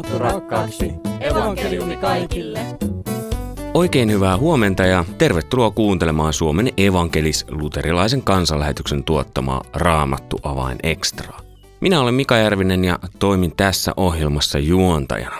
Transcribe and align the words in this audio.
raamattu 0.00 0.18
rakkaaksi. 0.18 0.92
Evankeliumi 1.20 1.96
kaikille. 1.96 2.60
Oikein 3.74 4.10
hyvää 4.10 4.38
huomenta 4.38 4.82
ja 4.82 5.04
tervetuloa 5.18 5.70
kuuntelemaan 5.70 6.32
Suomen 6.32 6.68
evankelis-luterilaisen 6.76 8.22
kansanlähetyksen 8.22 9.04
tuottamaa 9.04 9.64
Raamattu 9.74 10.40
avain 10.42 10.78
ekstraa. 10.82 11.40
Minä 11.80 12.00
olen 12.00 12.14
Mika 12.14 12.36
Järvinen 12.36 12.84
ja 12.84 12.98
toimin 13.18 13.56
tässä 13.56 13.92
ohjelmassa 13.96 14.58
juontajana. 14.58 15.36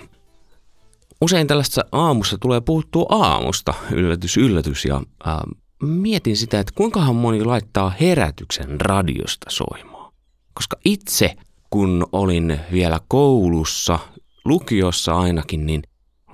Usein 1.21 1.47
tällaista 1.47 1.85
aamussa 1.93 2.39
tulee 2.39 2.61
puhuttua 2.61 3.07
aamusta, 3.09 3.75
yllätys 3.93 4.37
yllätys, 4.37 4.85
ja 4.85 5.03
äh, 5.27 5.37
mietin 5.83 6.37
sitä, 6.37 6.61
että 6.61 6.73
kuinkahan 6.77 7.17
moni 7.17 7.45
laittaa 7.45 7.93
herätyksen 8.01 8.81
radiosta 8.81 9.51
soimaan. 9.51 10.13
Koska 10.55 10.77
itse, 10.85 11.35
kun 11.71 12.07
olin 12.13 12.61
vielä 12.73 13.01
koulussa, 13.09 13.99
lukiossa 14.44 15.18
ainakin, 15.18 15.67
niin 15.67 15.82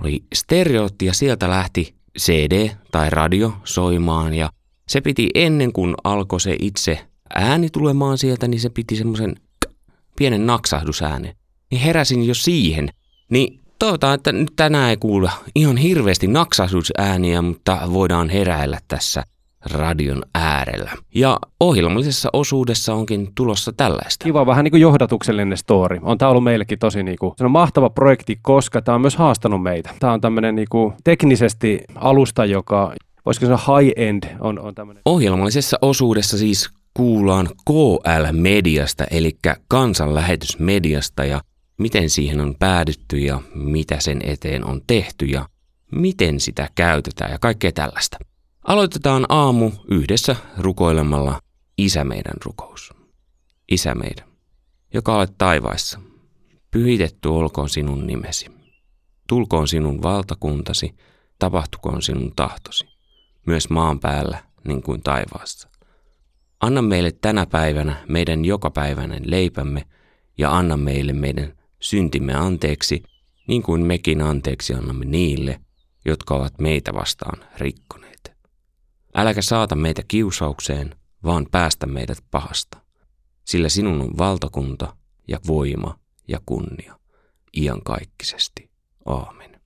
oli 0.00 0.24
stereotti 0.34 1.06
ja 1.06 1.14
sieltä 1.14 1.50
lähti 1.50 1.94
CD 2.18 2.70
tai 2.92 3.10
radio 3.10 3.52
soimaan 3.64 4.34
ja 4.34 4.50
se 4.88 5.00
piti 5.00 5.30
ennen 5.34 5.72
kuin 5.72 5.94
alkoi 6.04 6.40
se 6.40 6.56
itse 6.60 7.06
ääni 7.34 7.70
tulemaan 7.70 8.18
sieltä, 8.18 8.48
niin 8.48 8.60
se 8.60 8.70
piti 8.70 8.96
semmoisen 8.96 9.34
pienen 10.16 10.46
naksahdusäänen. 10.46 11.36
Niin 11.70 11.80
heräsin 11.80 12.26
jo 12.26 12.34
siihen. 12.34 12.88
Niin 13.30 13.60
toivotaan, 13.78 14.14
että 14.14 14.32
nyt 14.32 14.52
tänään 14.56 14.90
ei 14.90 14.96
kuule 14.96 15.30
ihan 15.54 15.76
hirveästi 15.76 16.26
naksahdusääniä, 16.26 17.42
mutta 17.42 17.80
voidaan 17.92 18.28
heräillä 18.28 18.78
tässä 18.88 19.22
radion 19.70 20.22
äärellä. 20.34 20.92
Ja 21.14 21.38
ohjelmallisessa 21.60 22.28
osuudessa 22.32 22.94
onkin 22.94 23.28
tulossa 23.34 23.72
tällaista. 23.72 24.24
Kiva, 24.24 24.46
vähän 24.46 24.64
niin 24.64 24.72
kuin 24.72 24.80
johdatuksellinen 24.80 25.58
story. 25.58 25.98
On 26.02 26.18
tämä 26.18 26.30
ollut 26.30 26.44
meillekin 26.44 26.78
tosi 26.78 27.02
niin 27.02 27.18
kuin, 27.20 27.34
se 27.36 27.44
on 27.44 27.50
mahtava 27.50 27.90
projekti, 27.90 28.38
koska 28.42 28.82
tämä 28.82 28.94
on 28.94 29.00
myös 29.00 29.16
haastanut 29.16 29.62
meitä. 29.62 29.90
Tämä 30.00 30.12
on 30.12 30.20
tämmöinen 30.20 30.54
niin 30.54 30.68
kuin, 30.70 30.94
teknisesti 31.04 31.80
alusta, 31.94 32.44
joka 32.44 32.94
voisiko 33.26 33.46
sanoa 33.46 33.80
high-end 33.80 34.36
on, 34.40 34.58
on 34.58 34.74
tämmöinen. 34.74 35.02
Ohjelmallisessa 35.04 35.78
osuudessa 35.82 36.38
siis 36.38 36.70
kuullaan 36.94 37.48
KL-mediasta, 37.64 39.04
eli 39.10 39.38
kansanlähetysmediasta 39.68 41.24
ja 41.24 41.40
miten 41.78 42.10
siihen 42.10 42.40
on 42.40 42.54
päädytty 42.58 43.18
ja 43.18 43.40
mitä 43.54 43.96
sen 44.00 44.20
eteen 44.24 44.64
on 44.64 44.80
tehty 44.86 45.26
ja 45.26 45.48
miten 45.92 46.40
sitä 46.40 46.68
käytetään 46.74 47.30
ja 47.30 47.38
kaikkea 47.38 47.72
tällaista. 47.72 48.18
Aloitetaan 48.66 49.26
aamu 49.28 49.72
yhdessä 49.90 50.36
rukoilemalla 50.58 51.40
Isä 51.78 52.04
meidän 52.04 52.34
rukous. 52.44 52.94
Isä 53.70 53.94
meidän, 53.94 54.28
joka 54.94 55.16
olet 55.16 55.38
taivaissa, 55.38 56.00
pyhitetty 56.70 57.28
olkoon 57.28 57.68
sinun 57.68 58.06
nimesi. 58.06 58.46
Tulkoon 59.28 59.68
sinun 59.68 60.02
valtakuntasi, 60.02 60.94
tapahtukoon 61.38 62.02
sinun 62.02 62.32
tahtosi, 62.36 62.86
myös 63.46 63.70
maan 63.70 64.00
päällä 64.00 64.44
niin 64.68 64.82
kuin 64.82 65.02
taivaassa. 65.02 65.68
Anna 66.60 66.82
meille 66.82 67.12
tänä 67.20 67.46
päivänä 67.46 68.04
meidän 68.08 68.44
jokapäiväinen 68.44 69.22
leipämme 69.30 69.86
ja 70.38 70.56
anna 70.56 70.76
meille 70.76 71.12
meidän 71.12 71.52
syntimme 71.80 72.34
anteeksi, 72.34 73.02
niin 73.48 73.62
kuin 73.62 73.82
mekin 73.82 74.22
anteeksi 74.22 74.74
annamme 74.74 75.04
niille, 75.04 75.60
jotka 76.04 76.34
ovat 76.34 76.58
meitä 76.58 76.94
vastaan 76.94 77.44
rikkoneet. 77.58 78.05
Äläkä 79.16 79.42
saata 79.42 79.74
meitä 79.74 80.02
kiusaukseen, 80.08 80.94
vaan 81.24 81.46
päästä 81.50 81.86
meidät 81.86 82.18
pahasta, 82.30 82.78
sillä 83.44 83.68
sinun 83.68 84.00
on 84.00 84.18
valtakunta 84.18 84.96
ja 85.28 85.38
voima 85.46 85.98
ja 86.28 86.40
kunnia 86.46 86.98
iankaikkisesti. 87.56 88.70
Aamen. 89.06 89.60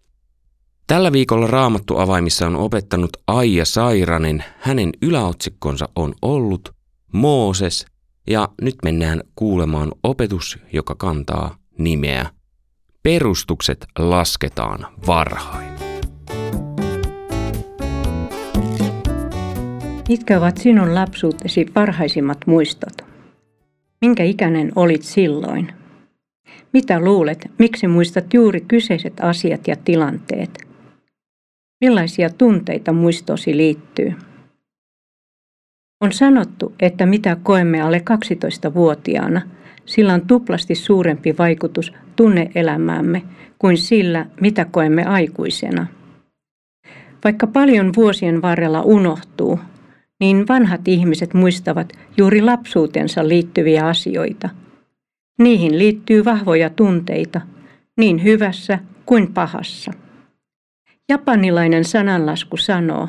Tällä 0.86 1.12
viikolla 1.12 1.46
Raamattu 1.46 1.98
avaimissa 1.98 2.46
on 2.46 2.56
opettanut 2.56 3.10
Aija 3.26 3.64
Sairanen. 3.64 4.44
Hänen 4.58 4.90
yläotsikkonsa 5.02 5.88
on 5.96 6.14
ollut 6.22 6.74
Mooses 7.12 7.86
ja 8.26 8.48
nyt 8.62 8.74
mennään 8.84 9.20
kuulemaan 9.34 9.92
opetus, 10.02 10.58
joka 10.72 10.94
kantaa 10.94 11.56
nimeä 11.78 12.30
Perustukset 13.02 13.86
lasketaan 13.98 14.86
varhain. 15.06 15.89
Mitkä 20.10 20.38
ovat 20.38 20.56
sinun 20.56 20.94
lapsuutesi 20.94 21.64
parhaisimmat 21.74 22.38
muistot? 22.46 23.04
Minkä 24.00 24.22
ikäinen 24.22 24.72
olit 24.76 25.02
silloin? 25.02 25.68
Mitä 26.72 27.00
luulet, 27.00 27.50
miksi 27.58 27.86
muistat 27.86 28.34
juuri 28.34 28.60
kyseiset 28.60 29.12
asiat 29.20 29.68
ja 29.68 29.76
tilanteet? 29.84 30.58
Millaisia 31.80 32.30
tunteita 32.30 32.92
muistosi 32.92 33.56
liittyy? 33.56 34.12
On 36.00 36.12
sanottu, 36.12 36.74
että 36.80 37.06
mitä 37.06 37.36
koemme 37.42 37.80
alle 37.80 38.02
12-vuotiaana, 38.10 39.42
sillä 39.86 40.14
on 40.14 40.26
tuplasti 40.26 40.74
suurempi 40.74 41.34
vaikutus 41.38 41.92
tunneelämäämme 42.16 43.22
kuin 43.58 43.78
sillä, 43.78 44.26
mitä 44.40 44.64
koemme 44.64 45.04
aikuisena. 45.04 45.86
Vaikka 47.24 47.46
paljon 47.46 47.92
vuosien 47.96 48.42
varrella 48.42 48.82
unohtuu, 48.82 49.58
niin 50.20 50.48
vanhat 50.48 50.88
ihmiset 50.88 51.34
muistavat 51.34 51.92
juuri 52.16 52.42
lapsuutensa 52.42 53.28
liittyviä 53.28 53.86
asioita. 53.86 54.48
Niihin 55.38 55.78
liittyy 55.78 56.24
vahvoja 56.24 56.70
tunteita, 56.70 57.40
niin 57.98 58.24
hyvässä 58.24 58.78
kuin 59.06 59.34
pahassa. 59.34 59.92
Japanilainen 61.08 61.84
sananlasku 61.84 62.56
sanoo, 62.56 63.08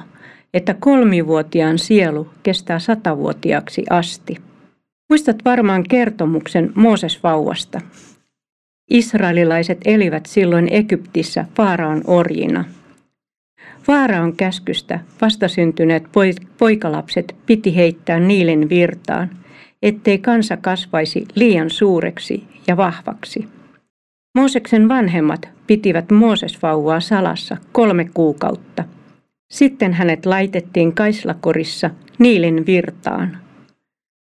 että 0.54 0.74
kolmivuotiaan 0.74 1.80
sielu 1.80 2.30
kestää 2.44 2.80
satavuotiaaksi 2.80 3.84
asti. 3.90 4.38
Muistat 5.10 5.38
varmaan 5.46 5.84
kertomuksen 5.84 6.72
Mooses-vauvasta. 6.76 7.82
Israelilaiset 8.90 9.78
elivät 9.86 10.26
silloin 10.26 10.68
Egyptissä 10.72 11.46
Faaraon 11.56 12.02
orjina– 12.08 12.66
Vaaraon 13.88 14.36
käskystä 14.36 15.00
vastasyntyneet 15.22 16.04
poikalapset 16.58 17.36
piti 17.46 17.76
heittää 17.76 18.20
niilen 18.20 18.70
virtaan, 18.70 19.30
ettei 19.82 20.18
kansa 20.18 20.58
kasvaisi 20.58 21.26
liian 21.36 21.70
suureksi 21.70 22.44
ja 22.68 22.78
vahvaksi. 22.78 23.48
Mooseksen 24.38 24.90
vanhemmat 24.90 25.50
pitivät 25.68 26.12
Moosesvauvaa 26.12 27.00
salassa 27.00 27.58
kolme 27.72 28.10
kuukautta. 28.14 28.84
Sitten 29.52 29.94
hänet 29.94 30.26
laitettiin 30.26 30.96
kaislakorissa 30.96 31.90
Niilin 32.20 32.66
virtaan. 32.66 33.38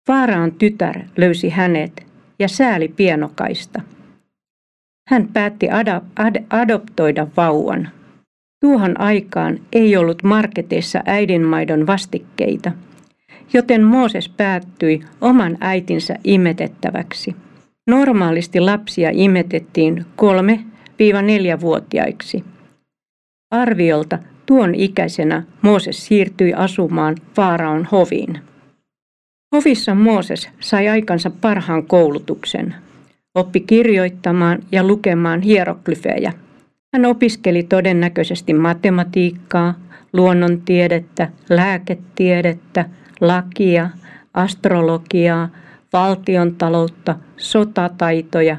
Vaaraan 0.09 0.53
tytär 0.53 1.01
löysi 1.17 1.49
hänet 1.49 2.07
ja 2.39 2.49
sääli 2.49 2.89
pienokaista. 2.89 3.81
Hän 5.09 5.29
päätti 5.33 5.71
ad- 5.71 6.03
ad- 6.17 6.45
adoptoida 6.51 7.27
vauvan. 7.37 7.89
Tuohon 8.61 9.01
aikaan 9.01 9.59
ei 9.73 9.97
ollut 9.97 10.23
marketeissa 10.23 11.03
äidinmaidon 11.07 11.87
vastikkeita, 11.87 12.73
joten 13.53 13.85
Mooses 13.85 14.29
päättyi 14.29 15.01
oman 15.21 15.57
äitinsä 15.61 16.15
imetettäväksi. 16.25 17.37
Normaalisti 17.87 18.61
lapsia 18.61 19.11
imetettiin 19.13 20.07
3-4-vuotiaiksi. 20.23 22.45
Arviolta 23.51 24.19
tuon 24.47 24.75
ikäisenä 24.75 25.43
Mooses 25.63 26.07
siirtyi 26.07 26.55
asumaan 26.55 27.17
Faaraon 27.35 27.89
hoviin. 27.93 28.41
Hovissa 29.57 29.95
Mooses 29.95 30.49
sai 30.61 30.89
aikansa 30.89 31.31
parhaan 31.31 31.87
koulutuksen. 31.87 32.75
Oppi 33.35 33.61
kirjoittamaan 33.61 34.59
ja 34.73 34.85
lukemaan 34.85 35.43
hieroglyfejä– 35.43 36.33
hän 36.95 37.05
opiskeli 37.05 37.63
todennäköisesti 37.63 38.55
matematiikkaa, 38.55 39.75
luonnontiedettä, 40.13 41.29
lääketiedettä, 41.51 42.85
lakia, 43.21 43.91
astrologiaa, 44.35 45.49
valtiontaloutta, 45.93 47.17
sotataitoja 47.37 48.57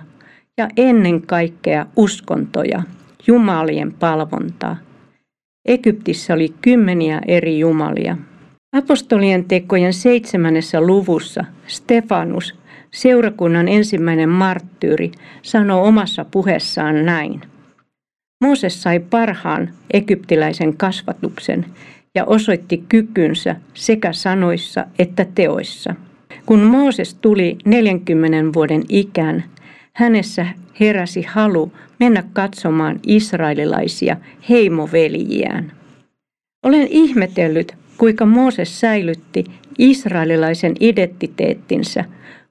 ja 0.57 0.67
ennen 0.77 1.21
kaikkea 1.21 1.85
uskontoja, 1.95 2.83
jumalien 3.27 3.93
palvontaa. 3.93 4.77
Egyptissä 5.65 6.33
oli 6.33 6.53
kymmeniä 6.61 7.21
eri 7.27 7.59
jumalia. 7.59 8.17
Apostolien 8.75 9.45
tekojen 9.45 9.93
seitsemännessä 9.93 10.81
luvussa 10.81 11.45
Stefanus, 11.67 12.55
seurakunnan 12.91 13.67
ensimmäinen 13.67 14.29
marttyyri, 14.29 15.11
sanoo 15.41 15.87
omassa 15.87 16.25
puheessaan 16.25 17.05
näin. 17.05 17.41
Mooses 18.41 18.83
sai 18.83 18.99
parhaan 18.99 19.69
egyptiläisen 19.93 20.77
kasvatuksen 20.77 21.65
ja 22.15 22.25
osoitti 22.25 22.83
kykynsä 22.89 23.55
sekä 23.73 24.13
sanoissa 24.13 24.85
että 24.99 25.25
teoissa. 25.35 25.95
Kun 26.45 26.63
Mooses 26.63 27.13
tuli 27.13 27.57
40 27.65 28.53
vuoden 28.53 28.83
ikään, 28.89 29.43
hänessä 29.93 30.45
heräsi 30.79 31.21
halu 31.21 31.71
mennä 31.99 32.23
katsomaan 32.33 32.99
israelilaisia 33.07 34.17
heimoveljiään. 34.49 35.71
Olen 36.63 36.87
ihmetellyt, 36.89 37.75
kuinka 37.97 38.25
Mooses 38.25 38.79
säilytti 38.79 39.43
israelilaisen 39.77 40.75
identiteettinsä, 40.79 42.05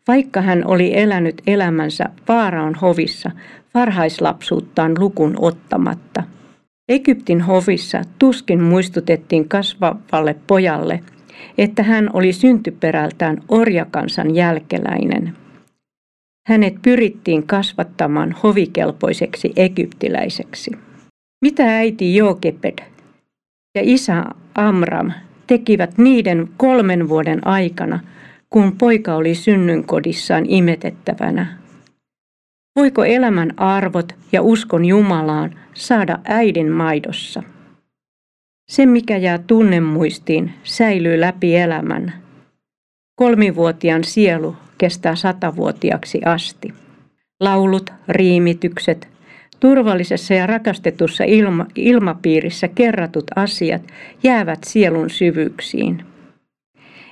vaikka 0.09 0.41
hän 0.41 0.67
oli 0.67 0.99
elänyt 0.99 1.43
elämänsä 1.47 2.05
Faaraon 2.27 2.75
hovissa 2.75 3.31
varhaislapsuuttaan 3.75 4.95
lukun 4.99 5.35
ottamatta. 5.39 6.23
Egyptin 6.89 7.41
hovissa 7.41 8.03
tuskin 8.19 8.63
muistutettiin 8.63 9.49
kasvavalle 9.49 10.37
pojalle, 10.47 11.01
että 11.59 11.83
hän 11.83 12.11
oli 12.13 12.33
syntyperältään 12.33 13.43
orjakansan 13.49 14.35
jälkeläinen. 14.35 15.37
Hänet 16.49 16.75
pyrittiin 16.83 17.47
kasvattamaan 17.47 18.35
hovikelpoiseksi 18.43 19.53
egyptiläiseksi. 19.57 20.71
Mitä 21.43 21.77
äiti 21.77 22.17
Jokeped 22.17 22.79
ja 23.75 23.83
isä 23.85 24.25
Amram 24.55 25.13
tekivät 25.47 25.99
niiden 25.99 26.49
kolmen 26.57 27.09
vuoden 27.09 27.47
aikana, 27.47 28.01
kun 28.51 28.77
poika 28.79 29.15
oli 29.15 29.35
synnynkodissaan 29.35 30.45
imetettävänä? 30.49 31.59
Voiko 32.79 33.05
elämän 33.05 33.53
arvot 33.57 34.13
ja 34.33 34.43
uskon 34.43 34.85
Jumalaan 34.85 35.55
saada 35.75 36.19
äidin 36.25 36.73
maidossa? 36.73 37.43
Se, 38.69 38.87
mikä 38.87 39.17
jää 39.17 39.39
tunnemuistiin, 39.39 40.53
säilyy 40.63 41.21
läpi 41.21 41.57
elämän. 41.57 42.13
Kolmivuotiaan 43.15 44.05
sielu 44.05 44.57
kestää 44.79 45.17
satavuotiaaksi 45.17 46.21
asti. 46.25 46.75
Laulut, 47.41 47.91
riimitykset, 48.09 49.09
turvallisessa 49.61 50.35
ja 50.35 50.47
rakastetussa 50.47 51.25
ilma, 51.25 51.67
ilmapiirissä 51.75 52.69
kerratut 52.69 53.25
asiat 53.37 53.83
jäävät 54.23 54.65
sielun 54.65 55.11
syvyyksiin. 55.11 56.05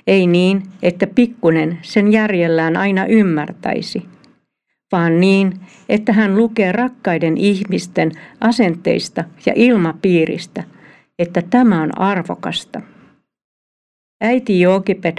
Ei 0.07 0.27
niin, 0.27 0.63
että 0.83 1.07
pikkunen 1.07 1.77
sen 1.81 2.11
järjellään 2.11 2.77
aina 2.77 3.05
ymmärtäisi, 3.05 4.05
vaan 4.91 5.19
niin, 5.19 5.59
että 5.89 6.13
hän 6.13 6.37
lukee 6.37 6.71
rakkaiden 6.71 7.37
ihmisten 7.37 8.11
asenteista 8.41 9.23
ja 9.45 9.53
ilmapiiristä, 9.55 10.63
että 11.19 11.41
tämä 11.49 11.81
on 11.81 11.99
arvokasta. 11.99 12.81
Äiti 14.21 14.61
Jokiped 14.61 15.17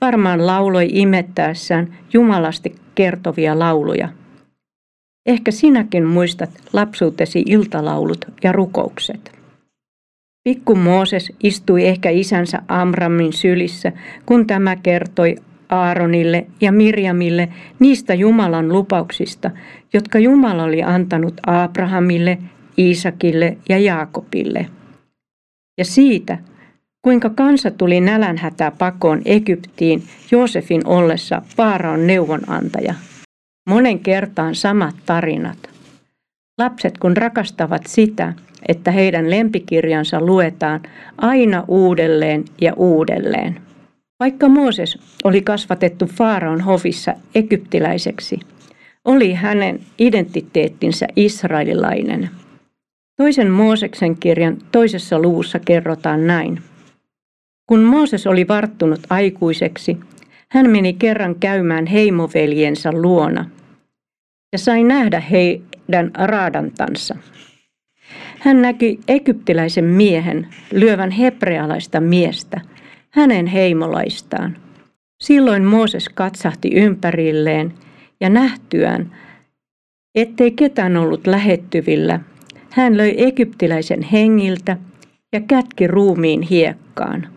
varmaan 0.00 0.46
lauloi 0.46 0.88
imettäessään 0.92 1.98
jumalasti 2.12 2.74
kertovia 2.94 3.58
lauluja. 3.58 4.08
Ehkä 5.26 5.50
sinäkin 5.50 6.04
muistat 6.04 6.50
lapsuutesi 6.72 7.42
iltalaulut 7.46 8.24
ja 8.42 8.52
rukoukset. 8.52 9.32
Pikku 10.48 10.74
Mooses 10.74 11.32
istui 11.42 11.86
ehkä 11.86 12.10
isänsä 12.10 12.62
Amramin 12.68 13.32
sylissä, 13.32 13.92
kun 14.26 14.46
tämä 14.46 14.76
kertoi 14.76 15.36
Aaronille 15.68 16.46
ja 16.60 16.72
Mirjamille 16.72 17.48
niistä 17.78 18.14
Jumalan 18.14 18.68
lupauksista, 18.68 19.50
jotka 19.92 20.18
Jumala 20.18 20.64
oli 20.64 20.82
antanut 20.82 21.40
Abrahamille, 21.46 22.38
Iisakille 22.78 23.56
ja 23.68 23.78
Jaakobille. 23.78 24.66
Ja 25.78 25.84
siitä, 25.84 26.38
kuinka 27.02 27.30
kansa 27.30 27.70
tuli 27.70 28.00
nälänhätää 28.00 28.70
pakoon 28.70 29.22
Egyptiin 29.24 30.02
Joosefin 30.30 30.86
ollessa 30.86 31.42
Faaraon 31.56 32.06
neuvonantaja. 32.06 32.94
Monen 33.68 33.98
kertaan 33.98 34.54
samat 34.54 34.94
tarinat. 35.06 35.58
Lapset 36.58 36.98
kun 36.98 37.16
rakastavat 37.16 37.86
sitä, 37.86 38.32
että 38.68 38.90
heidän 38.90 39.30
lempikirjansa 39.30 40.20
luetaan 40.20 40.80
aina 41.18 41.64
uudelleen 41.68 42.44
ja 42.60 42.72
uudelleen. 42.76 43.60
Vaikka 44.20 44.48
Mooses 44.48 44.98
oli 45.24 45.40
kasvatettu 45.40 46.06
Faaraon 46.06 46.60
hovissa 46.60 47.14
egyptiläiseksi, 47.34 48.40
oli 49.04 49.32
hänen 49.32 49.80
identiteettinsä 49.98 51.06
israelilainen. 51.16 52.30
Toisen 53.16 53.50
Mooseksen 53.50 54.18
kirjan 54.18 54.56
toisessa 54.72 55.18
luvussa 55.18 55.58
kerrotaan 55.58 56.26
näin. 56.26 56.62
Kun 57.66 57.82
Mooses 57.82 58.26
oli 58.26 58.48
varttunut 58.48 59.00
aikuiseksi, 59.10 59.96
hän 60.50 60.70
meni 60.70 60.92
kerran 60.92 61.34
käymään 61.34 61.86
heimoveljensä 61.86 62.92
luona 62.92 63.50
ja 64.52 64.58
sai 64.58 64.84
nähdä 64.84 65.20
heidän 65.20 66.10
raadantansa. 66.14 67.16
Hän 68.38 68.62
näki 68.62 69.00
egyptiläisen 69.08 69.84
miehen 69.84 70.48
lyövän 70.72 71.10
hebrealaista 71.10 72.00
miestä, 72.00 72.60
hänen 73.14 73.46
heimolaistaan. 73.46 74.56
Silloin 75.22 75.64
Mooses 75.64 76.08
katsahti 76.08 76.70
ympärilleen 76.74 77.74
ja 78.20 78.30
nähtyään, 78.30 79.16
ettei 80.14 80.50
ketään 80.50 80.96
ollut 80.96 81.26
lähettyvillä, 81.26 82.20
hän 82.70 82.96
löi 82.96 83.14
egyptiläisen 83.16 84.02
hengiltä 84.02 84.76
ja 85.32 85.40
kätki 85.40 85.86
ruumiin 85.86 86.42
hiekkaan. 86.42 87.28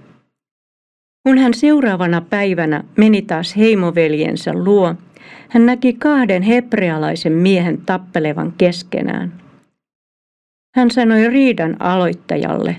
Kun 1.28 1.38
hän 1.38 1.54
seuraavana 1.54 2.22
päivänä 2.22 2.84
meni 2.98 3.22
taas 3.22 3.58
heimoveljensä 3.58 4.54
luo, 4.54 4.96
hän 5.50 5.66
näki 5.66 5.94
kahden 5.94 6.44
hebrealaisen 6.44 7.34
miehen 7.34 7.82
tappelevan 7.82 8.54
keskenään. 8.58 9.42
Hän 10.76 10.92
sanoi 10.92 11.28
riidan 11.28 11.76
aloittajalle, 11.80 12.76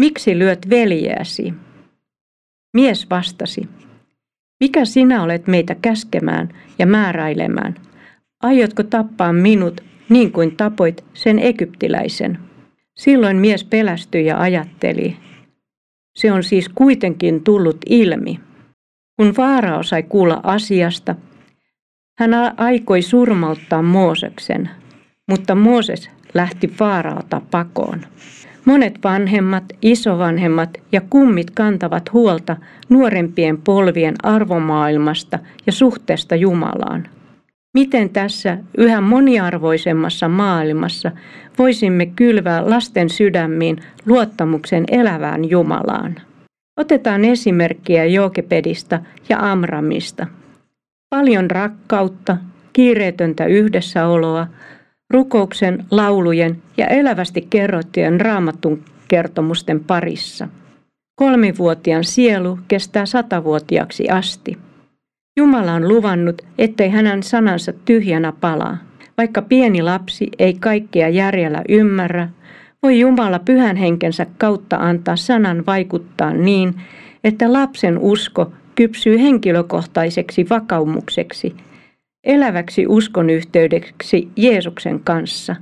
miksi 0.00 0.38
lyöt 0.38 0.70
veljeäsi? 0.70 1.54
Mies 2.76 3.10
vastasi, 3.10 3.68
mikä 4.60 4.84
sinä 4.84 5.22
olet 5.22 5.46
meitä 5.46 5.74
käskemään 5.74 6.48
ja 6.78 6.86
määräilemään? 6.86 7.74
Aiotko 8.42 8.82
tappaa 8.82 9.32
minut 9.32 9.80
niin 10.08 10.32
kuin 10.32 10.56
tapoit 10.56 11.04
sen 11.14 11.38
egyptiläisen? 11.38 12.38
Silloin 12.96 13.36
mies 13.36 13.64
pelästyi 13.64 14.26
ja 14.26 14.40
ajatteli, 14.40 15.16
se 16.16 16.32
on 16.32 16.42
siis 16.44 16.68
kuitenkin 16.68 17.44
tullut 17.44 17.76
ilmi. 17.86 18.40
Kun 19.16 19.32
Faarao 19.32 19.82
sai 19.82 20.02
kuulla 20.02 20.40
asiasta, 20.42 21.14
hän 22.18 22.30
aikoi 22.56 23.02
surmauttaa 23.02 23.82
Mooseksen, 23.82 24.70
mutta 25.28 25.54
Mooses 25.54 26.10
lähti 26.34 26.68
Faaraota 26.68 27.42
pakoon. 27.50 28.00
Monet 28.66 28.98
vanhemmat, 29.04 29.64
isovanhemmat 29.82 30.70
ja 30.92 31.00
kummit 31.10 31.50
kantavat 31.50 32.12
huolta 32.12 32.56
nuorempien 32.88 33.58
polvien 33.58 34.14
arvomaailmasta 34.22 35.38
ja 35.66 35.72
suhteesta 35.72 36.36
Jumalaan. 36.36 37.08
Miten 37.74 38.10
tässä 38.10 38.58
yhä 38.78 39.00
moniarvoisemmassa 39.00 40.28
maailmassa 40.28 41.12
voisimme 41.58 42.06
kylvää 42.06 42.70
lasten 42.70 43.10
sydämiin 43.10 43.76
luottamuksen 44.06 44.84
elävään 44.90 45.50
Jumalaan? 45.50 46.14
Otetaan 46.80 47.24
esimerkkiä 47.24 48.04
Jokepedista 48.04 49.00
ja 49.28 49.52
Amramista. 49.52 50.26
Paljon 51.10 51.50
rakkautta, 51.50 52.36
kiireetöntä 52.72 53.46
yhdessäoloa, 53.46 54.46
rukouksen, 55.10 55.84
laulujen 55.90 56.62
ja 56.76 56.86
elävästi 56.86 57.46
kerrottujen 57.50 58.20
raamatun 58.20 58.84
kertomusten 59.08 59.84
parissa. 59.84 60.48
Kolmivuotiaan 61.20 62.04
sielu 62.04 62.58
kestää 62.68 63.06
satavuotiaaksi 63.06 64.08
asti. 64.08 64.58
Jumala 65.36 65.72
on 65.72 65.88
luvannut, 65.88 66.42
ettei 66.58 66.90
hänen 66.90 67.22
sanansa 67.22 67.72
tyhjänä 67.84 68.32
palaa. 68.40 68.78
Vaikka 69.18 69.42
pieni 69.42 69.82
lapsi 69.82 70.28
ei 70.38 70.54
kaikkea 70.54 71.08
järjellä 71.08 71.62
ymmärrä, 71.68 72.28
voi 72.82 73.00
Jumala 73.00 73.38
pyhän 73.38 73.76
henkensä 73.76 74.26
kautta 74.38 74.76
antaa 74.76 75.16
sanan 75.16 75.66
vaikuttaa 75.66 76.32
niin, 76.32 76.74
että 77.24 77.52
lapsen 77.52 77.98
usko 77.98 78.52
kypsyy 78.74 79.18
henkilökohtaiseksi 79.18 80.46
vakaumukseksi, 80.50 81.56
eläväksi 82.26 82.86
uskonyhteydeksi 82.86 84.28
Jeesuksen 84.36 85.00
kanssa. 85.00 85.56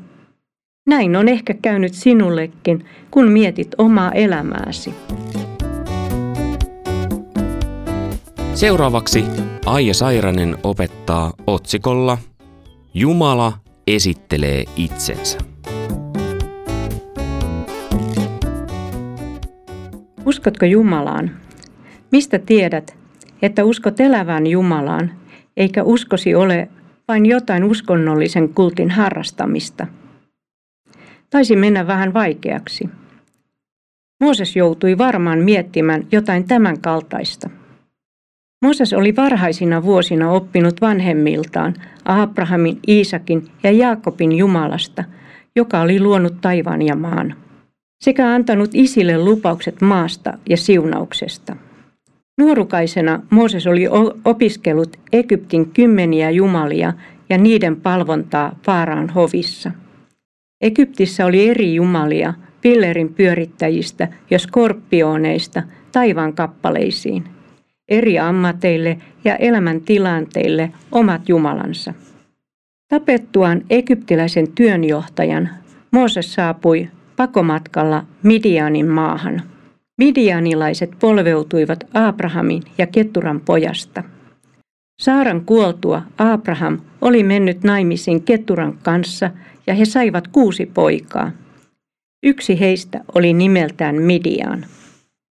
Näin 0.87 1.17
on 1.17 1.29
ehkä 1.29 1.55
käynyt 1.63 1.95
sinullekin, 1.95 2.85
kun 3.11 3.29
mietit 3.29 3.69
omaa 3.79 4.13
elämääsi. 4.13 4.95
Seuraavaksi 8.55 9.25
Aija 9.67 9.95
Sairanen 9.95 10.57
opettaa 10.63 11.33
otsikolla 11.47 12.19
Jumala 12.95 13.53
esittelee 13.87 14.65
itsensä. 14.77 15.39
Uskotko 20.27 20.67
Jumalaan? 20.67 21.31
Mistä 22.13 22.39
tiedät, 22.39 22.97
että 23.43 23.65
uskot 23.65 24.01
elävään 24.01 24.47
Jumalaan, 24.47 25.24
eikä 25.57 25.83
uskosi 25.83 26.35
ole 26.35 26.69
vain 27.09 27.27
jotain 27.27 27.65
uskonnollisen 27.65 28.49
kultin 28.49 28.91
harrastamista. 28.91 29.87
Taisi 31.31 31.57
mennä 31.57 31.87
vähän 31.87 32.15
vaikeaksi. 32.15 32.89
Mooses 34.21 34.57
joutui 34.57 34.99
varmaan 34.99 35.39
miettimään 35.39 36.07
jotain 36.13 36.49
tämän 36.49 36.81
kaltaista. 36.81 37.51
Mooses 38.63 38.93
oli 38.93 39.17
varhaisina 39.17 39.83
vuosina 39.83 40.31
oppinut 40.31 40.81
vanhemmiltaan 40.81 41.75
Abrahamin, 42.05 42.79
Iisakin 42.89 43.49
ja 43.63 43.71
Jaakobin 43.71 44.33
Jumalasta, 44.33 45.05
joka 45.57 45.81
oli 45.81 46.01
luonut 46.01 46.41
taivaan 46.41 46.83
ja 46.83 46.97
maan, 46.97 47.35
sekä 48.05 48.29
antanut 48.29 48.71
isille 48.75 49.19
lupaukset 49.19 49.81
maasta 49.81 50.39
ja 50.49 50.57
siunauksesta. 50.57 51.57
Nuorukaisena 52.39 53.21
Mooses 53.31 53.67
oli 53.67 53.85
opiskellut 54.25 54.97
Egyptin 55.13 55.71
kymmeniä 55.71 56.31
jumalia 56.31 56.93
ja 57.31 57.39
niiden 57.39 57.77
palvontaa 57.77 58.59
Faaraan 58.63 59.11
hovissa. 59.11 59.71
Egyptissä 60.61 61.27
oli 61.27 61.49
eri 61.49 61.75
jumalia, 61.75 62.35
pillerin 62.61 63.15
pyörittäjistä 63.15 64.09
ja 64.31 64.39
skorpioneista 64.39 65.63
taivaan 65.93 66.33
kappaleisiin. 66.33 67.25
Eri 67.89 68.19
ammateille 68.19 68.99
ja 69.25 69.37
elämäntilanteille 69.37 70.73
omat 70.93 71.29
jumalansa. 71.29 71.95
Tapettuaan 72.89 73.63
egyptiläisen 73.71 74.53
työnjohtajan 74.53 75.51
Mooses 75.91 76.35
saapui 76.35 76.89
pakomatkalla 77.17 78.05
Midianin 78.23 78.89
maahan– 78.89 79.43
Midianilaiset 79.99 80.91
polveutuivat 81.01 81.85
Abrahamin 81.95 82.63
ja 82.79 82.87
Keturan 82.87 83.41
pojasta. 83.41 84.05
Saaran 85.03 85.45
kuoltua 85.45 86.03
Abraham 86.19 86.79
oli 87.01 87.23
mennyt 87.23 87.65
naimisiin 87.65 88.23
Keturan 88.23 88.79
kanssa 88.83 89.31
ja 89.67 89.75
he 89.75 89.85
saivat 89.85 90.29
kuusi 90.29 90.67
poikaa. 90.67 91.31
Yksi 92.23 92.61
heistä 92.61 93.01
oli 93.15 93.33
nimeltään 93.33 94.03
Midian. 94.03 94.67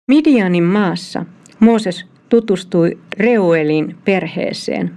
Midianin 0.08 0.64
maassa 0.64 1.26
Mooses 1.60 2.06
tutustui 2.30 2.98
Reuelin 3.18 3.96
perheeseen. 4.06 4.92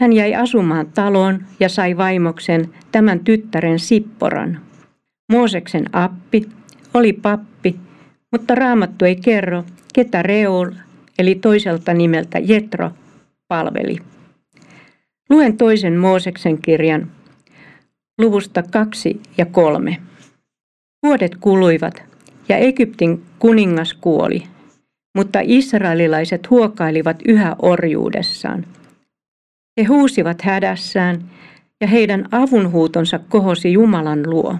Hän 0.00 0.12
jäi 0.12 0.34
asumaan 0.34 0.86
taloon 0.86 1.42
ja 1.60 1.68
sai 1.68 1.96
vaimoksen 1.96 2.70
tämän 2.92 3.20
tyttären 3.20 3.78
Sipporan. 3.78 4.60
Mooseksen 5.32 5.84
appi 5.92 6.48
oli 6.94 7.12
pappi 7.12 7.76
mutta 8.32 8.54
raamattu 8.54 9.04
ei 9.04 9.16
kerro, 9.16 9.64
ketä 9.94 10.22
Reul, 10.22 10.70
eli 11.18 11.34
toiselta 11.34 11.94
nimeltä 11.94 12.38
Jetro, 12.38 12.90
palveli. 13.48 13.98
Luen 15.30 15.56
toisen 15.56 15.96
Mooseksen 15.96 16.62
kirjan 16.62 17.10
luvusta 18.18 18.62
kaksi 18.62 19.20
ja 19.38 19.46
kolme. 19.46 19.96
Vuodet 21.02 21.36
kuluivat 21.40 22.02
ja 22.48 22.56
Egyptin 22.56 23.22
kuningas 23.38 23.94
kuoli, 23.94 24.42
mutta 25.16 25.38
israelilaiset 25.42 26.50
huokailivat 26.50 27.16
yhä 27.28 27.56
orjuudessaan. 27.62 28.64
He 29.80 29.84
huusivat 29.84 30.42
hädässään 30.42 31.30
ja 31.80 31.86
heidän 31.86 32.28
avunhuutonsa 32.32 33.18
kohosi 33.18 33.72
Jumalan 33.72 34.30
luo. 34.30 34.56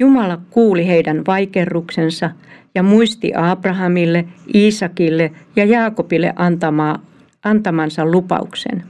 Jumala 0.00 0.38
kuuli 0.50 0.86
heidän 0.86 1.26
vaikerruksensa 1.26 2.30
ja 2.74 2.82
muisti 2.82 3.32
Abrahamille, 3.34 4.24
Iisakille 4.54 5.32
ja 5.56 5.64
Jaakobille 5.64 6.32
antamaa, 6.36 6.98
antamansa 7.44 8.06
lupauksen. 8.06 8.82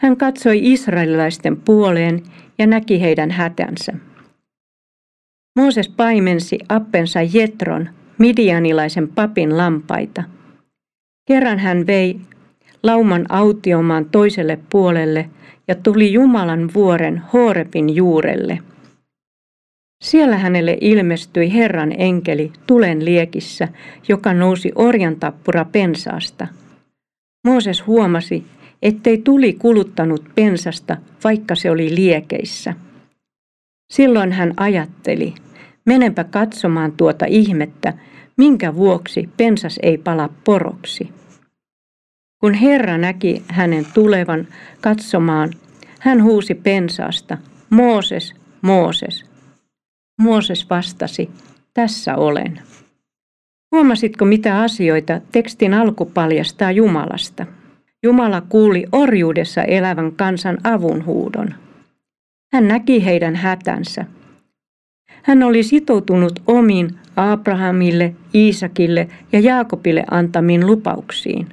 Hän 0.00 0.16
katsoi 0.16 0.72
israelilaisten 0.72 1.56
puoleen 1.56 2.22
ja 2.58 2.66
näki 2.66 3.00
heidän 3.00 3.30
hätänsä. 3.30 3.92
Mooses 5.58 5.88
paimensi 5.88 6.58
appensa 6.68 7.20
Jetron, 7.32 7.88
midianilaisen 8.18 9.08
papin 9.08 9.56
lampaita. 9.56 10.22
Kerran 11.28 11.58
hän 11.58 11.86
vei 11.86 12.20
lauman 12.82 13.26
autiomaan 13.28 14.04
toiselle 14.04 14.58
puolelle 14.70 15.30
ja 15.68 15.74
tuli 15.74 16.12
Jumalan 16.12 16.70
vuoren 16.74 17.22
Horebin 17.32 17.96
juurelle– 17.96 18.58
siellä 20.02 20.36
hänelle 20.38 20.78
ilmestyi 20.80 21.52
Herran 21.52 21.92
enkeli 21.98 22.52
tulen 22.66 23.04
liekissä, 23.04 23.68
joka 24.08 24.34
nousi 24.34 24.72
orjan 24.74 25.16
tappura 25.16 25.64
pensaasta. 25.64 26.46
Mooses 27.44 27.86
huomasi, 27.86 28.44
ettei 28.82 29.18
tuli 29.18 29.52
kuluttanut 29.52 30.24
pensasta, 30.34 30.96
vaikka 31.24 31.54
se 31.54 31.70
oli 31.70 31.94
liekeissä. 31.94 32.74
Silloin 33.92 34.32
hän 34.32 34.54
ajatteli, 34.56 35.34
menenpä 35.84 36.24
katsomaan 36.24 36.92
tuota 36.92 37.26
ihmettä, 37.28 37.92
minkä 38.36 38.74
vuoksi 38.74 39.28
pensas 39.36 39.78
ei 39.82 39.98
pala 39.98 40.30
poroksi. 40.44 41.08
Kun 42.40 42.54
Herra 42.54 42.98
näki 42.98 43.42
hänen 43.48 43.86
tulevan 43.94 44.46
katsomaan, 44.80 45.52
hän 46.00 46.22
huusi 46.22 46.54
pensaasta, 46.54 47.38
Mooses, 47.70 48.34
Mooses. 48.62 49.25
Mooses 50.20 50.70
vastasi, 50.70 51.30
tässä 51.74 52.16
olen. 52.16 52.60
Huomasitko 53.72 54.24
mitä 54.24 54.60
asioita 54.60 55.20
tekstin 55.32 55.74
alku 55.74 56.04
paljastaa 56.04 56.72
Jumalasta? 56.72 57.46
Jumala 58.02 58.40
kuuli 58.40 58.86
orjuudessa 58.92 59.62
elävän 59.62 60.12
kansan 60.12 60.58
avunhuudon. 60.64 61.54
Hän 62.52 62.68
näki 62.68 63.04
heidän 63.04 63.36
hätänsä. 63.36 64.04
Hän 65.22 65.42
oli 65.42 65.62
sitoutunut 65.62 66.42
omiin 66.46 66.98
Abrahamille, 67.16 68.14
Iisakille 68.34 69.08
ja 69.32 69.40
Jaakobille 69.40 70.04
antamiin 70.10 70.66
lupauksiin. 70.66 71.48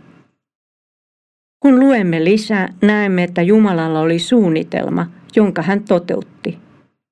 Kun 1.59 1.79
luemme 1.79 2.23
lisää, 2.23 2.73
näemme, 2.81 3.23
että 3.23 3.41
Jumalalla 3.41 3.99
oli 3.99 4.19
suunnitelma, 4.19 5.07
jonka 5.35 5.61
hän 5.61 5.83
toteutti. 5.83 6.62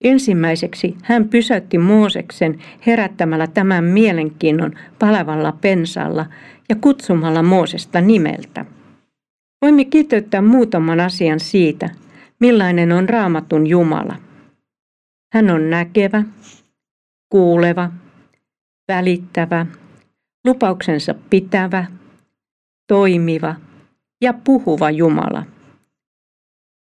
Ensimmäiseksi 0.01 0.98
hän 1.03 1.29
pysäytti 1.29 1.77
Mooseksen 1.77 2.60
herättämällä 2.88 3.48
tämän 3.48 3.84
mielenkiinnon 3.84 4.74
palavalla 5.00 5.51
pensalla 5.51 6.25
ja 6.70 6.75
kutsumalla 6.75 7.43
Moosesta 7.43 8.01
nimeltä. 8.01 8.65
Voimme 9.62 9.86
kiteyttää 9.86 10.41
muutaman 10.41 11.00
asian 11.00 11.39
siitä, 11.39 11.89
millainen 12.39 12.91
on 12.91 13.10
raamatun 13.10 13.67
Jumala. 13.67 14.15
Hän 15.34 15.50
on 15.50 15.70
näkevä, 15.70 16.24
kuuleva, 17.29 17.91
välittävä, 18.88 19.65
lupauksensa 20.48 21.15
pitävä, 21.29 21.86
toimiva 22.88 23.55
ja 24.22 24.34
puhuva 24.34 24.91
Jumala. 24.91 25.43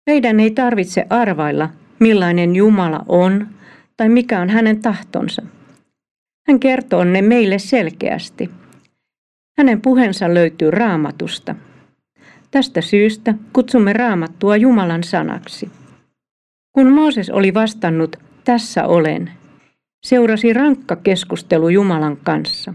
Meidän 0.07 0.41
ei 0.41 0.51
tarvitse 0.51 1.07
arvailla, 1.11 1.69
millainen 2.05 2.57
Jumala 2.57 3.05
on 3.09 3.49
tai 3.97 4.09
mikä 4.09 4.41
on 4.41 4.51
hänen 4.51 4.83
tahtonsa. 4.83 5.43
Hän 6.49 6.61
kertoo 6.61 7.05
ne 7.05 7.23
meille 7.23 7.59
selkeästi. 7.59 8.51
Hänen 9.59 9.81
puheensa 9.81 10.35
löytyy 10.35 10.71
raamatusta. 10.71 11.55
Tästä 12.51 12.81
syystä 12.81 13.35
kutsumme 13.53 13.93
raamattua 13.93 14.57
Jumalan 14.57 15.05
sanaksi. 15.05 15.71
Kun 16.73 16.93
Mooses 16.93 17.31
oli 17.31 17.55
vastannut, 17.55 18.17
tässä 18.45 18.87
olen, 18.87 19.31
seurasi 20.07 20.53
rankka 20.53 20.97
keskustelu 20.97 21.69
Jumalan 21.69 22.17
kanssa. 22.17 22.75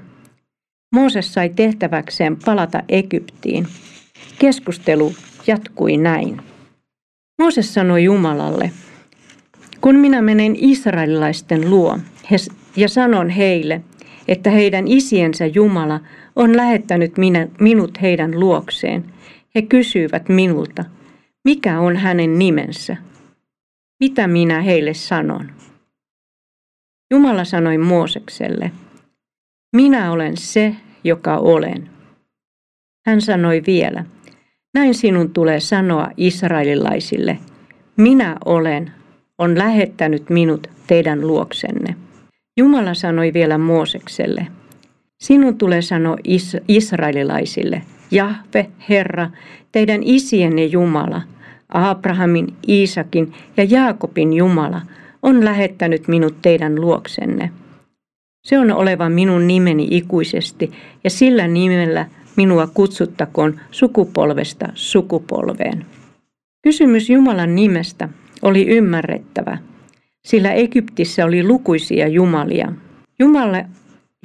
Mooses 0.96 1.34
sai 1.34 1.50
tehtäväkseen 1.50 2.38
palata 2.46 2.84
Egyptiin. 2.90 3.68
Keskustelu 4.40 5.14
jatkui 5.48 5.98
näin. 5.98 6.42
Mooses 7.42 7.74
sanoi 7.74 8.04
Jumalalle, 8.04 8.72
kun 9.82 9.96
minä 9.96 10.22
menen 10.22 10.56
israelilaisten 10.56 11.70
luo 11.70 12.00
ja 12.76 12.90
sanon 12.90 13.30
heille, 13.30 13.82
että 14.28 14.50
heidän 14.50 14.88
isiensä 14.88 15.46
Jumala 15.46 16.00
on 16.36 16.58
lähettänyt 16.58 17.18
minä, 17.18 17.48
minut 17.60 18.02
heidän 18.02 18.40
luokseen, 18.40 19.06
he 19.56 19.62
kysyvät 19.62 20.30
minulta, 20.30 20.86
mikä 21.46 21.80
on 21.80 21.98
hänen 21.98 22.40
nimensä? 22.40 22.98
Mitä 24.00 24.28
minä 24.28 24.62
heille 24.62 24.94
sanon? 24.94 25.52
Jumala 27.12 27.44
sanoi 27.44 27.78
Moosekselle, 27.78 28.72
minä 29.76 30.12
olen 30.12 30.38
se, 30.38 30.76
joka 31.04 31.38
olen. 31.38 31.90
Hän 33.06 33.22
sanoi 33.22 33.64
vielä, 33.68 34.06
näin 34.74 34.96
sinun 34.96 35.34
tulee 35.34 35.60
sanoa 35.60 36.12
israelilaisille, 36.18 37.40
minä 37.98 38.38
olen 38.46 38.99
on 39.40 39.58
lähettänyt 39.58 40.30
minut 40.30 40.68
teidän 40.88 41.28
luoksenne. 41.28 41.96
Jumala 42.58 42.94
sanoi 42.94 43.34
vielä 43.34 43.58
Moosekselle, 43.58 44.48
sinun 45.22 45.58
tulee 45.58 45.82
sanoa 45.82 46.18
is- 46.24 46.58
israelilaisille, 46.68 47.82
Jahve, 48.12 48.70
Herra, 48.90 49.30
teidän 49.72 50.02
isienne 50.04 50.66
Jumala, 50.66 51.22
Abrahamin, 51.70 52.54
Iisakin 52.68 53.34
ja 53.58 53.64
Jaakobin 53.64 54.34
Jumala 54.34 54.82
on 55.22 55.46
lähettänyt 55.46 56.08
minut 56.08 56.36
teidän 56.42 56.76
luoksenne. 56.76 57.52
Se 58.48 58.60
on 58.60 58.72
oleva 58.72 59.10
minun 59.10 59.48
nimeni 59.48 59.88
ikuisesti 59.92 60.72
ja 61.04 61.10
sillä 61.10 61.48
nimellä 61.48 62.06
minua 62.36 62.68
kutsuttakoon 62.68 63.60
sukupolvesta 63.72 64.68
sukupolveen. 64.76 65.86
Kysymys 66.64 67.10
Jumalan 67.10 67.56
nimestä 67.56 68.10
oli 68.42 68.68
ymmärrettävä, 68.68 69.58
sillä 70.26 70.52
Egyptissä 70.52 71.26
oli 71.26 71.44
lukuisia 71.44 72.08
jumalia. 72.08 72.74
Jumala, 73.20 73.64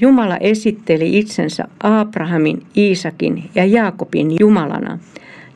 Jumala 0.01 0.37
esitteli 0.37 1.19
itsensä 1.19 1.65
Abrahamin, 1.83 2.63
Iisakin 2.77 3.51
ja 3.55 3.65
Jaakobin 3.65 4.37
Jumalana. 4.41 4.99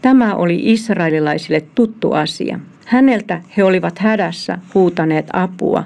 Tämä 0.03 0.35
oli 0.35 0.61
israelilaisille 0.62 1.65
tuttu 1.75 2.12
asia. 2.12 2.61
Häneltä 2.87 3.43
he 3.57 3.65
olivat 3.65 3.99
hädässä 3.99 4.59
huutaneet 4.75 5.27
apua 5.33 5.85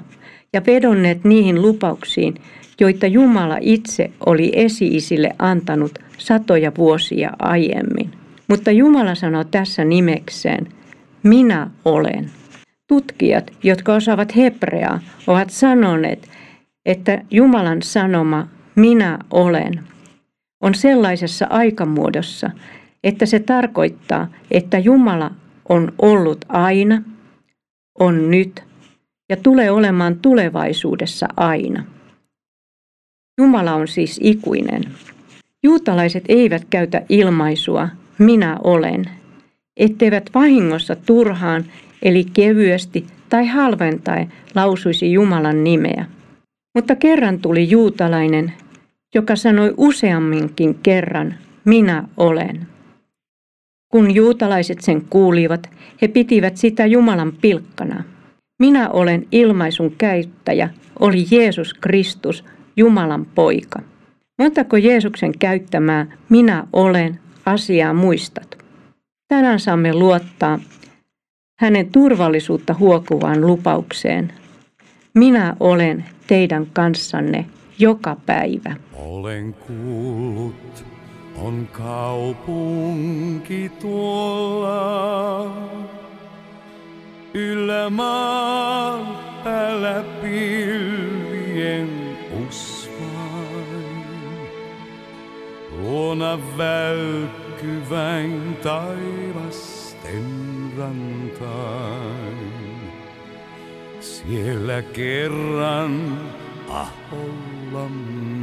ja 0.53 0.61
vedonneet 0.67 1.23
niihin 1.23 1.61
lupauksiin, 1.61 2.35
joita 2.79 3.07
Jumala 3.07 3.57
itse 3.61 4.11
oli 4.25 4.51
esi-isille 4.55 5.29
antanut 5.39 5.99
satoja 6.17 6.71
vuosia 6.77 7.31
aiemmin. 7.39 8.11
Mutta 8.47 8.71
Jumala 8.71 9.15
sanoi 9.15 9.45
tässä 9.45 9.83
nimekseen, 9.85 10.67
minä 11.23 11.69
olen. 11.85 12.29
Tutkijat, 12.93 13.51
jotka 13.63 13.93
osaavat 13.93 14.35
hebreaa, 14.35 14.99
ovat 15.27 15.49
sanoneet, 15.49 16.29
että 16.85 17.21
Jumalan 17.31 17.81
sanoma 17.81 18.47
minä 18.75 19.19
olen 19.31 19.79
on 20.61 20.75
sellaisessa 20.75 21.47
aikamuodossa, 21.49 22.49
että 23.03 23.25
se 23.25 23.39
tarkoittaa, 23.39 24.27
että 24.51 24.79
Jumala 24.79 25.31
on 25.69 25.91
ollut 26.01 26.45
aina, 26.49 27.01
on 27.99 28.31
nyt 28.31 28.63
ja 29.29 29.37
tulee 29.37 29.71
olemaan 29.71 30.19
tulevaisuudessa 30.19 31.27
aina. 31.37 31.85
Jumala 33.37 33.73
on 33.73 33.87
siis 33.87 34.19
ikuinen. 34.23 34.83
Juutalaiset 35.63 36.23
eivät 36.27 36.65
käytä 36.69 37.01
ilmaisua 37.09 37.89
minä 38.19 38.57
olen, 38.63 39.05
etteivät 39.77 40.29
vahingossa 40.33 40.95
turhaan 40.95 41.65
eli 42.03 42.25
kevyesti 42.33 43.07
tai 43.29 43.47
halventaen 43.47 44.33
lausuisi 44.55 45.11
Jumalan 45.11 45.63
nimeä. 45.63 46.05
Mutta 46.75 46.95
kerran 46.95 47.39
tuli 47.39 47.69
juutalainen, 47.69 48.53
joka 49.15 49.35
sanoi 49.35 49.73
useamminkin 49.77 50.75
kerran 50.75 51.35
minä 51.65 52.03
olen. 52.17 52.67
Kun 53.91 54.15
juutalaiset 54.15 54.81
sen 54.81 55.01
kuulivat, 55.09 55.69
he 56.01 56.07
pitivät 56.07 56.57
sitä 56.57 56.85
Jumalan 56.85 57.33
pilkkana. 57.41 58.03
Minä 58.59 58.89
olen 58.89 59.27
ilmaisun 59.31 59.95
käyttäjä, 59.97 60.69
oli 60.99 61.25
Jeesus 61.31 61.73
Kristus, 61.73 62.45
Jumalan 62.77 63.25
poika. 63.35 63.79
Montako 64.39 64.77
Jeesuksen 64.77 65.31
käyttämää 65.39 66.17
minä 66.29 66.67
olen 66.73 67.19
asiaa 67.45 67.93
muistat? 67.93 68.57
Tänään 69.27 69.59
saamme 69.59 69.93
luottaa 69.93 70.59
hänen 71.59 71.91
turvallisuutta 71.91 72.75
huokuvaan 72.79 73.41
lupaukseen. 73.41 74.33
Minä 75.13 75.55
olen 75.59 76.05
teidän 76.27 76.67
kanssanne 76.73 77.45
joka 77.79 78.17
päivä. 78.25 78.75
Olen 78.93 79.53
kuullut, 79.53 80.85
on 81.35 81.67
kaupunki 81.71 83.71
tuolla. 83.81 85.53
Yllä 87.33 87.89
maan 87.89 89.17
päällä 89.43 90.03
pilvien 90.21 92.03
Luona 95.83 96.39
välkkyväin 96.57 98.57
taivasten 98.63 100.52
rantain. 100.77 102.53
Siellä 103.99 104.81
kerran 104.81 106.19
aholla 106.69 107.89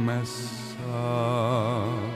mä 0.05 0.19
saan. 0.23 2.11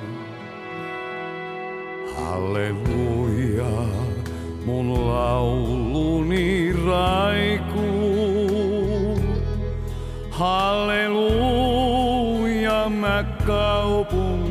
Halleluja, 2.18 3.86
mun 4.66 5.08
lauluni 5.08 6.74
raikuu. 6.86 8.36
Halleluja, 10.30 11.30
mä 12.90 13.24
kaupungin 13.48 14.45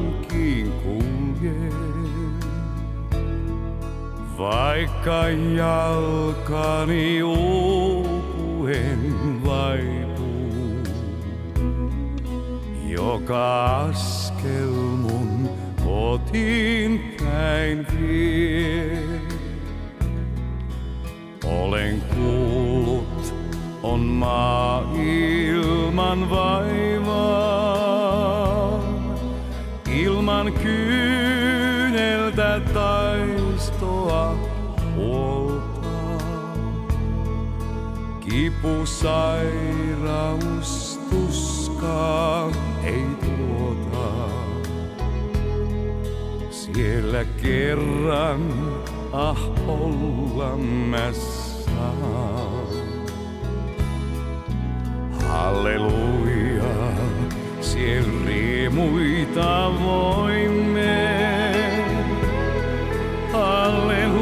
Vaikka 4.44 5.28
jalkani 5.56 7.22
uupuen 7.22 9.00
vaipuu, 9.44 10.82
joka 12.88 13.76
askel 13.76 14.70
mun 14.70 15.50
kotiin 15.84 17.16
päin 17.24 17.86
vie. 17.98 18.98
Olen 21.44 22.02
kuullut, 22.14 23.34
on 23.82 24.00
maa 24.00 24.92
ilman 25.02 26.30
vaivaa, 26.30 27.54
ilman 30.02 30.52
kyyneltä 30.52 30.83
Kipu, 38.64 38.86
sairaus, 38.86 40.72
tuska 41.10 42.50
ei 42.84 43.04
tuota. 43.20 44.28
Siellä 46.50 47.24
kerran 47.42 48.52
ah 49.12 49.50
olla 49.68 50.56
mä 50.56 51.12
saan. 51.12 52.68
Halleluja, 55.28 56.64
siellä 57.60 58.26
riemuita 58.26 59.72
voimme. 59.84 61.14
Halleluja, 63.32 64.13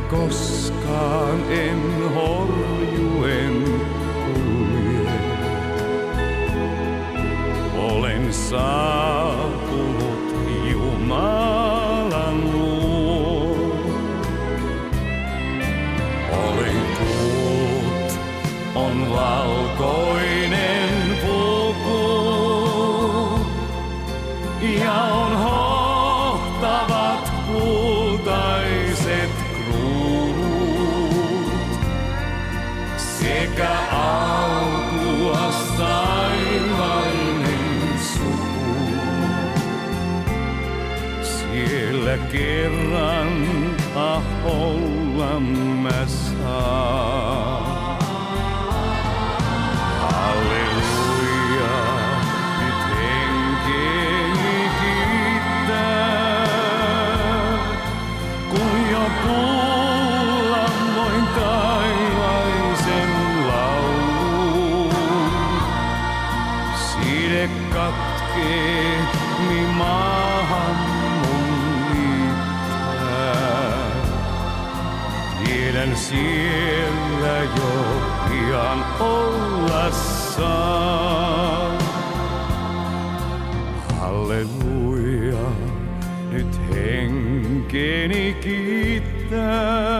enää 0.00 0.10
koskaan 0.10 1.50
en 1.50 2.12
horjuen 2.14 3.64
kulje. 4.24 5.10
Olen 7.78 8.32
saapunut 8.32 9.09
mi 69.48 69.60
maahan 69.76 70.76
mun 71.20 71.48
liittää. 71.92 73.40
Tiedän 75.44 75.96
siellä 75.96 77.38
jo 77.56 77.72
pian 78.28 78.80
olla 79.00 79.90
saa. 79.90 81.78
Halleluja, 84.00 85.46
nyt 86.30 86.60
henkeni 86.70 88.36
kiittää. 88.40 89.90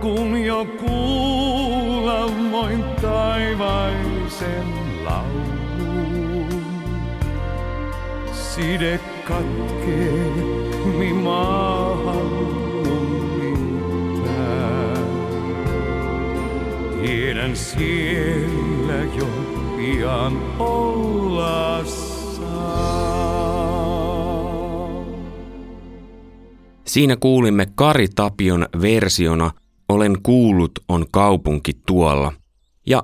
Kun 0.00 0.44
jo 0.44 0.64
kuulla 0.64 2.30
voin 2.52 2.84
taivaisen 2.84 3.51
Side 8.72 9.00
katkee, 9.24 10.32
mi 10.98 11.12
maahan 11.12 12.28
liittää. 13.38 14.96
Tiedän 17.02 17.56
siellä 17.56 18.94
jo 19.18 19.26
pian 19.76 20.42
olla. 20.58 21.84
Siinä 26.84 27.16
kuulimme 27.16 27.66
Kari 27.74 28.08
Tapion 28.08 28.66
versiona 28.80 29.50
Olen 29.88 30.16
kuullut 30.22 30.72
on 30.88 31.06
kaupunki 31.10 31.72
tuolla. 31.86 32.32
Ja 32.86 33.02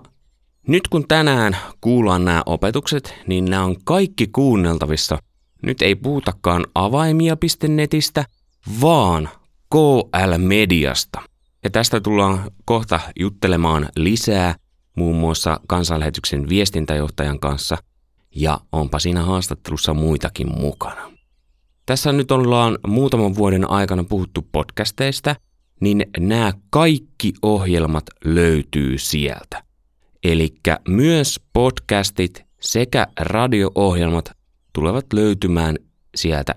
nyt 0.69 0.89
kun 0.89 1.05
tänään 1.09 1.57
kuullaan 1.81 2.25
nämä 2.25 2.43
opetukset, 2.47 3.15
niin 3.27 3.45
nämä 3.45 3.65
on 3.65 3.77
kaikki 3.85 4.27
kuunneltavissa. 4.27 5.19
Nyt 5.63 5.83
ei 5.83 5.95
puhutakaan 5.95 6.67
avaimia.netistä, 6.75 8.25
vaan 8.81 9.29
KL-mediasta. 9.71 11.21
Ja 11.65 11.71
tästä 11.71 12.01
tullaan 12.01 12.51
kohta 12.65 13.01
juttelemaan 13.21 13.89
lisää 13.97 14.55
muun 14.97 15.17
muassa 15.17 15.61
kansanlähetyksen 15.67 16.49
viestintäjohtajan 16.49 17.41
kanssa 17.41 17.77
ja 18.35 18.61
onpa 18.73 18.99
siinä 18.99 19.23
haastattelussa 19.23 19.95
muitakin 19.95 20.59
mukana. 20.61 21.13
Tässä 21.87 22.13
nyt 22.13 22.31
ollaan 22.31 22.79
muutaman 22.87 23.35
vuoden 23.35 23.71
aikana 23.71 24.05
puhuttu 24.05 24.47
podcasteista, 24.53 25.37
niin 25.81 26.07
nämä 26.19 26.53
kaikki 26.71 27.33
ohjelmat 27.43 28.05
löytyy 28.25 28.99
sieltä. 28.99 29.63
Eli 30.25 30.55
myös 30.89 31.41
podcastit 31.53 32.45
sekä 32.61 33.07
radio-ohjelmat 33.21 34.38
tulevat 34.79 35.13
löytymään 35.13 35.79
sieltä 36.15 36.55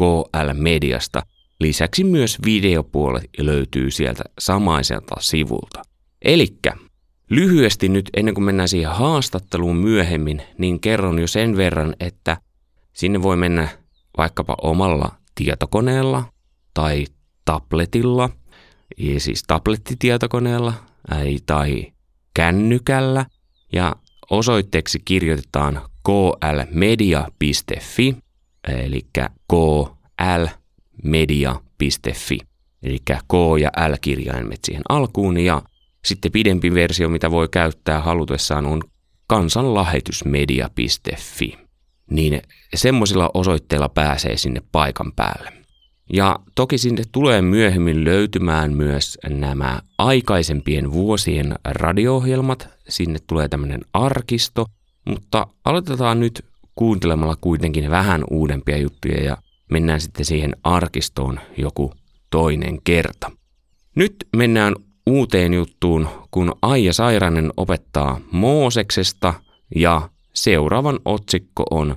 KL-mediasta. 0.00 1.22
Lisäksi 1.60 2.04
myös 2.04 2.38
videopuolet 2.44 3.24
löytyy 3.38 3.90
sieltä 3.90 4.24
samaiselta 4.38 5.14
sivulta. 5.20 5.82
Elikkä 6.22 6.72
lyhyesti 7.30 7.88
nyt 7.88 8.10
ennen 8.16 8.34
kuin 8.34 8.44
mennään 8.44 8.68
siihen 8.68 8.90
haastatteluun 8.90 9.76
myöhemmin, 9.76 10.42
niin 10.58 10.80
kerron 10.80 11.18
jo 11.18 11.26
sen 11.26 11.56
verran, 11.56 11.94
että 12.00 12.36
sinne 12.92 13.22
voi 13.22 13.36
mennä 13.36 13.68
vaikkapa 14.16 14.56
omalla 14.62 15.12
tietokoneella 15.34 16.24
tai 16.74 17.06
tabletilla, 17.44 18.30
siis 19.18 19.42
tablettitietokoneella 19.46 20.74
tai 21.46 21.92
kännykällä 22.34 23.26
ja 23.72 23.96
osoitteeksi 24.30 24.98
kirjoitetaan 25.04 25.80
klmedia.fi 26.02 28.16
eli 28.68 29.06
klmedia.fi 31.02 32.38
eli 32.82 32.98
K 32.98 33.12
ja 33.60 33.70
L 33.88 33.94
kirjaimet 34.00 34.60
siihen 34.64 34.82
alkuun 34.88 35.38
ja 35.38 35.62
sitten 36.04 36.32
pidempi 36.32 36.74
versio, 36.74 37.08
mitä 37.08 37.30
voi 37.30 37.48
käyttää 37.48 38.00
halutessaan 38.00 38.66
on 38.66 38.82
kansanlahetysmedia.fi. 39.26 41.58
Niin 42.10 42.42
semmoisilla 42.74 43.30
osoitteilla 43.34 43.88
pääsee 43.88 44.36
sinne 44.36 44.62
paikan 44.72 45.12
päälle. 45.12 45.52
Ja 46.12 46.38
toki 46.54 46.78
sinne 46.78 47.02
tulee 47.12 47.42
myöhemmin 47.42 48.04
löytymään 48.04 48.72
myös 48.72 49.18
nämä 49.28 49.80
aikaisempien 49.98 50.92
vuosien 50.92 51.54
radio-ohjelmat. 51.64 52.68
Sinne 52.88 53.18
tulee 53.26 53.48
tämmöinen 53.48 53.80
arkisto, 53.92 54.66
mutta 55.06 55.46
aloitetaan 55.64 56.20
nyt 56.20 56.44
kuuntelemalla 56.74 57.36
kuitenkin 57.40 57.90
vähän 57.90 58.24
uudempia 58.30 58.78
juttuja 58.78 59.24
ja 59.24 59.36
mennään 59.70 60.00
sitten 60.00 60.24
siihen 60.24 60.56
arkistoon 60.64 61.40
joku 61.56 61.92
toinen 62.30 62.78
kerta. 62.84 63.30
Nyt 63.94 64.16
mennään 64.36 64.74
uuteen 65.06 65.54
juttuun, 65.54 66.08
kun 66.30 66.52
Aija 66.62 66.92
Sairanen 66.92 67.50
opettaa 67.56 68.20
Mooseksesta 68.32 69.34
ja 69.76 70.10
seuraavan 70.34 71.00
otsikko 71.04 71.64
on 71.70 71.96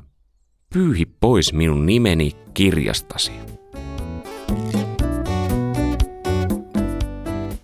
Pyyhi 0.73 1.05
pois 1.05 1.53
minun 1.53 1.85
nimeni 1.85 2.31
kirjastasi. 2.53 3.31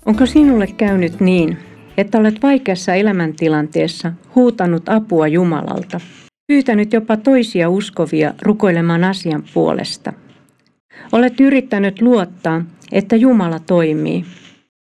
Onko 0.06 0.26
sinulle 0.26 0.68
käynyt 0.68 1.20
niin, 1.20 1.58
että 1.98 2.18
olet 2.18 2.44
vaikeassa 2.44 2.94
elämäntilanteessa 2.94 4.14
huutanut 4.36 4.90
apua 4.90 5.28
Jumalalta, 5.28 6.00
pyytänyt 6.48 6.94
jopa 6.94 7.18
toisia 7.18 7.70
uskovia 7.70 8.34
rukoilemaan 8.42 9.04
asian 9.04 9.44
puolesta? 9.54 10.14
Olet 11.12 11.40
yrittänyt 11.40 12.02
luottaa, 12.02 12.62
että 12.92 13.16
Jumala 13.16 13.60
toimii, 13.60 14.26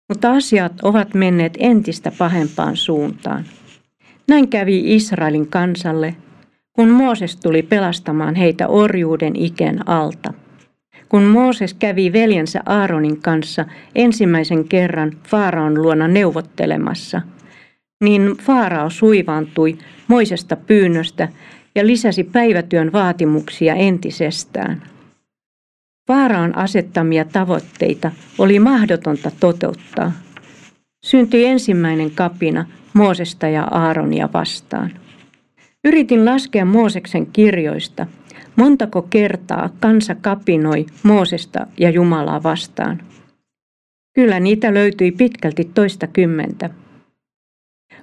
mutta 0.09 0.33
asiat 0.33 0.73
ovat 0.83 1.15
menneet 1.15 1.57
entistä 1.59 2.13
pahempaan 2.19 2.77
suuntaan. 2.77 3.45
Näin 4.29 4.49
kävi 4.49 4.95
Israelin 4.95 5.47
kansalle, 5.47 6.17
kun 6.73 6.91
Mooses 6.91 7.37
tuli 7.37 7.63
pelastamaan 7.63 8.35
heitä 8.35 8.69
orjuuden 8.69 9.37
iken 9.37 9.89
alta. 9.89 10.35
Kun 11.13 11.23
Mooses 11.23 11.75
kävi 11.75 12.13
veljensä 12.13 12.63
Aaronin 12.67 13.23
kanssa 13.23 13.65
ensimmäisen 13.95 14.69
kerran 14.69 15.13
Faaraon 15.29 15.83
luona 15.83 16.09
neuvottelemassa, 16.09 17.23
niin 18.05 18.37
Faarao 18.43 18.91
suivaantui 18.91 19.79
moisesta 20.09 20.57
pyynnöstä 20.57 21.29
ja 21.75 21.87
lisäsi 21.87 22.25
päivätyön 22.25 22.93
vaatimuksia 22.93 23.75
entisestään. 23.75 24.83
Faaraon 26.09 26.59
asettamia 26.59 27.25
tavoitteita 27.25 28.11
oli 28.39 28.59
mahdotonta 28.59 29.31
toteuttaa. 29.41 30.13
Syntyi 31.07 31.45
ensimmäinen 31.45 32.11
kapina 32.11 32.65
Moosesta 32.95 33.49
ja 33.49 33.65
Aaronia 33.65 34.29
vastaan. 34.35 34.91
Yritin 35.85 36.25
laskea 36.25 36.65
Mooseksen 36.65 37.27
kirjoista, 37.27 38.07
montako 38.57 39.03
kertaa 39.03 39.71
kansa 39.81 40.15
kapinoi 40.15 40.87
Moosesta 41.03 41.67
ja 41.79 41.91
Jumalaa 41.91 42.43
vastaan. 42.43 43.03
Kyllä 44.15 44.41
niitä 44.41 44.75
löytyi 44.75 45.13
pitkälti 45.13 45.71
toista 45.75 46.07
kymmentä. 46.07 46.71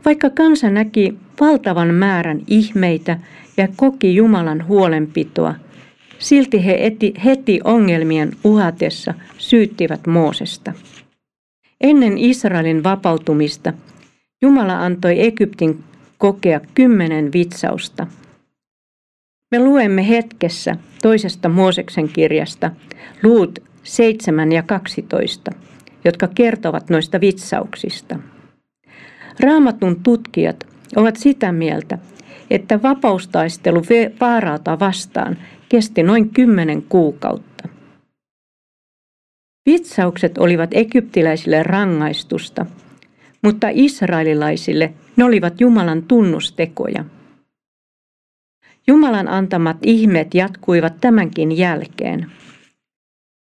Vaikka 0.05 0.29
kansa 0.29 0.69
näki 0.69 1.17
valtavan 1.39 1.93
määrän 1.93 2.41
ihmeitä 2.47 3.19
ja 3.57 3.67
koki 3.75 4.15
Jumalan 4.15 4.67
huolenpitoa, 4.67 5.55
silti 6.19 6.65
he 6.65 6.77
eti, 6.79 7.13
heti 7.25 7.59
ongelmien 7.63 8.31
uhatessa 8.43 9.13
syyttivät 9.37 10.07
Moosesta. 10.07 10.73
Ennen 11.81 12.17
Israelin 12.17 12.83
vapautumista 12.83 13.73
Jumala 14.41 14.85
antoi 14.85 15.25
Egyptin 15.25 15.83
kokea 16.17 16.61
kymmenen 16.75 17.33
vitsausta. 17.33 18.07
Me 19.51 19.59
luemme 19.59 20.07
hetkessä 20.07 20.75
toisesta 21.01 21.49
Mooseksen 21.49 22.09
kirjasta 22.09 22.71
luut 23.23 23.59
7 23.83 24.51
ja 24.51 24.63
12, 24.63 25.51
jotka 26.05 26.27
kertovat 26.27 26.89
noista 26.89 27.21
vitsauksista. 27.21 28.19
Raamatun 29.39 30.03
tutkijat 30.03 30.67
ovat 30.95 31.15
sitä 31.15 31.51
mieltä, 31.51 31.97
että 32.49 32.81
vapaustaistelu 32.81 33.81
vaarauta 34.21 34.79
vastaan 34.79 35.37
kesti 35.69 36.03
noin 36.03 36.29
kymmenen 36.29 36.81
kuukautta. 36.81 37.69
Vitsaukset 39.65 40.37
olivat 40.37 40.69
egyptiläisille 40.73 41.63
rangaistusta, 41.63 42.65
mutta 43.43 43.67
israelilaisille 43.71 44.93
ne 45.15 45.23
olivat 45.23 45.61
Jumalan 45.61 46.03
tunnustekoja. 46.03 47.05
Jumalan 48.89 49.27
antamat 49.27 49.77
ihmeet 49.83 50.33
jatkuivat 50.33 50.93
tämänkin 51.01 51.57
jälkeen. 51.57 52.31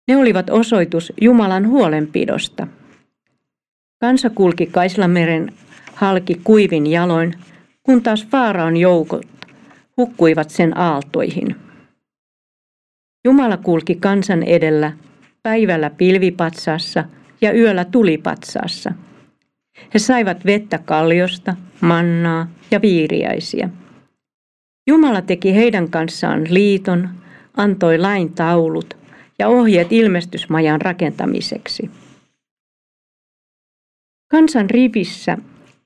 Ne 0.07 0.17
olivat 0.17 0.49
osoitus 0.49 1.13
Jumalan 1.21 1.67
huolenpidosta. 1.67 2.67
Kansa 4.01 4.29
kulki 4.29 4.65
Kaislameren 4.65 5.53
halki 5.93 6.41
kuivin 6.43 6.87
jaloin, 6.87 7.33
kun 7.83 8.03
taas 8.03 8.27
Faaraon 8.27 8.77
joukot 8.77 9.25
hukkuivat 9.97 10.49
sen 10.49 10.77
aaltoihin. 10.77 11.55
Jumala 13.25 13.57
kulki 13.57 13.95
kansan 13.95 14.43
edellä 14.43 14.93
päivällä 15.43 15.89
pilvipatsaassa 15.89 17.05
ja 17.41 17.53
yöllä 17.53 17.85
tulipatsaassa. 17.85 18.91
He 19.93 19.99
saivat 19.99 20.45
vettä 20.45 20.77
kalliosta, 20.77 21.55
mannaa 21.81 22.47
ja 22.71 22.81
viiriäisiä. 22.81 23.69
Jumala 24.87 25.21
teki 25.21 25.55
heidän 25.55 25.89
kanssaan 25.89 26.43
liiton, 26.49 27.09
antoi 27.57 27.97
lain 27.97 28.33
taulut 28.33 28.97
ja 29.39 29.47
ohjeet 29.47 29.91
ilmestysmajan 29.91 30.81
rakentamiseksi. 30.81 31.91
Kansan 34.31 34.69
rivissä 34.69 35.37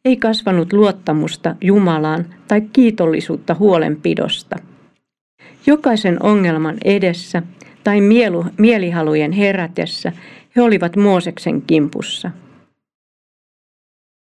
ei 0.05 0.17
kasvanut 0.17 0.73
luottamusta 0.73 1.55
Jumalaan 1.61 2.25
tai 2.47 2.61
kiitollisuutta 2.61 3.55
huolenpidosta. 3.59 4.55
Jokaisen 5.65 6.23
ongelman 6.23 6.77
edessä 6.83 7.43
tai 7.83 8.01
mielu, 8.01 8.45
mielihalujen 8.57 9.31
herätessä 9.31 10.11
he 10.55 10.61
olivat 10.61 10.95
Mooseksen 10.95 11.61
kimpussa. 11.61 12.31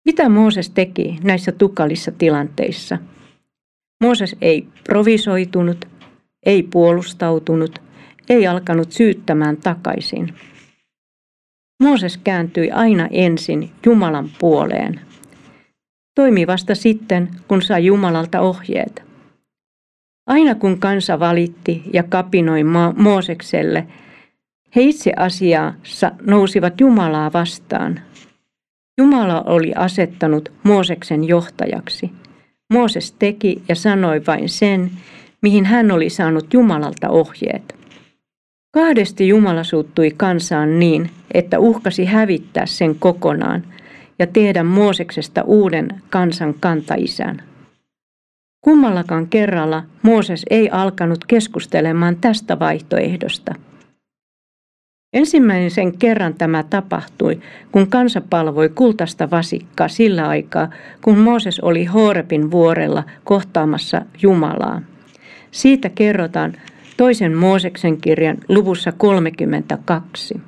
Mitä 0.05 0.29
Mooses 0.29 0.69
teki 0.69 1.19
näissä 1.23 1.51
tukalissa 1.51 2.11
tilanteissa? 2.11 2.97
Mooses 4.03 4.35
ei 4.41 4.67
provisoitunut, 4.83 5.85
ei 6.45 6.63
puolustautunut, 6.63 7.81
ei 8.29 8.47
alkanut 8.47 8.91
syyttämään 8.91 9.57
takaisin. 9.57 10.33
Mooses 11.83 12.17
kääntyi 12.17 12.71
aina 12.71 13.07
ensin 13.11 13.71
Jumalan 13.85 14.29
puoleen. 14.39 14.99
Toimi 16.15 16.47
vasta 16.47 16.75
sitten, 16.75 17.29
kun 17.47 17.61
sai 17.61 17.85
Jumalalta 17.85 18.41
ohjeet. 18.41 19.03
Aina 20.27 20.55
kun 20.55 20.79
kansa 20.79 21.19
valitti 21.19 21.83
ja 21.93 22.03
kapinoi 22.03 22.63
Moosekselle, 22.95 23.87
he 24.75 24.81
itse 24.81 25.13
asiassa 25.17 26.11
nousivat 26.21 26.81
Jumalaa 26.81 27.33
vastaan. 27.33 27.99
Jumala 28.97 29.41
oli 29.41 29.73
asettanut 29.75 30.51
Mooseksen 30.63 31.23
johtajaksi. 31.23 32.11
Mooses 32.73 33.11
teki 33.11 33.61
ja 33.69 33.75
sanoi 33.75 34.21
vain 34.27 34.49
sen, 34.49 34.91
mihin 35.41 35.65
hän 35.65 35.91
oli 35.91 36.09
saanut 36.09 36.53
Jumalalta 36.53 37.09
ohjeet. 37.09 37.75
Kahdesti 38.71 39.27
Jumala 39.27 39.63
suuttui 39.63 40.11
kansaan 40.17 40.79
niin, 40.79 41.09
että 41.33 41.59
uhkasi 41.59 42.05
hävittää 42.05 42.65
sen 42.65 42.95
kokonaan 42.95 43.63
ja 44.19 44.27
tehdä 44.27 44.63
Mooseksesta 44.63 45.41
uuden 45.41 46.01
kansan 46.09 46.53
kantaisän. 46.59 47.43
Kummallakaan 48.61 49.27
kerralla 49.27 49.83
Mooses 50.01 50.45
ei 50.49 50.69
alkanut 50.69 51.25
keskustelemaan 51.25 52.15
tästä 52.15 52.59
vaihtoehdosta. 52.59 53.55
Ensimmäisen 55.13 55.97
kerran 55.97 56.33
tämä 56.33 56.63
tapahtui, 56.63 57.39
kun 57.71 57.87
kansa 57.87 58.21
palvoi 58.21 58.69
kultasta 58.69 59.31
vasikkaa 59.31 59.87
sillä 59.87 60.27
aikaa, 60.27 60.69
kun 61.01 61.17
Mooses 61.17 61.59
oli 61.59 61.85
Horebin 61.85 62.51
vuorella 62.51 63.03
kohtaamassa 63.23 64.01
Jumalaa. 64.21 64.81
Siitä 65.51 65.89
kerrotaan 65.89 66.53
toisen 66.97 67.37
Mooseksen 67.37 68.01
kirjan 68.01 68.37
luvussa 68.49 68.91
32. 68.91 70.41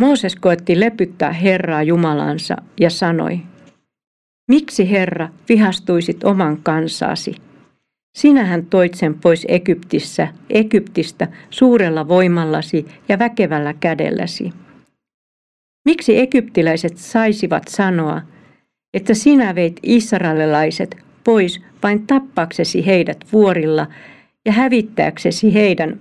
Mooses 0.00 0.36
koetti 0.36 0.80
lepyttää 0.80 1.32
Herraa 1.32 1.82
Jumalansa 1.82 2.56
ja 2.80 2.90
sanoi, 2.90 3.40
Miksi 4.48 4.90
Herra 4.90 5.28
vihastuisit 5.48 6.24
oman 6.24 6.62
kansaasi? 6.62 7.34
Sinähän 8.16 8.66
toit 8.66 8.94
sen 8.94 9.14
pois 9.14 9.46
Egyptissä, 9.48 10.28
Egyptistä 10.50 11.28
suurella 11.50 12.08
voimallasi 12.08 12.86
ja 13.08 13.18
väkevällä 13.18 13.74
kädelläsi. 13.80 14.52
Miksi 15.84 16.18
egyptiläiset 16.18 16.96
saisivat 16.96 17.68
sanoa, 17.68 18.22
että 18.94 19.14
sinä 19.14 19.54
veit 19.54 19.80
israelilaiset 19.82 20.96
pois 21.24 21.62
vain 21.82 22.06
tappaksesi 22.06 22.86
heidät 22.86 23.24
vuorilla 23.32 23.86
ja 24.46 24.52
hävittääksesi 24.52 25.54
heidän, 25.54 26.00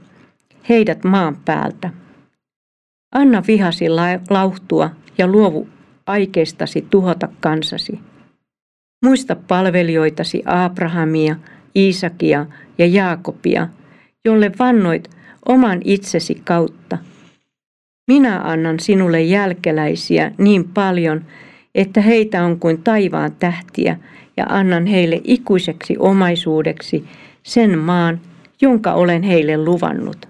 heidät 0.70 1.04
maan 1.04 1.38
päältä? 1.46 1.90
Anna 3.16 3.44
vihasi 3.48 3.90
lauhtua 4.30 4.90
ja 5.18 5.28
luovu 5.28 5.68
aikeistasi 6.06 6.88
tuhota 6.90 7.30
kansasi. 7.40 8.00
Muista 9.06 9.36
palvelijoitasi 9.36 10.44
Abrahamia, 10.46 11.36
Iisakia 11.76 12.46
ja 12.78 12.86
Jaakobia, 12.86 13.68
jolle 14.26 14.52
vannoit 14.60 15.10
oman 15.46 15.82
itsesi 15.84 16.42
kautta. 16.44 16.98
Minä 18.08 18.42
annan 18.42 18.80
sinulle 18.80 19.22
jälkeläisiä 19.22 20.32
niin 20.38 20.68
paljon, 20.68 21.26
että 21.76 22.02
heitä 22.02 22.44
on 22.44 22.60
kuin 22.60 22.84
taivaan 22.84 23.32
tähtiä, 23.40 23.98
ja 24.38 24.46
annan 24.50 24.86
heille 24.86 25.22
ikuiseksi 25.24 25.96
omaisuudeksi 26.00 27.06
sen 27.44 27.80
maan, 27.80 28.22
jonka 28.62 28.94
olen 28.94 29.24
heille 29.24 29.58
luvannut. 29.58 30.26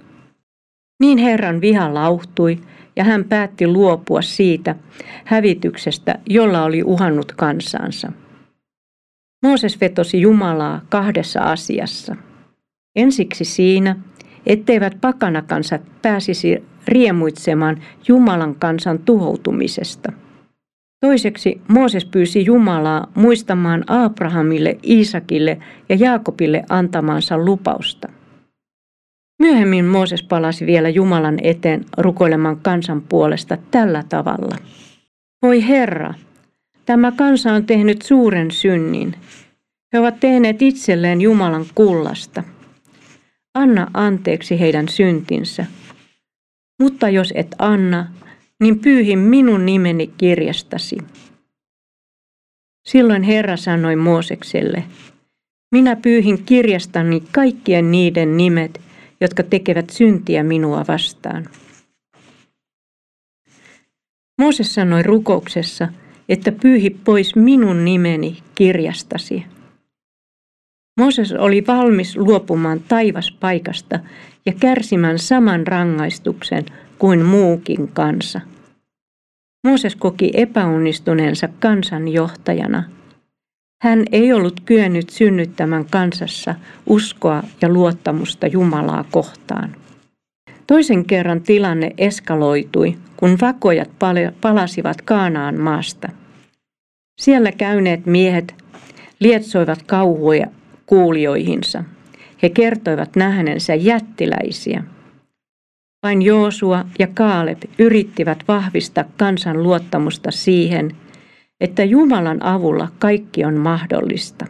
Niin 0.99 1.17
Herran 1.17 1.62
viha 1.62 1.93
lauhtui, 1.93 2.60
ja 2.95 3.03
hän 3.03 3.23
päätti 3.23 3.67
luopua 3.67 4.21
siitä 4.21 4.75
hävityksestä, 5.25 6.19
jolla 6.29 6.63
oli 6.63 6.84
uhannut 6.84 7.32
kansansa. 7.32 8.12
Mooses 9.43 9.82
vetosi 9.82 10.21
Jumalaa 10.21 10.82
kahdessa 10.89 11.39
asiassa. 11.39 12.15
Ensiksi 12.95 13.45
siinä, 13.45 13.95
etteivät 14.45 14.97
pakanakansat 15.01 15.82
pääsisi 16.01 16.63
riemuitsemaan 16.88 17.82
Jumalan 18.08 18.56
kansan 18.56 18.99
tuhoutumisesta. 18.99 20.13
Toiseksi 21.01 21.62
Mooses 21.67 22.06
pyysi 22.06 22.45
Jumalaa 22.45 23.12
muistamaan 23.15 23.84
Abrahamille, 23.88 24.77
Iisakille 24.84 25.58
ja 25.89 25.95
Jaakobille 25.95 26.63
antamaansa 26.69 27.38
lupausta. 27.38 28.10
Myöhemmin 29.39 29.86
Mooses 29.86 30.23
palasi 30.23 30.65
vielä 30.65 30.89
Jumalan 30.89 31.38
eteen 31.41 31.86
rukoilemaan 31.97 32.58
kansan 32.58 33.01
puolesta 33.01 33.58
tällä 33.71 34.03
tavalla. 34.10 34.58
Voi 35.41 35.67
Herra, 35.67 36.13
Tämä 36.86 37.12
kansa 37.12 37.54
on 37.54 37.65
tehnyt 37.65 38.02
suuren 38.02 38.52
synnin. 38.52 39.15
He 39.93 40.00
ovat 40.00 40.19
tehneet 40.19 40.62
itselleen 40.62 41.22
Jumalan 41.22 41.65
kullasta. 41.76 42.43
Anna 43.54 43.88
anteeksi 43.93 44.60
heidän 44.60 44.89
syntinsä. 44.89 45.65
Mutta 46.80 47.10
jos 47.10 47.34
et 47.36 47.56
anna, 47.60 48.12
niin 48.60 48.80
pyyhin 48.80 49.19
minun 49.19 49.65
nimeni 49.65 50.08
kirjastasi. 50.17 50.98
Silloin 52.88 53.24
Herra 53.24 53.58
sanoi 53.58 53.96
Moosekselle, 53.96 54.84
minä 55.72 55.96
pyyhin 55.96 56.43
kirjastani 56.43 57.24
kaikkien 57.32 57.91
niiden 57.91 58.38
nimet, 58.38 58.82
jotka 59.22 59.43
tekevät 59.43 59.89
syntiä 59.89 60.43
minua 60.43 60.86
vastaan. 60.88 61.50
Mooses 64.41 64.74
sanoi 64.74 65.04
rukouksessa– 65.04 65.88
että 66.29 66.51
pyyhi 66.51 66.89
pois 66.89 67.36
minun 67.36 67.86
nimeni 67.86 68.38
kirjastasi. 68.55 69.45
Mooses 70.99 71.31
oli 71.31 71.63
valmis 71.67 72.17
luopumaan 72.17 72.79
taivaspaikasta 72.88 73.99
ja 74.45 74.53
kärsimään 74.59 75.19
saman 75.19 75.67
rangaistuksen 75.67 76.65
kuin 76.99 77.25
muukin 77.25 77.88
kansa. 77.88 78.41
Mooses 79.67 79.95
koki 79.95 80.31
epäonnistuneensa 80.33 81.49
kansanjohtajana. 81.59 82.83
Hän 83.83 84.03
ei 84.12 84.33
ollut 84.33 84.59
kyennyt 84.59 85.09
synnyttämään 85.09 85.86
kansassa 85.86 86.55
uskoa 86.86 87.43
ja 87.62 87.69
luottamusta 87.69 88.47
Jumalaa 88.47 89.05
kohtaan. 89.12 89.75
Toisen 90.67 91.06
kerran 91.06 91.41
tilanne 91.41 91.91
eskaloitui, 91.97 92.97
kun 93.17 93.38
vakojat 93.41 93.89
palasivat 94.41 95.02
Kaanaan 95.02 95.60
maasta. 95.60 96.10
Siellä 97.21 97.52
käyneet 97.52 98.06
miehet 98.06 98.56
lietsoivat 99.19 99.84
kauhuja 99.84 100.47
kuulijoihinsa. 100.86 101.84
He 102.43 102.49
kertoivat 102.49 103.15
nähneensä 103.15 103.76
jättiläisiä. 103.76 104.84
Vain 106.04 106.21
Joosua 106.21 106.86
ja 106.99 107.08
Kaaleb 107.13 107.62
yrittivät 107.80 108.43
vahvistaa 108.47 109.04
kansan 109.17 109.63
luottamusta 109.63 110.32
siihen, 110.32 110.91
että 111.62 111.84
Jumalan 111.84 112.43
avulla 112.45 112.88
kaikki 112.99 113.45
on 113.45 113.58
mahdollista. 113.58 114.45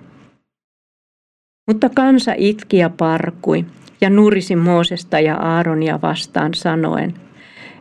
Mutta 1.67 1.89
kansa 1.89 2.33
itki 2.37 2.77
ja 2.77 2.89
parkui 2.89 3.65
ja 4.03 4.09
nurisi 4.09 4.55
Moosesta 4.55 5.19
ja 5.19 5.35
Aaronia 5.35 5.99
vastaan 6.01 6.53
sanoen, 6.53 7.13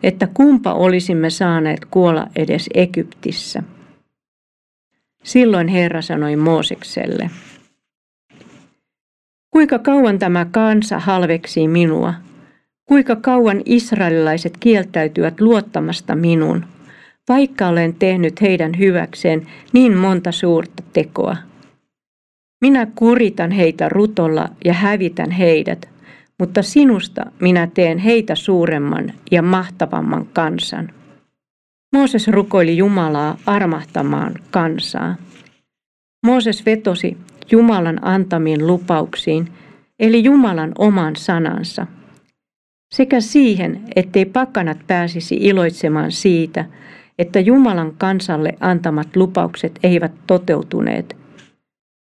että 0.02 0.28
kumpa 0.34 0.72
olisimme 0.74 1.30
saaneet 1.30 1.84
kuolla 1.84 2.26
edes 2.36 2.68
Egyptissä. 2.74 3.62
Silloin 5.24 5.68
Herra 5.68 6.02
sanoi 6.02 6.36
Moosekselle, 6.36 7.30
Kuinka 9.50 9.78
kauan 9.78 10.18
tämä 10.18 10.46
kansa 10.50 10.98
halveksii 10.98 11.68
minua? 11.68 12.14
Kuinka 12.88 13.16
kauan 13.16 13.62
israelilaiset 13.64 14.56
kieltäytyvät 14.60 15.40
luottamasta 15.40 16.16
minun, 16.16 16.64
vaikka 17.28 17.68
olen 17.68 17.94
tehnyt 17.94 18.40
heidän 18.40 18.78
hyväkseen 18.78 19.46
niin 19.72 19.96
monta 19.96 20.32
suurta 20.32 20.82
tekoa? 20.92 21.36
Minä 22.60 22.86
kuritan 22.94 23.50
heitä 23.50 23.88
rutolla 23.88 24.48
ja 24.64 24.72
hävitän 24.72 25.30
heidät, 25.30 25.91
mutta 26.42 26.62
sinusta 26.62 27.26
minä 27.40 27.68
teen 27.74 27.98
heitä 27.98 28.34
suuremman 28.34 29.12
ja 29.30 29.42
mahtavamman 29.42 30.26
kansan. 30.32 30.90
Mooses 31.92 32.28
rukoili 32.28 32.76
Jumalaa 32.76 33.36
armahtamaan 33.46 34.34
kansaa. 34.50 35.16
Mooses 36.26 36.66
vetosi 36.66 37.16
Jumalan 37.50 38.04
antamiin 38.04 38.66
lupauksiin, 38.66 39.52
eli 40.00 40.24
Jumalan 40.24 40.72
oman 40.78 41.16
sanansa, 41.16 41.86
sekä 42.94 43.20
siihen, 43.20 43.80
ettei 43.96 44.24
pakanat 44.24 44.78
pääsisi 44.86 45.34
iloitsemaan 45.40 46.12
siitä, 46.12 46.64
että 47.18 47.40
Jumalan 47.40 47.92
kansalle 47.98 48.52
antamat 48.60 49.16
lupaukset 49.16 49.78
eivät 49.82 50.12
toteutuneet, 50.26 51.16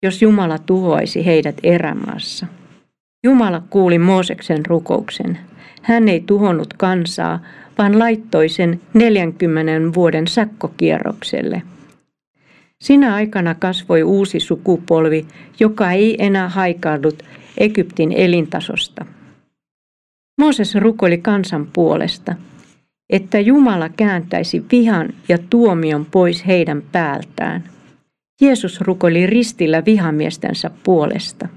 jos 0.04 0.22
Jumala 0.22 0.58
tuhoaisi 0.58 1.26
heidät 1.26 1.56
erämaassa. 1.64 2.48
Jumala 3.24 3.64
kuuli 3.70 4.00
Mooseksen 4.00 4.66
rukouksen. 4.66 5.40
Hän 5.82 6.10
ei 6.10 6.24
tuhonnut 6.26 6.74
kansaa, 6.74 7.40
vaan 7.78 8.00
laittoi 8.00 8.50
sen 8.50 8.82
40 8.94 9.94
vuoden 9.96 10.28
sakkokierrokselle. 10.28 11.62
Sinä 12.84 13.14
aikana 13.14 13.56
kasvoi 13.56 14.04
uusi 14.04 14.40
sukupolvi, 14.40 15.26
joka 15.60 15.92
ei 15.92 16.26
enää 16.26 16.50
haikaillut 16.50 17.24
Egyptin 17.58 18.12
elintasosta. 18.12 19.06
Mooses 20.40 20.76
rukoili 20.76 21.18
kansan 21.18 21.68
puolesta, 21.74 22.36
että 23.10 23.40
Jumala 23.40 23.90
kääntäisi 23.90 24.66
vihan 24.72 25.10
ja 25.30 25.38
tuomion 25.50 26.06
pois 26.06 26.48
heidän 26.48 26.84
päältään. 26.92 27.64
Jeesus 28.42 28.82
rukoili 28.82 29.28
ristillä 29.28 29.86
vihamiestensä 29.86 30.72
puolesta. 30.84 31.48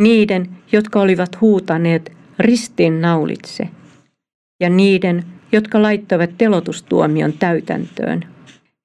Niiden, 0.00 0.48
jotka 0.72 1.00
olivat 1.00 1.40
huutaneet 1.40 2.12
ristiin 2.38 3.00
naulitse, 3.00 3.68
ja 4.60 4.70
niiden, 4.70 5.24
jotka 5.52 5.82
laittoivat 5.82 6.30
telotustuomion 6.38 7.32
täytäntöön. 7.32 8.24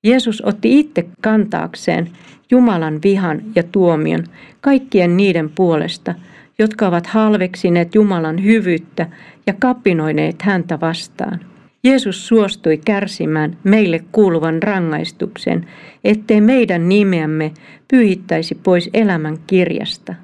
Jeesus 0.03 0.41
otti 0.41 0.79
itse 0.79 1.05
kantaakseen 1.21 2.09
Jumalan 2.51 2.99
vihan 3.03 3.41
ja 3.55 3.63
tuomion 3.63 4.23
kaikkien 4.61 5.17
niiden 5.17 5.49
puolesta, 5.49 6.15
jotka 6.59 6.87
ovat 6.87 7.07
halveksineet 7.07 7.95
Jumalan 7.95 8.43
hyvyyttä 8.43 9.09
ja 9.47 9.53
kapinoineet 9.59 10.41
häntä 10.41 10.79
vastaan. 10.81 11.39
Jeesus 11.83 12.27
suostui 12.27 12.77
kärsimään 12.77 13.57
meille 13.63 14.03
kuuluvan 14.11 14.63
rangaistuksen, 14.63 15.67
ettei 16.03 16.41
meidän 16.41 16.89
nimeämme 16.89 17.51
pyhittäisi 17.87 18.55
pois 18.55 18.89
elämän 18.93 19.37
kirjasta. 19.47 20.15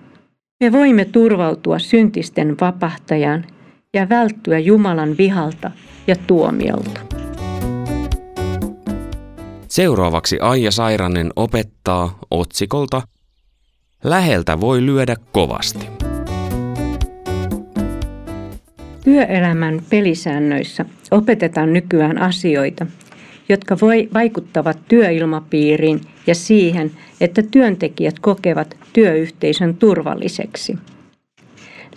Me 0.61 0.71
voimme 0.71 1.05
turvautua 1.05 1.79
syntisten 1.79 2.55
vapahtajan 2.61 3.45
ja 3.93 4.09
välttyä 4.09 4.59
Jumalan 4.59 5.17
vihalta 5.17 5.71
ja 6.07 6.15
tuomiolta. 6.27 7.01
Seuraavaksi 9.67 10.39
Aija 10.39 10.71
Sairanen 10.71 11.29
opettaa 11.35 12.19
otsikolta 12.31 13.01
Läheltä 14.03 14.59
voi 14.59 14.85
lyödä 14.85 15.15
kovasti. 15.31 15.85
Työelämän 19.03 19.81
pelisäännöissä 19.89 20.85
opetetaan 21.11 21.73
nykyään 21.73 22.17
asioita, 22.17 22.85
jotka 23.49 23.77
voi 23.81 24.09
vaikuttavat 24.13 24.77
työilmapiiriin 24.87 26.01
ja 26.27 26.35
siihen, 26.35 26.91
että 27.21 27.43
työntekijät 27.51 28.19
kokevat 28.19 28.77
työyhteisön 28.93 29.75
turvalliseksi. 29.75 30.77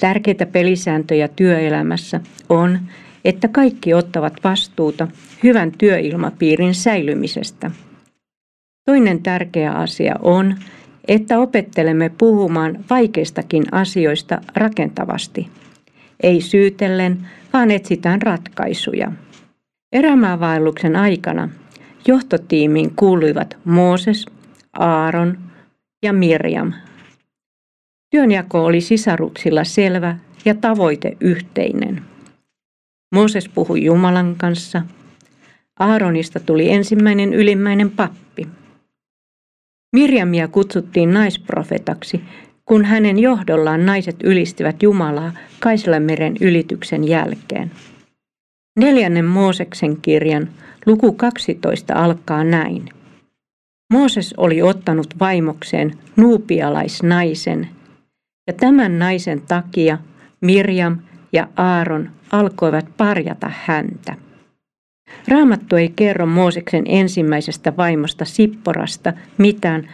Tärkeitä 0.01 0.47
pelisääntöjä 0.47 1.29
työelämässä 1.29 2.21
on, 2.49 2.79
että 3.25 3.49
kaikki 3.49 3.95
ottavat 3.95 4.33
vastuuta 4.45 5.09
hyvän 5.43 5.73
työilmapiirin 5.79 6.75
säilymisestä. 6.75 7.71
Toinen 8.85 9.23
tärkeä 9.23 9.73
asia 9.73 10.15
on, 10.23 10.57
että 11.09 11.39
opettelemme 11.39 12.11
puhumaan 12.19 12.85
vaikeistakin 12.91 13.65
asioista 13.73 14.41
rakentavasti. 14.57 15.49
Ei 16.23 16.41
syytellen, 16.41 17.29
vaan 17.53 17.71
etsitään 17.71 18.23
ratkaisuja. 18.23 19.13
Erämaavaelluksen 19.93 20.97
aikana 20.97 21.49
johtotiimiin 22.07 22.93
kuuluivat 22.97 23.57
Mooses, 23.65 24.27
Aaron 24.79 25.39
ja 26.03 26.13
Mirjam. 26.13 26.73
Työnjako 28.11 28.65
oli 28.65 28.81
sisaruksilla 28.81 29.65
selvä 29.65 30.19
ja 30.45 30.55
tavoite 30.55 31.17
yhteinen. 31.21 32.03
Mooses 33.15 33.49
puhui 33.49 33.85
Jumalan 33.85 34.35
kanssa. 34.37 34.83
Aaronista 35.79 36.41
tuli 36.41 36.71
ensimmäinen 36.71 37.35
ylimmäinen 37.35 37.91
pappi. 37.91 38.49
Mirjamia 39.93 40.49
kutsuttiin 40.49 41.13
naisprofetaksi, 41.15 42.21
kun 42.65 42.85
hänen 42.85 43.19
johdollaan 43.19 43.87
naiset 43.87 44.17
ylistivät 44.23 44.83
Jumalaa 44.83 45.33
Kaisalameren 45.61 46.37
ylityksen 46.41 47.09
jälkeen. 47.09 47.71
Neljännen 48.79 49.25
Mooseksen 49.25 50.01
kirjan 50.01 50.49
luku 50.87 51.13
12 51.13 51.95
alkaa 51.95 52.45
näin. 52.45 52.89
Mooses 53.95 54.35
oli 54.37 54.63
ottanut 54.63 55.15
vaimokseen 55.21 55.99
nuupialaisnaisen, 56.17 57.69
ja 58.47 58.53
tämän 58.53 58.99
naisen 58.99 59.41
takia 59.41 59.99
Mirjam 60.41 60.99
ja 61.33 61.49
Aaron 61.57 62.11
alkoivat 62.31 62.87
parjata 62.97 63.51
häntä. 63.65 64.15
Raamattu 65.29 65.77
ei 65.77 65.93
kerro 65.97 66.27
Mooseksen 66.27 66.83
ensimmäisestä 66.87 67.77
vaimosta 67.77 68.25
Sipporasta 68.25 69.13
mitään 69.39 69.89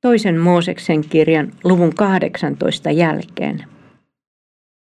toisen 0.00 0.38
Mooseksen 0.40 1.00
kirjan 1.00 1.52
luvun 1.64 1.94
18 1.94 2.90
jälkeen. 2.90 3.64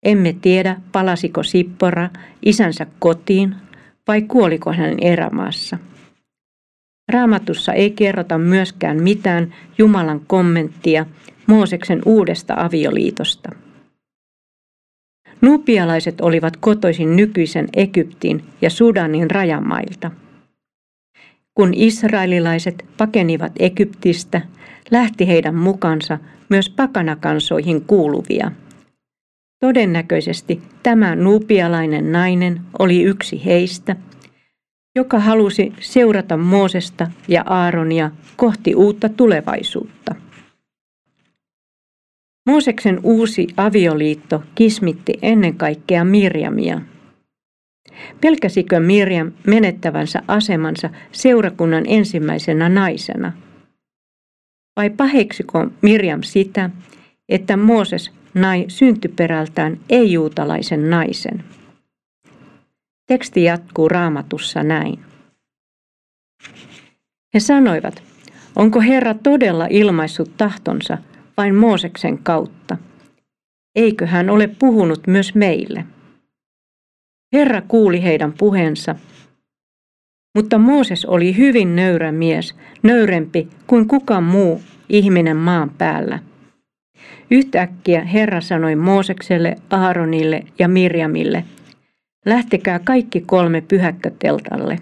Emme 0.07 0.37
tiedä, 0.43 0.77
palasiko 0.93 1.43
Sippora 1.43 2.11
isänsä 2.43 2.87
kotiin 2.99 3.55
vai 4.09 4.23
kuoliko 4.23 4.73
hän 4.73 4.95
erämaassa. 5.01 5.79
Raamatussa 7.13 7.73
ei 7.73 7.91
kerrota 7.91 8.39
myöskään 8.39 9.03
mitään 9.03 9.55
Jumalan 9.79 10.21
kommenttia 10.27 11.07
Mooseksen 11.47 12.03
uudesta 12.07 12.55
avioliitosta. 12.57 13.51
Nupialaiset 15.41 16.21
olivat 16.21 16.57
kotoisin 16.57 17.17
nykyisen 17.17 17.69
Egyptin 17.77 18.45
ja 18.63 18.71
Sudanin 18.71 19.31
rajamailta. 19.31 20.11
Kun 21.55 21.75
israelilaiset 21.75 22.85
pakenivat 22.97 23.53
Egyptistä, 23.59 24.41
lähti 24.91 25.29
heidän 25.29 25.55
mukansa 25.55 26.19
myös 26.49 26.71
pakanakansoihin 26.71 27.85
kuuluvia. 27.85 28.53
Todennäköisesti 29.61 30.63
tämä 30.83 31.17
nuupialainen 31.17 32.13
nainen 32.13 32.61
oli 32.79 33.03
yksi 33.03 33.45
heistä, 33.45 33.97
joka 34.97 35.19
halusi 35.19 35.73
seurata 35.81 36.37
Moosesta 36.37 37.11
ja 37.29 37.43
Aaronia 37.47 38.11
kohti 38.37 38.75
uutta 38.75 39.09
tulevaisuutta. 39.09 40.15
Mooseksen 42.47 43.01
uusi 43.03 43.47
avioliitto 43.57 44.43
kismitti 44.55 45.13
ennen 45.23 45.55
kaikkea 45.57 46.05
Mirjamia. 46.05 46.81
Pelkäsikö 48.21 48.81
Mirjam 48.81 49.33
menettävänsä 49.47 50.23
asemansa 50.29 50.91
seurakunnan 51.13 51.85
ensimmäisenä 51.87 52.69
naisena? 52.69 53.33
Vai 54.77 54.91
paheksiko 54.91 55.67
Mirjam 55.83 56.23
sitä, 56.23 56.71
että 57.29 57.57
Mooses 57.57 58.11
nai 58.35 58.65
syntyperältään 58.69 59.81
ei-juutalaisen 59.91 60.91
naisen? 60.91 61.45
Teksti 63.07 63.45
jatkuu 63.45 63.89
raamatussa 63.89 64.63
näin. 64.63 64.99
He 67.35 67.41
sanoivat, 67.41 68.03
onko 68.57 68.81
Herra 68.81 69.15
todella 69.15 69.67
ilmaissut 69.71 70.37
tahtonsa 70.37 70.99
vain 71.37 71.55
Mooseksen 71.55 72.19
kautta? 72.19 72.77
Eikö 73.77 74.07
hän 74.07 74.31
ole 74.31 74.47
puhunut 74.47 75.07
myös 75.07 75.35
meille? 75.35 75.85
Herra 77.33 77.63
kuuli 77.63 78.03
heidän 78.03 78.33
puheensa, 78.33 78.95
mutta 80.37 80.59
Mooses 80.59 81.05
oli 81.05 81.37
hyvin 81.37 81.77
nöyrä 81.77 82.13
mies, 82.13 82.55
nöyrempi 82.83 83.49
kuin 83.67 83.89
kukaan 83.89 84.25
muu 84.25 84.63
ihminen 84.89 85.37
maan 85.37 85.71
päällä. 85.71 86.19
Yhtäkkiä 87.31 88.05
Herra 88.05 88.41
sanoi 88.41 88.77
Moosekselle, 88.77 89.57
Aaronille 89.71 90.43
ja 90.59 90.69
Mirjamille, 90.69 91.45
lähtekää 92.27 92.79
kaikki 92.79 93.21
kolme 93.21 93.61
pyhäkköteltalle. 93.61 94.79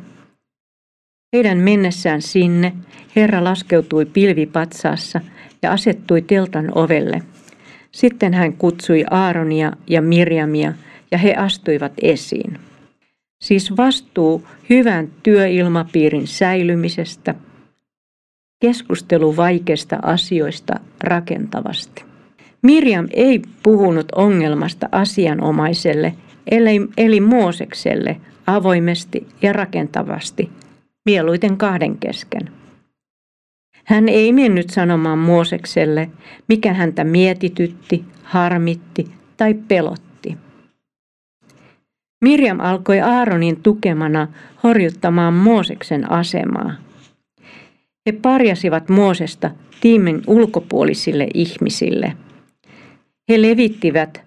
Heidän 1.33 1.59
mennessään 1.59 2.23
sinne 2.23 2.73
Herra 3.17 3.45
laskeutui 3.45 4.05
pilvipatsaassa 4.07 5.21
ja 5.63 5.73
asettui 5.73 6.23
teltan 6.23 6.73
ovelle. 6.75 7.23
Sitten 7.93 8.35
hän 8.35 8.53
kutsui 8.53 9.05
Aaronia 9.11 9.73
ja 9.87 10.03
Mirjamia 10.03 10.73
ja 11.11 11.19
he 11.19 11.35
astuivat 11.35 11.93
esiin. 12.03 12.59
Siis 13.41 13.77
vastuu 13.77 14.47
hyvän 14.71 15.09
työilmapiirin 15.23 16.27
säilymisestä, 16.27 17.35
keskustelu 18.61 19.37
vaikeista 19.37 19.99
asioista 20.03 20.81
rakentavasti. 21.01 22.05
Mirjam 22.63 23.09
ei 23.13 23.43
puhunut 23.63 24.13
ongelmasta 24.13 24.89
asianomaiselle, 24.93 26.15
eli, 26.51 26.81
eli 26.97 27.21
Moosekselle 27.21 28.21
avoimesti 28.47 29.27
ja 29.43 29.53
rakentavasti, 29.53 30.51
mieluiten 31.05 31.57
kahden 31.57 31.99
kesken. 31.99 32.51
Hän 33.85 34.09
ei 34.09 34.33
mennyt 34.33 34.71
sanomaan 34.71 35.19
Moosekselle, 35.19 36.11
mikä 36.49 36.75
häntä 36.75 37.05
mietitytti, 37.05 38.05
harmitti 38.23 39.11
tai 39.37 39.55
pelotti. 39.55 40.37
Mirjam 42.25 42.61
alkoi 42.61 43.01
Aaronin 43.01 43.63
tukemana 43.63 44.29
horjuttamaan 44.63 45.35
Mooseksen 45.35 46.13
asemaa. 46.13 46.75
He 48.07 48.13
parjasivat 48.13 48.89
Moosesta 48.89 49.51
tiimin 49.81 50.23
ulkopuolisille 50.27 51.29
ihmisille. 51.35 52.17
He 53.29 53.43
levittivät 53.43 54.23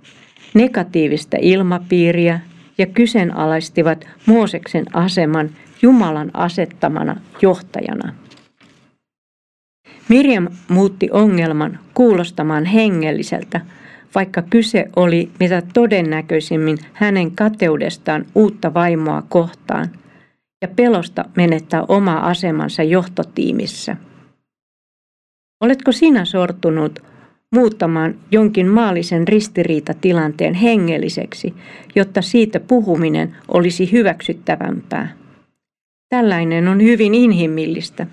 negatiivista 0.58 1.38
ilmapiiriä 1.42 2.40
ja 2.78 2.86
kyseenalaistivat 2.86 4.08
Mooseksen 4.26 4.86
aseman 4.94 5.50
Jumalan 5.82 6.32
asettamana 6.34 7.22
johtajana. 7.42 8.14
Mirjam 10.10 10.48
muutti 10.68 11.10
ongelman 11.12 11.80
kuulostamaan 11.94 12.66
hengelliseltä, 12.66 13.62
vaikka 14.16 14.42
kyse 14.42 14.86
oli 14.96 15.32
mitä 15.40 15.62
todennäköisimmin 15.74 16.78
hänen 16.94 17.32
kateudestaan 17.32 18.26
uutta 18.36 18.74
vaimoa 18.74 19.24
kohtaan 19.30 19.88
ja 20.62 20.68
pelosta 20.68 21.26
menettää 21.36 21.84
oma 21.88 22.14
asemansa 22.14 22.84
johtotiimissä. 22.84 23.98
Oletko 25.62 25.92
sinä 25.92 26.26
sortunut 26.26 27.00
muuttamaan 27.56 28.16
jonkin 28.32 28.68
maallisen 28.68 29.28
ristiriitatilanteen 29.28 30.54
hengelliseksi, 30.54 31.54
jotta 31.96 32.22
siitä 32.22 32.60
puhuminen 32.60 33.36
olisi 33.48 33.92
hyväksyttävämpää? 33.92 35.14
Tällainen 36.10 36.68
on 36.68 36.82
hyvin 36.82 37.16
inhimillistä 37.16 38.08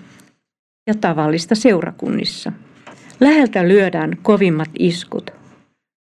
ja 0.87 0.93
tavallista 1.01 1.55
seurakunnissa. 1.55 2.51
Läheltä 3.19 3.67
lyödään 3.67 4.17
kovimmat 4.21 4.69
iskut. 4.79 5.31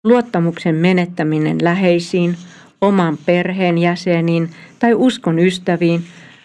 Luottamuksen 0.05 0.75
menettäminen 0.75 1.59
läheisiin, 1.63 2.37
oman 2.81 3.19
perheen 3.27 3.79
jäseniin 3.79 4.51
tai 4.79 4.95
uskon 4.95 5.39
ystäviin 5.39 6.03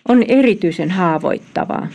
on 0.09 0.23
erityisen 0.27 0.91
haavoittavaa. 0.91 1.87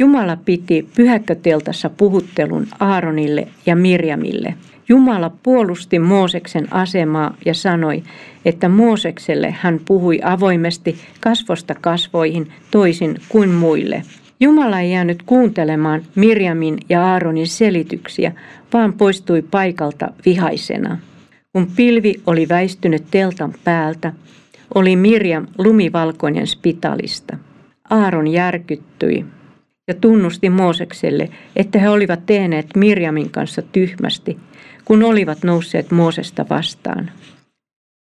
Jumala 0.00 0.36
piti 0.36 0.88
pyhäkköteltassa 0.96 1.90
puhuttelun 1.90 2.66
Aaronille 2.78 3.48
ja 3.66 3.76
Mirjamille. 3.76 4.54
Jumala 4.88 5.30
puolusti 5.42 5.98
Mooseksen 5.98 6.72
asemaa 6.72 7.36
ja 7.46 7.54
sanoi, 7.54 8.02
että 8.44 8.68
Moosekselle 8.68 9.54
hän 9.60 9.80
puhui 9.84 10.20
avoimesti 10.22 10.96
kasvosta 11.20 11.74
kasvoihin 11.80 12.52
toisin 12.70 13.16
kuin 13.28 13.50
muille. 13.50 14.02
Jumala 14.40 14.80
ei 14.80 14.92
jäänyt 14.92 15.22
kuuntelemaan 15.22 16.02
Mirjamin 16.14 16.78
ja 16.88 17.06
Aaronin 17.06 17.46
selityksiä, 17.46 18.32
vaan 18.72 18.92
poistui 18.92 19.42
paikalta 19.42 20.08
vihaisena. 20.26 20.98
Kun 21.52 21.66
pilvi 21.76 22.14
oli 22.26 22.48
väistynyt 22.48 23.04
teltan 23.10 23.54
päältä, 23.64 24.12
oli 24.74 24.96
Mirjam 24.96 25.46
lumivalkoinen 25.58 26.46
spitalista. 26.46 27.36
Aaron 27.90 28.28
järkyttyi 28.28 29.26
ja 29.90 29.94
tunnusti 29.94 30.50
Moosekselle, 30.50 31.28
että 31.56 31.78
he 31.78 31.88
olivat 31.88 32.26
tehneet 32.26 32.66
Mirjamin 32.76 33.30
kanssa 33.30 33.62
tyhmästi, 33.62 34.38
kun 34.84 35.02
olivat 35.02 35.44
nousseet 35.44 35.90
Moosesta 35.90 36.46
vastaan. 36.50 37.10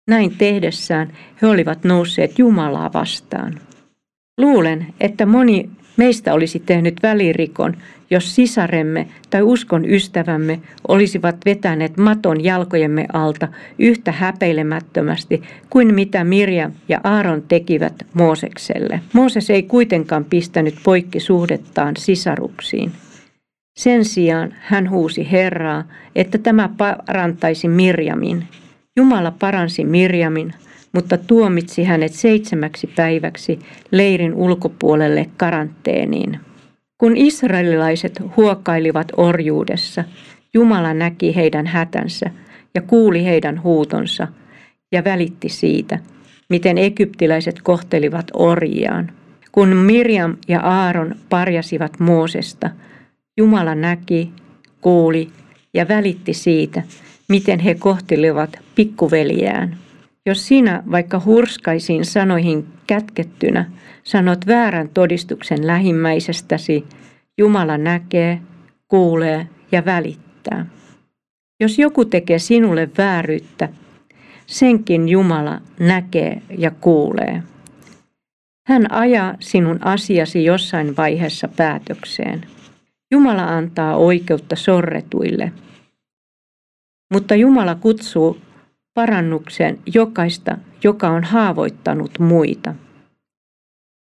Näin 0.08 0.38
tehdessään 0.38 1.14
he 1.42 1.48
olivat 1.48 1.84
nousseet 1.84 2.40
Jumalaa 2.40 2.94
vastaan. 2.94 3.60
Luulen, 4.38 4.88
että 5.00 5.26
moni 5.26 5.70
Meistä 5.98 6.34
olisi 6.34 6.60
tehnyt 6.66 6.96
välirikon, 7.04 7.78
jos 8.10 8.36
sisaremme 8.36 9.08
tai 9.30 9.42
uskon 9.42 9.90
ystävämme 9.90 10.60
olisivat 10.88 11.36
vetäneet 11.46 11.98
maton 11.98 12.44
jalkojemme 12.44 13.06
alta 13.14 13.48
yhtä 13.80 14.12
häpeilemättömästi 14.12 15.42
kuin 15.70 15.94
mitä 15.94 16.24
Mirja 16.24 16.72
ja 16.90 17.02
Aaron 17.04 17.44
tekivät 17.48 17.94
Moosekselle. 18.14 19.02
Mooses 19.14 19.50
ei 19.50 19.64
kuitenkaan 19.64 20.26
pistänyt 20.26 20.76
poikki 20.84 21.20
suhdettaan 21.20 21.98
sisaruksiin. 21.98 22.92
Sen 23.80 24.06
sijaan 24.06 24.56
hän 24.60 24.90
huusi 24.90 25.32
Herraa, 25.32 25.84
että 26.16 26.38
tämä 26.38 26.70
parantaisi 26.78 27.68
Mirjamin. 27.68 28.48
Jumala 28.96 29.32
paransi 29.40 29.86
Mirjamin, 29.86 30.54
mutta 30.92 31.18
tuomitsi 31.18 31.84
hänet 31.84 32.14
seitsemäksi 32.14 32.88
päiväksi 32.96 33.60
leirin 33.92 34.34
ulkopuolelle 34.34 35.30
karanteeniin. 35.38 36.40
Kun 36.98 37.18
israelilaiset 37.18 38.22
huokailivat 38.38 39.08
orjuudessa, 39.18 40.04
Jumala 40.54 40.94
näki 40.94 41.36
heidän 41.36 41.68
hätänsä 41.68 42.30
ja 42.76 42.82
kuuli 42.82 43.26
heidän 43.26 43.64
huutonsa 43.64 44.28
ja 44.92 45.04
välitti 45.04 45.50
siitä, 45.50 46.00
miten 46.50 46.78
egyptiläiset 46.78 47.62
kohtelivat 47.62 48.28
orjiaan. 48.34 49.12
Kun 49.52 49.76
Mirjam 49.76 50.38
ja 50.48 50.60
Aaron 50.60 51.16
parjasivat 51.30 52.00
Moosesta, 52.00 52.70
Jumala 53.38 53.76
näki, 53.76 54.32
kuuli 54.82 55.30
ja 55.74 55.88
välitti 55.88 56.34
siitä, 56.34 56.84
miten 57.30 57.60
he 57.60 57.76
kohtelivat 57.76 58.60
pikkuveliään. 58.76 59.78
Jos 60.30 60.47
sinä 60.47 60.84
vaikka 60.91 61.21
hurskaisiin 61.25 62.05
sanoihin 62.05 62.67
kätkettynä 62.88 63.71
sanot 64.03 64.47
väärän 64.47 64.89
todistuksen 64.89 65.67
lähimmäisestäsi, 65.67 66.86
Jumala 67.38 67.77
näkee, 67.77 68.41
kuulee 68.88 69.47
ja 69.71 69.86
välittää. 69.86 70.65
Jos 71.59 71.80
joku 71.80 72.05
tekee 72.05 72.39
sinulle 72.39 72.89
vääryyttä, 72.97 73.69
senkin 74.47 75.09
Jumala 75.09 75.61
näkee 75.80 76.41
ja 76.57 76.71
kuulee. 76.71 77.43
Hän 78.67 78.91
ajaa 78.91 79.36
sinun 79.39 79.84
asiasi 79.84 80.45
jossain 80.45 80.97
vaiheessa 80.97 81.47
päätökseen. 81.47 82.45
Jumala 83.11 83.43
antaa 83.43 83.95
oikeutta 83.95 84.55
sorretuille. 84.55 85.51
Mutta 87.13 87.36
Jumala 87.36 87.75
kutsuu 87.75 88.38
parannuksen 89.00 89.80
jokaista, 89.93 90.58
joka 90.84 91.10
on 91.10 91.24
haavoittanut 91.24 92.20
muita. 92.20 92.76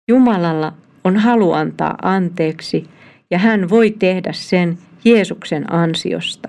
Jumalalla 0.08 0.72
on 1.04 1.16
halu 1.16 1.52
antaa 1.52 1.94
anteeksi 2.02 2.84
ja 3.30 3.38
hän 3.38 3.70
voi 3.70 3.90
tehdä 3.90 4.32
sen 4.32 4.78
Jeesuksen 5.04 5.72
ansiosta. 5.72 6.48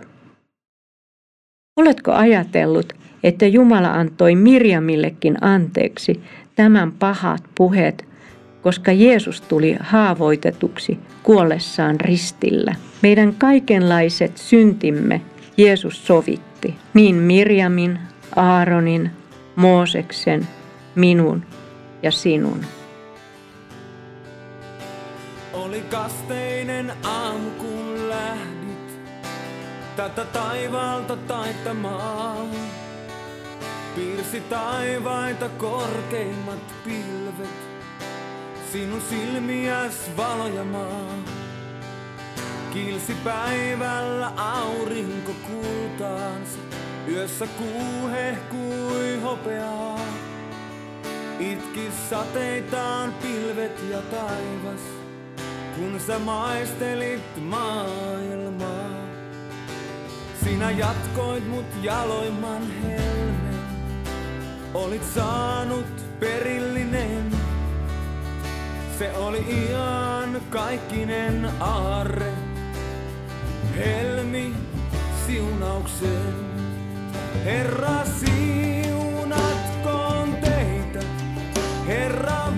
Oletko 1.78 2.12
ajatellut, 2.12 2.94
että 3.24 3.48
Jumala 3.48 3.92
antoi 3.92 4.36
Mirjamillekin 4.36 5.38
anteeksi 5.42 6.24
tämän 6.56 6.92
pahat 6.92 7.44
puheet, 7.56 8.06
koska 8.62 8.92
Jeesus 8.92 9.42
tuli 9.42 9.78
haavoitetuksi 9.80 11.00
kuollessaan 11.24 12.02
ristillä? 12.02 12.76
Meidän 13.02 13.36
kaikenlaiset 13.38 14.38
syntimme 14.38 15.22
Jeesus 15.58 16.08
sovitti, 16.08 16.76
niin 16.94 17.16
Mirjamin, 17.16 18.00
Aaronin, 18.36 19.12
Mooseksen, 19.56 20.48
minun 20.96 21.46
ja 22.04 22.12
sinun. 22.12 22.66
Oli 25.54 25.82
kasteinen 25.82 26.94
aamu, 27.04 27.50
kun 27.50 28.10
lähdit 28.10 29.00
tätä 29.96 30.26
taivaalta 30.26 31.16
taittamaan. 31.16 32.48
Piirsi 33.96 34.42
taivaita 34.42 35.50
korkeimmat 35.50 36.74
pilvet, 36.86 37.56
sinun 38.72 39.02
silmiäs 39.10 40.12
valojamaan. 40.18 41.24
Kilsi 42.74 43.14
päivällä 43.24 44.32
aurinko 44.38 45.32
kultaansa, 45.48 46.58
yössä 47.08 47.48
kuu 47.48 48.10
hehkui 48.12 49.20
hopeaa. 49.24 50.00
Itki 51.40 51.90
sateitaan 52.10 53.14
pilvet 53.14 53.84
ja 53.90 54.02
taivas, 54.02 54.82
kun 55.76 56.00
sä 56.08 56.20
maistelit 56.20 57.42
maailmaa. 57.42 59.04
Sinä 60.44 60.72
jatkoit 60.72 61.48
mut 61.50 61.66
jaloimman 61.82 62.72
helmen, 62.84 63.60
olit 64.74 65.04
saanut 65.16 66.20
perillinen. 66.20 67.32
Se 69.00 69.14
oli 69.18 69.46
ihan 69.48 70.42
kaikkinen 70.50 71.50
aarre, 71.60 72.34
helmi 73.78 74.54
siunauksen. 75.28 76.53
Herra 77.44 78.06
siunatkoon 78.20 79.28
teitä, 80.42 81.00
Herra 81.88 82.53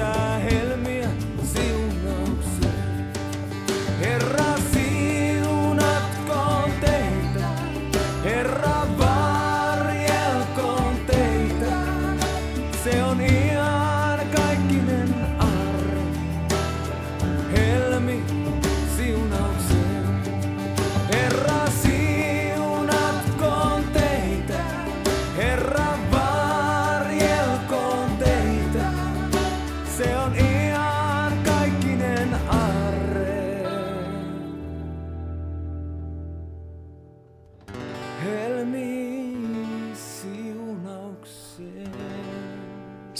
lisää 0.00 0.29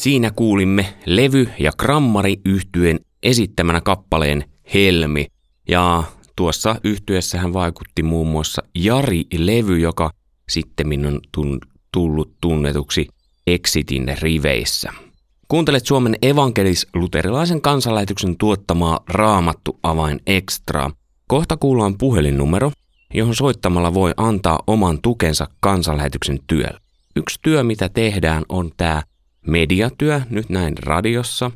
Siinä 0.01 0.31
kuulimme 0.31 0.95
levy- 1.07 1.49
ja 1.59 1.73
grammari 1.79 2.41
yhtyen 2.45 3.01
esittämänä 3.23 3.81
kappaleen 3.81 4.45
Helmi. 4.75 5.27
Ja 5.69 6.03
tuossa 6.37 6.77
yhtyessähän 6.85 7.53
vaikutti 7.53 8.03
muun 8.03 8.27
muassa 8.27 8.63
Jari 8.75 9.25
Levy, 9.37 9.79
joka 9.79 10.11
sitten 10.49 11.07
on 11.07 11.21
tullut 11.93 12.33
tunnetuksi 12.41 13.07
Exitin 13.47 14.17
riveissä. 14.21 14.93
Kuuntelet 15.49 15.87
Suomen 15.87 16.17
evankelis-luterilaisen 16.23 17.61
kansanlähetyksen 17.61 18.37
tuottamaa 18.37 19.01
Raamattu 19.09 19.79
avain 19.83 20.21
ekstraa. 20.27 20.93
Kohta 21.29 21.57
kuullaan 21.57 21.99
puhelinnumero, 21.99 22.73
johon 23.15 23.35
soittamalla 23.35 23.95
voi 23.95 24.13
antaa 24.17 24.63
oman 24.67 24.99
tukensa 25.03 25.49
kansanlähetyksen 25.61 26.39
työlle. 26.47 26.81
Yksi 27.17 27.39
työ, 27.43 27.65
mitä 27.65 27.89
tehdään, 27.89 28.45
on 28.49 28.71
tämä 28.77 29.03
mediatyö, 29.47 30.20
nyt 30.30 30.49
näin 30.49 30.78
radiossa. 30.78 31.51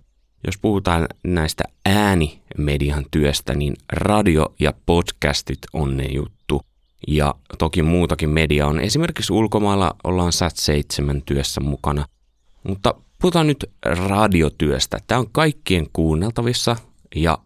Jos 0.47 0.59
puhutaan 0.59 1.07
näistä 1.24 1.64
äänimedian 1.87 3.05
työstä, 3.11 3.55
niin 3.55 3.76
radio 3.93 4.55
ja 4.61 4.72
podcastit 4.87 5.59
on 5.72 5.97
ne 5.97 6.05
juttu. 6.05 6.62
Ja 7.09 7.35
toki 7.59 7.82
muutakin 7.82 8.30
media 8.30 8.66
on. 8.66 8.80
Esimerkiksi 8.80 9.32
ulkomailla 9.32 9.97
ollaan 10.05 10.32
SAT7 10.32 11.22
työssä 11.26 11.61
mukana. 11.61 12.05
Mutta 12.62 12.95
puhutaan 13.20 13.47
nyt 13.47 13.70
radiotyöstä. 13.85 14.99
Tämä 15.07 15.18
on 15.18 15.30
kaikkien 15.32 15.87
kuunneltavissa 15.93 16.76
ja 17.16 17.39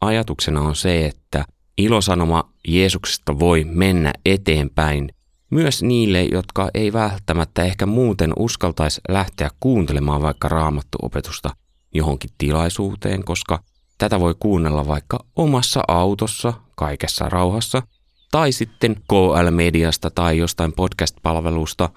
ajatuksena 0.00 0.60
on 0.60 0.76
se, 0.76 1.06
että 1.06 1.44
ilosanoma 1.78 2.52
Jeesuksesta 2.68 3.38
voi 3.38 3.64
mennä 3.64 4.12
eteenpäin 4.24 5.08
myös 5.50 5.82
niille, 5.82 6.22
jotka 6.22 6.70
ei 6.74 6.92
välttämättä 6.92 7.64
ehkä 7.64 7.86
muuten 7.86 8.32
uskaltaisi 8.38 9.00
lähteä 9.08 9.50
kuuntelemaan 9.60 10.22
vaikka 10.22 10.48
raamattuopetusta 10.48 11.50
johonkin 11.94 12.30
tilaisuuteen, 12.38 13.24
koska 13.24 13.62
tätä 13.98 14.20
voi 14.20 14.34
kuunnella 14.40 14.86
vaikka 14.86 15.24
omassa 15.36 15.82
autossa, 15.88 16.52
kaikessa 16.76 17.28
rauhassa, 17.28 17.82
tai 18.30 18.52
sitten 18.52 18.96
KL-mediasta 19.08 20.10
tai 20.10 20.38
jostain 20.38 20.72
podcast-palvelusta 20.72 21.88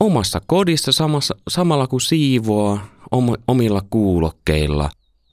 omassa 0.00 0.40
kodissa 0.46 0.92
samassa, 0.92 1.36
samalla 1.48 1.86
kun 1.86 2.00
siivoaa 2.00 2.86
om, 3.10 3.34
omilla 3.48 3.82
kuulokkeilla 3.90 4.90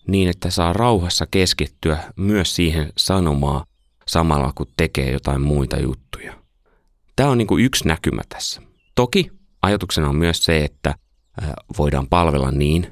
niin, 0.08 0.30
että 0.30 0.50
saa 0.50 0.74
rauhassa 0.74 1.26
keskittyä 1.26 2.04
myös 2.16 2.56
siihen 2.56 2.94
sanomaa 2.98 3.66
samalla 4.08 4.52
kun 4.56 4.68
tekee 4.78 5.12
jotain 5.12 5.42
muita 5.42 5.80
juttuja. 5.80 6.45
Tämä 7.16 7.30
on 7.30 7.38
niin 7.38 7.48
kuin 7.48 7.66
yksi 7.66 7.88
näkymä 7.88 8.22
tässä. 8.30 8.62
Toki 8.96 9.32
ajatuksena 9.62 10.10
on 10.10 10.16
myös 10.16 10.46
se, 10.46 10.66
että 10.66 10.96
voidaan 11.78 12.08
palvella 12.08 12.52
niin, 12.52 12.88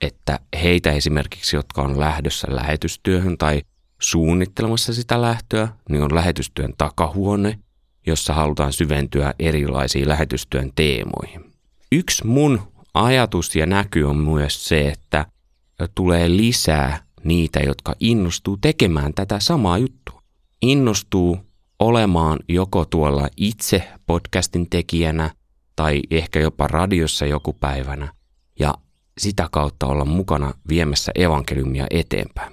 että 0.00 0.40
heitä 0.62 0.92
esimerkiksi, 0.92 1.56
jotka 1.56 1.82
on 1.82 2.00
lähdössä 2.00 2.46
lähetystyöhön 2.50 3.38
tai 3.38 3.62
suunnittelemassa 4.00 4.94
sitä 4.94 5.20
lähtöä, 5.22 5.68
niin 5.88 6.02
on 6.02 6.14
lähetystyön 6.14 6.74
takahuone, 6.78 7.58
jossa 8.06 8.34
halutaan 8.34 8.72
syventyä 8.72 9.34
erilaisiin 9.38 10.08
lähetystyön 10.08 10.72
teemoihin. 10.74 11.52
Yksi 11.92 12.26
mun 12.26 12.72
ajatus 12.94 13.56
ja 13.56 13.66
näky 13.66 14.02
on 14.02 14.16
myös 14.16 14.68
se, 14.68 14.88
että 14.88 15.26
tulee 15.94 16.28
lisää 16.28 17.02
niitä, 17.24 17.60
jotka 17.60 17.94
innostuu 18.00 18.56
tekemään 18.56 19.14
tätä 19.14 19.40
samaa 19.40 19.78
juttua. 19.78 20.22
Innostuu 20.62 21.45
olemaan 21.78 22.38
joko 22.48 22.84
tuolla 22.84 23.28
itse 23.36 23.88
podcastin 24.06 24.70
tekijänä 24.70 25.30
tai 25.76 26.02
ehkä 26.10 26.40
jopa 26.40 26.66
radiossa 26.66 27.26
joku 27.26 27.52
päivänä 27.52 28.12
ja 28.58 28.74
sitä 29.18 29.48
kautta 29.52 29.86
olla 29.86 30.04
mukana 30.04 30.54
viemässä 30.68 31.12
evankeliumia 31.14 31.86
eteenpäin. 31.90 32.52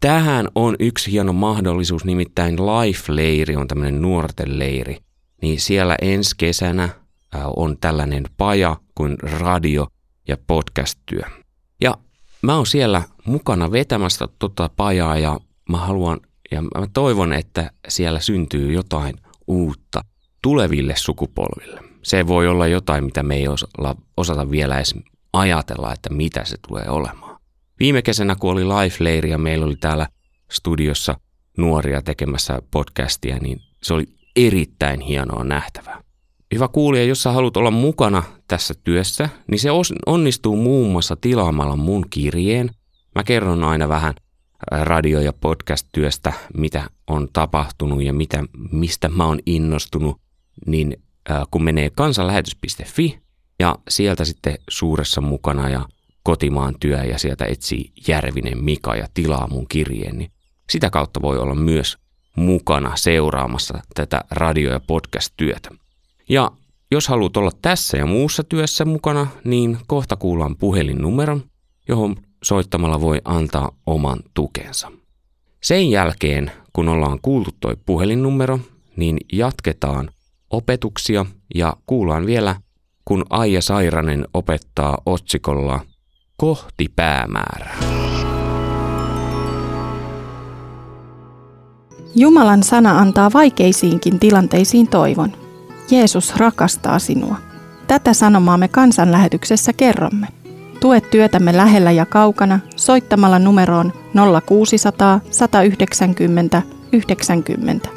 Tähän 0.00 0.48
on 0.54 0.76
yksi 0.80 1.12
hieno 1.12 1.32
mahdollisuus, 1.32 2.04
nimittäin 2.04 2.56
Life-leiri 2.56 3.56
on 3.56 3.68
tämmöinen 3.68 4.02
nuorten 4.02 4.58
leiri. 4.58 4.98
Niin 5.42 5.60
siellä 5.60 5.96
ensi 6.02 6.34
kesänä 6.38 6.88
on 7.56 7.78
tällainen 7.78 8.24
paja 8.36 8.76
kuin 8.94 9.16
radio- 9.22 9.88
ja 10.28 10.36
podcast-työ. 10.46 11.22
Ja 11.80 11.94
mä 12.42 12.56
oon 12.56 12.66
siellä 12.66 13.02
mukana 13.24 13.70
vetämässä 13.70 14.28
tota 14.38 14.70
pajaa 14.76 15.18
ja 15.18 15.40
mä 15.68 15.78
haluan 15.78 16.20
ja 16.52 16.62
mä 16.62 16.86
toivon, 16.92 17.32
että 17.32 17.70
siellä 17.88 18.20
syntyy 18.20 18.72
jotain 18.72 19.14
uutta 19.46 20.04
tuleville 20.42 20.94
sukupolville. 20.96 21.80
Se 22.02 22.26
voi 22.26 22.48
olla 22.48 22.66
jotain, 22.66 23.04
mitä 23.04 23.22
me 23.22 23.36
ei 23.36 23.46
osata 24.16 24.50
vielä 24.50 24.76
edes 24.76 24.94
ajatella, 25.32 25.92
että 25.92 26.10
mitä 26.10 26.44
se 26.44 26.56
tulee 26.68 26.88
olemaan. 26.88 27.38
Viime 27.80 28.02
kesänä, 28.02 28.36
kun 28.36 28.50
oli 28.50 28.64
Life-leiri 28.64 29.30
ja 29.30 29.38
meillä 29.38 29.66
oli 29.66 29.76
täällä 29.76 30.08
studiossa 30.50 31.14
nuoria 31.58 32.02
tekemässä 32.02 32.62
podcastia, 32.70 33.38
niin 33.38 33.60
se 33.82 33.94
oli 33.94 34.06
erittäin 34.36 35.00
hienoa 35.00 35.44
nähtävää. 35.44 36.02
Hyvä 36.54 36.68
kuulija, 36.68 37.04
jos 37.04 37.22
sä 37.22 37.32
haluat 37.32 37.56
olla 37.56 37.70
mukana 37.70 38.22
tässä 38.48 38.74
työssä, 38.84 39.28
niin 39.50 39.58
se 39.58 39.68
onnistuu 40.06 40.56
muun 40.56 40.92
muassa 40.92 41.16
tilaamalla 41.16 41.76
mun 41.76 42.06
kirjeen. 42.10 42.70
Mä 43.14 43.24
kerron 43.24 43.64
aina 43.64 43.88
vähän 43.88 44.14
radio- 44.70 45.20
ja 45.20 45.32
podcast-työstä, 45.32 46.32
mitä 46.54 46.90
on 47.06 47.28
tapahtunut 47.32 48.02
ja 48.02 48.12
mitä, 48.12 48.44
mistä 48.72 49.08
mä 49.08 49.26
oon 49.26 49.38
innostunut, 49.46 50.20
niin 50.66 50.96
kun 51.50 51.64
menee 51.64 51.90
kansanlähetys.fi 51.90 53.18
ja 53.58 53.76
sieltä 53.88 54.24
sitten 54.24 54.58
suuressa 54.70 55.20
mukana 55.20 55.68
ja 55.68 55.88
kotimaan 56.22 56.74
työ 56.80 57.04
ja 57.04 57.18
sieltä 57.18 57.44
etsii 57.44 57.92
Järvinen 58.08 58.64
Mika 58.64 58.96
ja 58.96 59.06
tilaa 59.14 59.48
mun 59.48 59.68
kirjeen, 59.68 60.18
niin 60.18 60.30
sitä 60.70 60.90
kautta 60.90 61.22
voi 61.22 61.38
olla 61.38 61.54
myös 61.54 61.98
mukana 62.36 62.96
seuraamassa 62.96 63.82
tätä 63.94 64.20
radio- 64.30 64.72
ja 64.72 64.80
podcast-työtä. 64.80 65.70
Ja 66.28 66.50
jos 66.90 67.08
haluat 67.08 67.36
olla 67.36 67.50
tässä 67.62 67.96
ja 67.96 68.06
muussa 68.06 68.44
työssä 68.44 68.84
mukana, 68.84 69.26
niin 69.44 69.78
kohta 69.86 70.16
kuullaan 70.16 70.56
puhelinnumeron, 70.56 71.42
johon 71.88 72.16
soittamalla 72.42 73.00
voi 73.00 73.20
antaa 73.24 73.70
oman 73.86 74.18
tukensa. 74.34 74.92
Sen 75.62 75.90
jälkeen, 75.90 76.52
kun 76.72 76.88
ollaan 76.88 77.18
kuultu 77.22 77.50
toi 77.60 77.76
puhelinnumero, 77.86 78.58
niin 78.96 79.16
jatketaan 79.32 80.10
opetuksia 80.50 81.26
ja 81.54 81.76
kuullaan 81.86 82.26
vielä, 82.26 82.56
kun 83.04 83.24
Aija 83.30 83.62
Sairanen 83.62 84.26
opettaa 84.34 84.98
otsikolla 85.06 85.80
Kohti 86.36 86.92
päämäärää. 86.96 87.78
Jumalan 92.14 92.62
sana 92.62 92.98
antaa 92.98 93.30
vaikeisiinkin 93.32 94.18
tilanteisiin 94.18 94.88
toivon. 94.88 95.32
Jeesus 95.90 96.36
rakastaa 96.36 96.98
sinua. 96.98 97.36
Tätä 97.86 98.14
sanomaa 98.14 98.58
me 98.58 98.68
kansanlähetyksessä 98.68 99.72
kerromme. 99.72 100.41
Tue 100.82 101.00
työtämme 101.00 101.56
lähellä 101.56 101.90
ja 101.90 102.06
kaukana 102.06 102.60
soittamalla 102.76 103.38
numeroon 103.38 103.92
0600 104.46 105.20
190 105.30 106.62
90. 106.92 107.88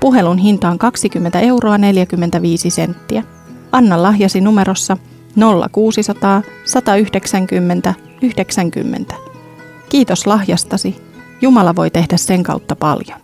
Puhelun 0.00 0.38
hinta 0.38 0.68
on 0.68 0.78
20 0.78 1.40
euroa 1.40 1.78
45 1.78 2.70
senttiä. 2.70 3.24
Anna 3.72 4.02
lahjasi 4.02 4.40
numerossa 4.40 4.96
0600 5.72 6.42
190 6.64 7.94
90. 8.22 9.14
Kiitos 9.88 10.26
lahjastasi. 10.26 10.96
Jumala 11.40 11.76
voi 11.76 11.90
tehdä 11.90 12.16
sen 12.16 12.42
kautta 12.42 12.76
paljon. 12.76 13.21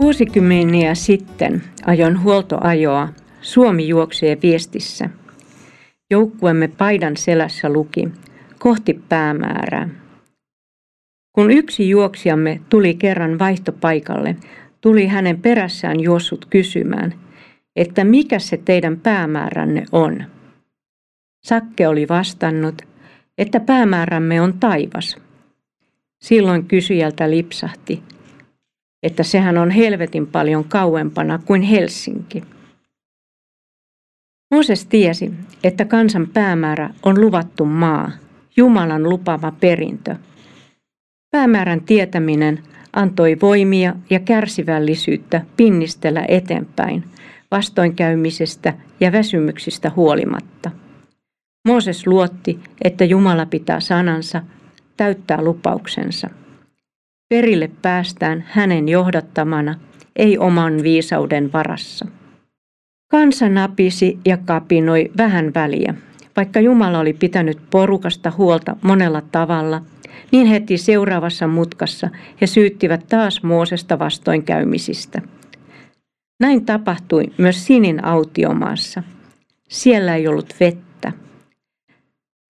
Vuosikymmeniä 0.00 0.94
sitten 0.94 1.62
ajon 1.86 2.22
huoltoajoa 2.22 3.08
Suomi 3.40 3.88
juoksee 3.88 4.38
viestissä. 4.42 5.10
Joukkuemme 6.10 6.68
paidan 6.68 7.16
selässä 7.16 7.68
luki 7.68 8.08
kohti 8.58 9.00
päämäärää. 9.08 9.88
Kun 11.32 11.50
yksi 11.50 11.88
juoksijamme 11.88 12.60
tuli 12.68 12.94
kerran 12.94 13.38
vaihtopaikalle, 13.38 14.36
tuli 14.80 15.06
hänen 15.06 15.40
perässään 15.40 16.00
juossut 16.00 16.46
kysymään, 16.50 17.14
että 17.76 18.04
mikä 18.04 18.38
se 18.38 18.56
teidän 18.56 19.00
päämääränne 19.00 19.84
on. 19.92 20.24
Sakke 21.44 21.88
oli 21.88 22.08
vastannut, 22.08 22.82
että 23.38 23.60
päämäärämme 23.60 24.40
on 24.40 24.54
taivas. 24.60 25.16
Silloin 26.22 26.64
kysyjältä 26.64 27.30
lipsahti, 27.30 28.02
että 29.02 29.22
sehän 29.22 29.58
on 29.58 29.70
helvetin 29.70 30.26
paljon 30.26 30.64
kauempana 30.64 31.38
kuin 31.44 31.62
Helsinki. 31.62 32.42
Mooses 34.50 34.86
tiesi, 34.86 35.32
että 35.64 35.84
kansan 35.84 36.26
päämäärä 36.26 36.90
on 37.02 37.20
luvattu 37.20 37.64
maa, 37.64 38.10
Jumalan 38.56 39.02
lupama 39.02 39.52
perintö. 39.60 40.16
Päämäärän 41.30 41.80
tietäminen 41.80 42.62
antoi 42.92 43.36
voimia 43.42 43.94
ja 44.10 44.20
kärsivällisyyttä 44.20 45.44
pinnistellä 45.56 46.24
eteenpäin 46.28 47.04
vastoinkäymisestä 47.50 48.74
ja 49.00 49.12
väsymyksistä 49.12 49.92
huolimatta. 49.96 50.70
Mooses 51.68 52.06
luotti, 52.06 52.60
että 52.84 53.04
Jumala 53.04 53.46
pitää 53.46 53.80
sanansa, 53.80 54.42
täyttää 54.96 55.42
lupauksensa. 55.42 56.30
Perille 57.34 57.70
päästään 57.82 58.44
hänen 58.48 58.88
johdattamana, 58.88 59.74
ei 60.16 60.38
oman 60.38 60.82
viisauden 60.82 61.52
varassa. 61.52 62.06
Kansa 63.10 63.48
napisi 63.48 64.18
ja 64.26 64.36
kapinoi 64.36 65.10
vähän 65.16 65.54
väliä. 65.54 65.94
Vaikka 66.36 66.60
Jumala 66.60 66.98
oli 66.98 67.12
pitänyt 67.12 67.58
porukasta 67.70 68.32
huolta 68.38 68.76
monella 68.82 69.20
tavalla, 69.20 69.82
niin 70.32 70.46
heti 70.46 70.78
seuraavassa 70.78 71.46
mutkassa 71.46 72.10
he 72.40 72.46
syyttivät 72.46 73.06
taas 73.08 73.42
Moosesta 73.42 73.98
vastoinkäymisistä. 73.98 75.22
Näin 76.40 76.64
tapahtui 76.64 77.24
myös 77.38 77.66
Sinin 77.66 78.04
autiomaassa. 78.04 79.02
Siellä 79.68 80.16
ei 80.16 80.28
ollut 80.28 80.54
vettä. 80.60 81.12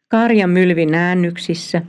Karja 0.09 0.47
mylvi 0.47 0.87
näännyksissä 0.87 1.83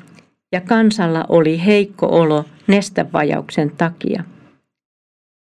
ja 0.52 0.62
kansalla 0.62 1.26
oli 1.30 1.66
heikko 1.66 2.08
olo 2.08 2.46
nestävajauksen 2.68 3.72
takia. 3.78 4.24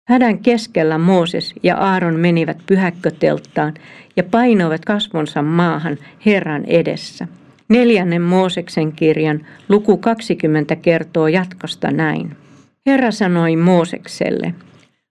Hädän 0.10 0.40
keskellä 0.40 0.98
Mooses 0.98 1.54
ja 1.64 1.78
Aaron 1.78 2.16
menivät 2.16 2.58
pyhäkkötelttaan 2.68 3.74
ja 4.16 4.24
painoivat 4.24 4.86
kasvonsa 4.86 5.42
maahan 5.42 5.98
Herran 6.26 6.66
edessä. 6.66 7.28
Neljännen 7.68 8.22
Mooseksen 8.22 8.92
kirjan 8.92 9.46
luku 9.70 9.98
20 9.98 10.76
kertoo 10.76 11.28
jatkosta 11.28 11.92
näin. 11.92 12.38
Herra 12.86 13.12
sanoi 13.12 13.56
Moosekselle, 13.56 14.54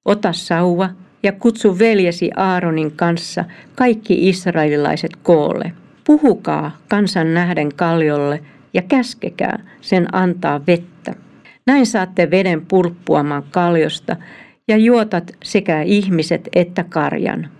ota 0.05 0.32
sauva 0.32 0.90
ja 1.22 1.32
kutsu 1.32 1.78
veljesi 1.78 2.30
Aaronin 2.36 2.92
kanssa 2.92 3.44
kaikki 3.74 4.28
israelilaiset 4.28 5.16
koolle. 5.22 5.72
Puhukaa 6.07 6.76
kansan 6.88 7.34
nähden 7.34 7.74
kaljolle 7.76 8.40
ja 8.75 8.83
käskekää 8.83 9.59
sen 9.81 10.14
antaa 10.14 10.66
vettä. 10.66 11.14
Näin 11.66 11.87
saatte 11.87 12.31
veden 12.31 12.66
pulppuamaan 12.66 13.43
kaljosta 13.51 14.16
ja 14.69 14.77
juotat 14.77 15.31
sekä 15.43 15.83
ihmiset 15.83 16.49
että 16.57 16.85
karjan. 16.85 17.51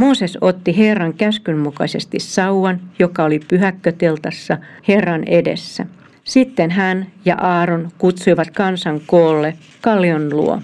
Mooses 0.00 0.38
otti 0.40 0.78
Herran 0.78 1.14
käskyn 1.14 1.58
mukaisesti 1.58 2.20
sauvan, 2.20 2.80
joka 2.98 3.24
oli 3.24 3.40
pyhäkköteltassa 3.48 4.58
Herran 4.88 5.24
edessä. 5.24 5.86
Sitten 6.24 6.70
hän 6.70 7.06
ja 7.24 7.36
Aaron 7.36 7.90
kutsuivat 7.98 8.50
kansan 8.50 9.00
koolle 9.06 9.56
kaljon 9.80 10.36
luo. 10.36 10.62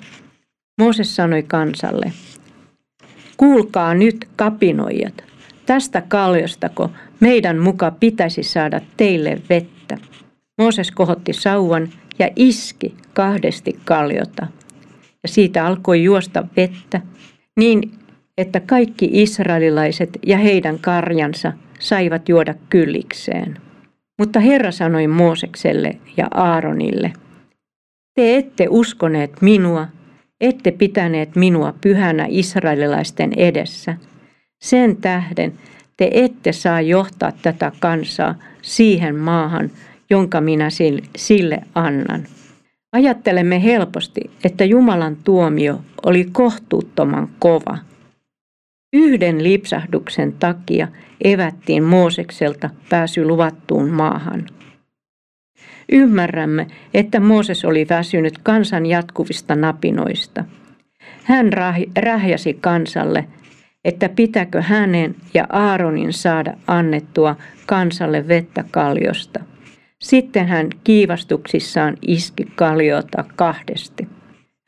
Mooses 0.78 1.16
sanoi 1.16 1.43
kansalle, 1.43 2.12
kuulkaa 3.36 3.95
nyt 3.95 4.28
kapinoijat, 4.36 5.24
tästä 5.66 6.03
kaljostako 6.09 6.90
meidän 7.20 7.59
muka 7.59 7.90
pitäisi 7.90 8.43
saada 8.43 8.80
teille 8.97 9.38
vettä. 9.51 9.81
Mooses 10.58 10.90
kohotti 10.90 11.32
sauvan 11.32 11.88
ja 12.18 12.28
iski 12.36 12.94
kahdesti 13.14 13.78
kaljota. 13.84 14.46
Ja 15.22 15.28
siitä 15.28 15.66
alkoi 15.66 16.04
juosta 16.04 16.44
vettä, 16.56 17.00
niin 17.56 17.92
että 18.38 18.60
kaikki 18.60 19.08
israelilaiset 19.12 20.18
ja 20.26 20.38
heidän 20.38 20.78
karjansa 20.78 21.52
saivat 21.78 22.28
juoda 22.28 22.54
kyllikseen. 22.70 23.58
Mutta 24.18 24.40
Herra 24.40 24.70
sanoi 24.70 25.06
Moosekselle 25.06 25.96
ja 26.16 26.28
Aaronille, 26.34 27.12
te 28.14 28.36
ette 28.36 28.66
uskoneet 28.70 29.42
minua, 29.42 29.88
ette 30.40 30.70
pitäneet 30.70 31.36
minua 31.36 31.74
pyhänä 31.80 32.26
israelilaisten 32.28 33.32
edessä. 33.36 33.96
Sen 34.62 34.96
tähden 34.96 35.52
te 35.96 36.10
ette 36.12 36.52
saa 36.52 36.80
johtaa 36.80 37.32
tätä 37.42 37.72
kansaa 37.80 38.34
siihen 38.62 39.16
maahan, 39.16 39.70
jonka 40.10 40.40
minä 40.40 40.68
sille 41.16 41.58
annan. 41.74 42.26
Ajattelemme 42.92 43.62
helposti, 43.62 44.20
että 44.44 44.64
Jumalan 44.64 45.16
tuomio 45.24 45.80
oli 46.06 46.28
kohtuuttoman 46.32 47.28
kova. 47.38 47.78
Yhden 48.92 49.42
lipsahduksen 49.42 50.32
takia 50.32 50.88
evättiin 51.24 51.82
Moosekselta 51.82 52.70
pääsy 52.88 53.24
luvattuun 53.24 53.90
maahan. 53.90 54.46
Ymmärrämme, 55.92 56.66
että 56.94 57.20
Mooses 57.20 57.64
oli 57.64 57.86
väsynyt 57.90 58.38
kansan 58.38 58.86
jatkuvista 58.86 59.54
napinoista. 59.54 60.44
Hän 61.24 61.50
rähjäsi 61.96 62.54
kansalle, 62.54 63.24
että 63.84 64.08
pitäkö 64.08 64.62
hänen 64.62 65.14
ja 65.34 65.46
Aaronin 65.48 66.12
saada 66.12 66.54
annettua 66.66 67.36
kansalle 67.66 68.28
vettä 68.28 68.64
kaljosta– 68.70 69.40
sitten 70.02 70.48
hän 70.48 70.68
kiivastuksissaan 70.84 71.96
iski 72.06 72.44
kalliota 72.54 73.24
kahdesti. 73.36 74.08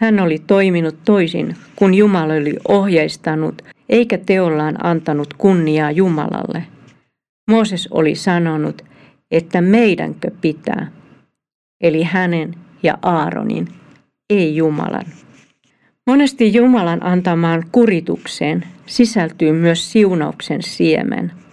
Hän 0.00 0.20
oli 0.20 0.38
toiminut 0.38 0.96
toisin, 1.04 1.56
kun 1.76 1.94
Jumala 1.94 2.34
oli 2.34 2.56
ohjeistanut, 2.68 3.62
eikä 3.88 4.18
teollaan 4.18 4.86
antanut 4.86 5.34
kunniaa 5.34 5.90
Jumalalle. 5.90 6.64
Mooses 7.50 7.88
oli 7.90 8.14
sanonut, 8.14 8.82
että 9.30 9.60
meidänkö 9.60 10.30
pitää, 10.40 10.90
eli 11.80 12.02
hänen 12.02 12.54
ja 12.82 12.98
Aaronin, 13.02 13.68
ei 14.30 14.56
Jumalan. 14.56 15.06
Monesti 16.07 16.55
Jumalan 16.55 17.07
antamaan 17.07 17.62
kuritukseen 17.72 18.64
sisältyy 18.86 19.52
myös 19.52 19.92
siunauksen 19.92 20.62
siemen– 20.62 21.32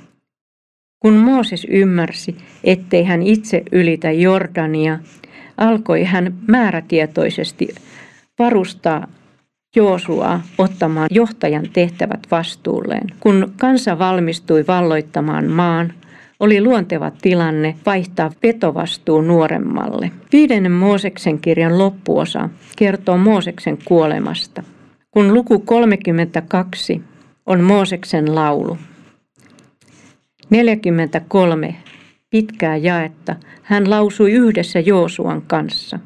Kun 1.02 1.14
Mooses 1.14 1.68
ymmärsi, 1.70 2.38
ettei 2.64 3.04
hän 3.04 3.22
itse 3.22 3.64
ylitä 3.72 4.12
Jordania, 4.12 4.99
alkoi 5.58 6.04
hän 6.04 6.34
määrätietoisesti 6.47 7.68
varustaa 8.39 9.08
Joosua 9.76 10.39
ottamaan 10.58 11.08
johtajan 11.12 11.66
tehtävät 11.74 12.20
vastuulleen. 12.32 13.08
Kun 13.20 13.54
kansa 13.60 13.99
valmistui 13.99 14.64
valloittamaan 14.68 15.45
maan, 15.45 15.93
oli 16.42 16.62
luonteva 16.62 17.12
tilanne 17.22 17.76
vaihtaa 17.86 18.32
vetovastuu 18.44 19.22
nuoremmalle. 19.22 20.12
Viidennen 20.32 20.72
Mooseksen 20.72 21.39
kirjan 21.39 21.78
loppuosa 21.78 22.50
kertoo 22.76 23.18
Mooseksen 23.18 23.78
kuolemasta. 23.86 24.64
Kun 25.12 25.34
luku 25.34 25.60
32 25.60 27.02
on 27.46 27.62
Mooseksen 27.62 28.36
laulu. 28.36 28.78
43 30.50 31.76
pitkää 32.30 32.76
jaetta 32.76 33.36
hän 33.62 33.89
lausui 33.89 34.32
yhdessä 34.32 34.80
Joosuan 34.80 35.42
kanssa. 35.42 36.00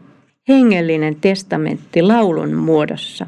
Hengellinen 0.48 1.16
testamentti 1.22 2.02
laulun 2.02 2.54
muodossa. 2.54 3.28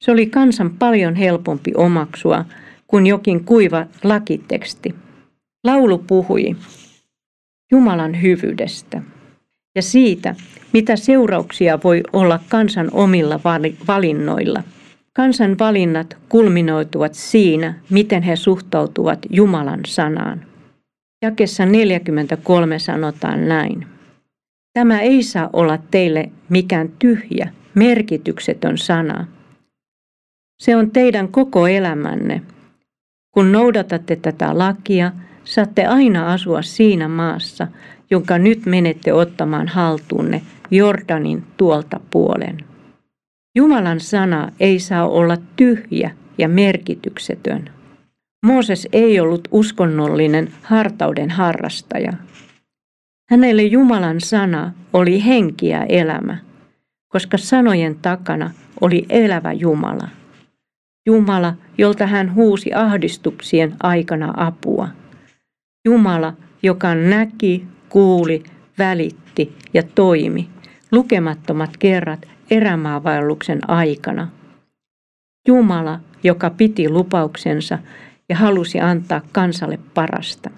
Se 0.00 0.10
oli 0.10 0.26
kansan 0.26 0.70
paljon 0.70 1.14
helpompi 1.14 1.72
omaksua 1.76 2.44
kuin 2.86 3.06
jokin 3.06 3.44
kuiva 3.44 3.86
lakiteksti. 4.04 5.03
Laulu 5.64 5.98
puhui 5.98 6.56
Jumalan 7.72 8.22
hyvyydestä 8.22 9.02
ja 9.74 9.82
siitä, 9.82 10.34
mitä 10.72 10.96
seurauksia 10.96 11.78
voi 11.84 12.02
olla 12.12 12.40
kansan 12.48 12.88
omilla 12.92 13.40
valinnoilla. 13.88 14.62
Kansan 15.12 15.58
valinnat 15.58 16.16
kulminoituvat 16.28 17.14
siinä, 17.14 17.74
miten 17.90 18.22
he 18.22 18.36
suhtautuvat 18.36 19.18
Jumalan 19.30 19.80
sanaan. 19.86 20.46
Jakessa 21.22 21.66
43 21.66 22.78
sanotaan 22.78 23.48
näin. 23.48 23.86
Tämä 24.72 25.00
ei 25.00 25.22
saa 25.22 25.50
olla 25.52 25.78
teille 25.90 26.30
mikään 26.48 26.88
tyhjä, 26.98 27.52
merkityksetön 27.74 28.78
sana. 28.78 29.26
Se 30.62 30.76
on 30.76 30.90
teidän 30.90 31.28
koko 31.28 31.66
elämänne. 31.66 32.42
Kun 33.30 33.52
noudatatte 33.52 34.16
tätä 34.16 34.58
lakia, 34.58 35.12
saatte 35.44 35.86
aina 35.86 36.32
asua 36.32 36.62
siinä 36.62 37.08
maassa, 37.08 37.66
jonka 38.10 38.38
nyt 38.38 38.66
menette 38.66 39.12
ottamaan 39.12 39.68
haltuunne 39.68 40.42
Jordanin 40.70 41.44
tuolta 41.56 42.00
puolen. 42.10 42.58
Jumalan 43.56 44.00
sana 44.00 44.52
ei 44.60 44.78
saa 44.78 45.08
olla 45.08 45.36
tyhjä 45.56 46.10
ja 46.38 46.48
merkityksetön. 46.48 47.70
Mooses 48.46 48.88
ei 48.92 49.20
ollut 49.20 49.48
uskonnollinen 49.50 50.52
hartauden 50.62 51.30
harrastaja. 51.30 52.12
Hänelle 53.30 53.62
Jumalan 53.62 54.20
sana 54.20 54.72
oli 54.92 55.24
henki 55.24 55.68
ja 55.68 55.84
elämä, 55.84 56.38
koska 57.08 57.38
sanojen 57.38 57.96
takana 58.02 58.50
oli 58.80 59.06
elävä 59.08 59.52
Jumala. 59.52 60.08
Jumala, 61.06 61.54
jolta 61.78 62.06
hän 62.06 62.34
huusi 62.34 62.74
ahdistuksien 62.74 63.74
aikana 63.82 64.34
apua. 64.36 64.88
Jumala, 65.84 66.32
joka 66.62 66.94
näki, 66.94 67.64
kuuli, 67.88 68.42
välitti 68.78 69.56
ja 69.74 69.82
toimi 69.82 70.48
lukemattomat 70.92 71.76
kerrat 71.76 72.28
erämaavaelluksen 72.50 73.70
aikana. 73.70 74.28
Jumala, 75.48 76.00
joka 76.22 76.50
piti 76.50 76.88
lupauksensa 76.88 77.78
ja 78.28 78.36
halusi 78.36 78.80
antaa 78.80 79.20
kansalle 79.32 79.78
parasta. 79.94 80.50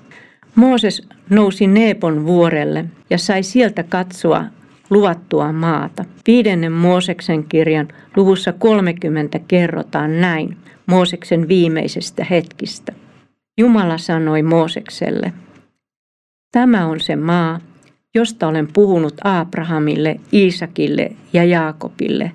Mooses 0.55 1.09
nousi 1.31 1.67
Neepon 1.67 2.27
vuorelle 2.27 2.85
ja 3.11 3.19
sai 3.19 3.43
sieltä 3.43 3.83
katsoa 3.83 4.45
luvattua 4.91 5.53
maata. 5.53 6.05
Viidennen 6.27 6.73
Mooseksen 6.73 7.45
kirjan 7.45 7.89
luvussa 8.17 8.53
30 8.53 9.39
kerrotaan 9.39 10.21
näin 10.21 10.57
Mooseksen 10.87 11.49
viimeisestä 11.49 12.25
hetkistä. 12.31 12.93
Jumala 13.59 13.99
sanoi 13.99 14.43
Moosekselle, 14.43 15.33
Tämä 16.57 16.87
on 16.87 17.01
se 17.01 17.17
maa, 17.17 17.61
josta 18.15 18.49
olen 18.49 18.69
puhunut 18.73 19.15
Abrahamille, 19.25 20.21
Iisakille 20.33 21.13
ja 21.33 21.45
Jaakobille, 21.45 22.33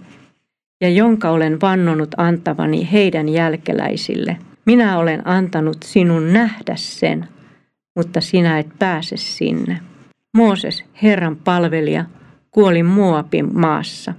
ja 0.81 0.89
jonka 0.89 1.29
olen 1.29 1.61
vannonut 1.61 2.09
antavani 2.17 2.91
heidän 2.91 3.29
jälkeläisille. 3.29 4.37
Minä 4.65 4.97
olen 4.97 5.27
antanut 5.27 5.77
sinun 5.83 6.33
nähdä 6.33 6.75
sen, 6.75 7.27
mutta 7.95 8.21
sinä 8.21 8.59
et 8.59 8.67
pääse 8.79 9.17
sinne. 9.17 9.79
Mooses, 10.33 10.83
Herran 11.03 11.35
palvelija, 11.35 12.05
kuoli 12.51 12.83
Moabin 12.83 13.59
maassa, 13.59 14.13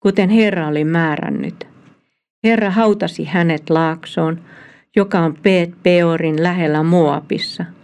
kuten 0.00 0.30
Herra 0.30 0.68
oli 0.68 0.84
määrännyt. 0.84 1.66
Herra 2.44 2.70
hautasi 2.70 3.24
hänet 3.24 3.70
laaksoon, 3.70 4.40
joka 4.96 5.20
on 5.20 5.34
Peet 5.42 5.70
Peorin 5.82 6.42
lähellä 6.42 6.82
Moabissa– 6.82 7.64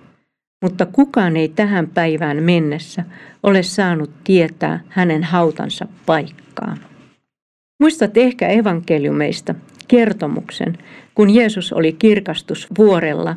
mutta 0.65 0.87
kukaan 0.87 1.37
ei 1.37 1.49
tähän 1.49 1.89
päivään 1.89 2.43
mennessä 2.43 3.05
ole 3.43 3.63
saanut 3.63 4.11
tietää 4.25 4.81
hänen 4.89 5.25
hautansa 5.25 5.87
paikkaa. 6.07 6.77
Muistat 7.81 8.17
ehkä 8.17 8.49
evankeliumeista 8.49 9.55
kertomuksen, 9.89 10.79
kun 11.15 11.35
Jeesus 11.35 11.73
oli 11.73 11.93
kirkastusvuorella 11.93 13.37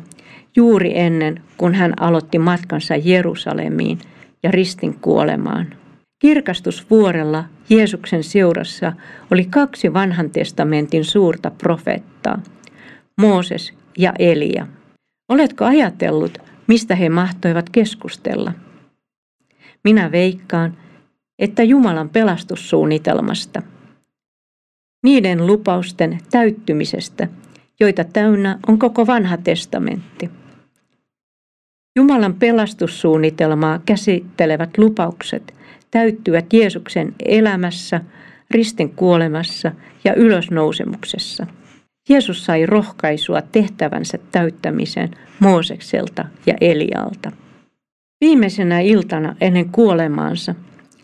juuri 0.56 0.98
ennen 0.98 1.42
kuin 1.56 1.74
hän 1.74 2.02
aloitti 2.02 2.38
matkansa 2.38 2.96
Jerusalemiin 2.96 3.98
ja 4.42 4.50
ristin 4.50 4.94
kuolemaan. 5.00 5.74
Kirkastusvuorella 6.18 7.44
Jeesuksen 7.70 8.24
seurassa 8.24 8.92
oli 9.30 9.44
kaksi 9.44 9.92
vanhan 9.92 10.30
testamentin 10.30 11.04
suurta 11.04 11.50
profeettaa, 11.50 12.42
Mooses 13.18 13.72
ja 13.98 14.12
Elia. 14.18 14.66
Oletko 15.28 15.64
ajatellut, 15.64 16.38
mistä 16.66 16.94
he 16.94 17.08
mahtoivat 17.08 17.70
keskustella. 17.70 18.52
Minä 19.84 20.12
veikkaan, 20.12 20.76
että 21.38 21.62
Jumalan 21.62 22.08
pelastussuunnitelmasta, 22.08 23.62
niiden 25.02 25.46
lupausten 25.46 26.18
täyttymisestä, 26.30 27.28
joita 27.80 28.04
täynnä 28.04 28.58
on 28.68 28.78
koko 28.78 29.06
vanha 29.06 29.36
testamentti. 29.36 30.30
Jumalan 31.96 32.34
pelastussuunnitelmaa 32.34 33.80
käsittelevät 33.86 34.78
lupaukset 34.78 35.54
täyttyvät 35.90 36.52
Jeesuksen 36.52 37.14
elämässä, 37.24 38.00
ristin 38.50 38.90
kuolemassa 38.90 39.72
ja 40.04 40.14
ylösnousemuksessa– 40.14 41.46
Jeesus 42.08 42.44
sai 42.44 42.66
rohkaisua 42.66 43.42
tehtävänsä 43.42 44.18
täyttämiseen 44.32 45.10
Moosekselta 45.40 46.24
ja 46.46 46.54
Elialta. 46.60 47.32
Viimeisenä 48.20 48.80
iltana 48.80 49.36
ennen 49.40 49.68
kuolemaansa 49.68 50.54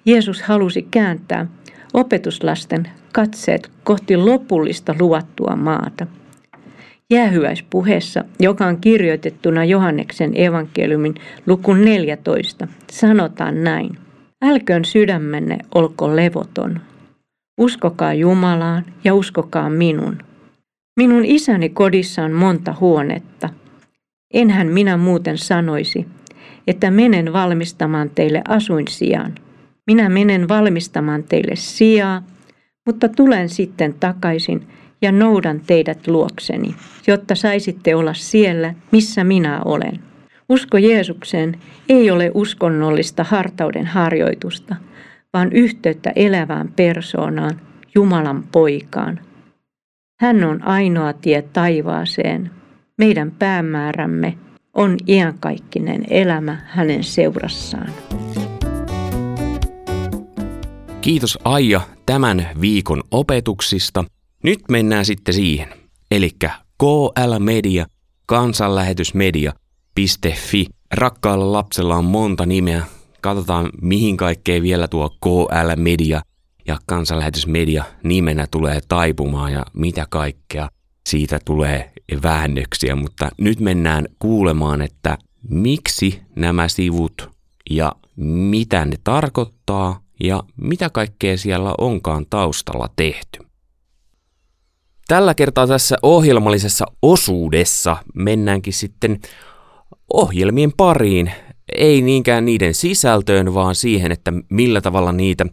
Jeesus 0.04 0.42
halusi 0.42 0.82
kääntää 0.90 1.46
opetuslasten 1.94 2.88
katseet 3.12 3.70
kohti 3.84 4.16
lopullista 4.16 4.94
luvattua 5.00 5.56
maata. 5.56 6.06
Jäähyväispuheessa, 7.10 8.24
joka 8.40 8.66
on 8.66 8.80
kirjoitettuna 8.80 9.64
Johanneksen 9.64 10.40
evankeliumin 10.40 11.14
luku 11.46 11.74
14, 11.74 12.68
sanotaan 12.90 13.64
näin. 13.64 13.98
Älköön 14.42 14.84
sydämenne 14.84 15.58
olko 15.74 16.16
levoton. 16.16 16.80
Uskokaa 17.60 18.14
Jumalaan 18.14 18.84
ja 19.04 19.14
uskokaa 19.14 19.70
minun. 19.70 20.18
Minun 20.96 21.24
isäni 21.24 21.68
kodissa 21.68 22.22
on 22.22 22.32
monta 22.32 22.74
huonetta. 22.80 23.48
Enhän 24.34 24.66
minä 24.66 24.96
muuten 24.96 25.38
sanoisi, 25.38 26.06
että 26.66 26.90
menen 26.90 27.32
valmistamaan 27.32 28.10
teille 28.10 28.42
asuin 28.48 28.88
sijaan. 28.88 29.34
Minä 29.86 30.08
menen 30.08 30.48
valmistamaan 30.48 31.24
teille 31.24 31.56
sijaa, 31.56 32.22
mutta 32.86 33.08
tulen 33.08 33.48
sitten 33.48 33.94
takaisin 33.94 34.66
ja 35.02 35.12
noudan 35.12 35.60
teidät 35.66 36.06
luokseni, 36.06 36.74
jotta 37.06 37.34
saisitte 37.34 37.94
olla 37.94 38.14
siellä, 38.14 38.74
missä 38.92 39.24
minä 39.24 39.60
olen. 39.64 40.00
Usko 40.48 40.78
Jeesukseen 40.78 41.56
ei 41.88 42.10
ole 42.10 42.30
uskonnollista 42.34 43.24
hartauden 43.24 43.86
harjoitusta, 43.86 44.76
vaan 45.32 45.52
yhteyttä 45.52 46.12
elävään 46.16 46.72
persoonaan, 46.76 47.60
Jumalan 47.94 48.44
poikaan– 48.52 49.20
hän 50.20 50.44
on 50.44 50.62
ainoa 50.62 51.12
tie 51.12 51.42
taivaaseen. 51.42 52.50
Meidän 52.98 53.30
päämäärämme 53.30 54.38
on 54.74 54.96
iankaikkinen 55.08 56.04
elämä 56.10 56.58
hänen 56.66 57.04
seurassaan. 57.04 57.90
Kiitos 61.00 61.38
Aija 61.44 61.80
tämän 62.06 62.48
viikon 62.60 63.02
opetuksista. 63.10 64.04
Nyt 64.42 64.60
mennään 64.70 65.04
sitten 65.04 65.34
siihen. 65.34 65.68
Eli 66.10 66.30
KL 66.78 67.38
Media, 67.38 67.86
kansanlähetysmedia.fi 68.26 70.66
rakkaalla 70.94 71.52
lapsella 71.52 71.96
on 71.96 72.04
monta 72.04 72.46
nimeä. 72.46 72.84
Katsotaan, 73.20 73.70
mihin 73.82 74.16
kaikkeen 74.16 74.62
vielä 74.62 74.88
tuo 74.88 75.10
KL 75.10 75.76
Media 75.76 76.22
ja 76.66 76.78
kansanlähetysmedia 76.86 77.84
nimenä 78.02 78.46
tulee 78.50 78.80
taipumaan 78.88 79.52
ja 79.52 79.64
mitä 79.72 80.06
kaikkea 80.10 80.68
siitä 81.08 81.38
tulee 81.44 81.92
väännöksiä. 82.22 82.96
Mutta 82.96 83.28
nyt 83.38 83.60
mennään 83.60 84.06
kuulemaan, 84.18 84.82
että 84.82 85.18
miksi 85.50 86.22
nämä 86.36 86.68
sivut 86.68 87.30
ja 87.70 87.92
mitä 88.16 88.84
ne 88.84 88.96
tarkoittaa 89.04 90.00
ja 90.20 90.42
mitä 90.56 90.90
kaikkea 90.90 91.38
siellä 91.38 91.74
onkaan 91.78 92.26
taustalla 92.30 92.88
tehty. 92.96 93.38
Tällä 95.08 95.34
kertaa 95.34 95.66
tässä 95.66 95.96
ohjelmallisessa 96.02 96.86
osuudessa 97.02 97.96
mennäänkin 98.14 98.72
sitten 98.72 99.20
ohjelmien 100.12 100.72
pariin, 100.76 101.32
ei 101.76 102.02
niinkään 102.02 102.44
niiden 102.44 102.74
sisältöön, 102.74 103.54
vaan 103.54 103.74
siihen, 103.74 104.12
että 104.12 104.32
millä 104.50 104.80
tavalla 104.80 105.12
niitä 105.12 105.46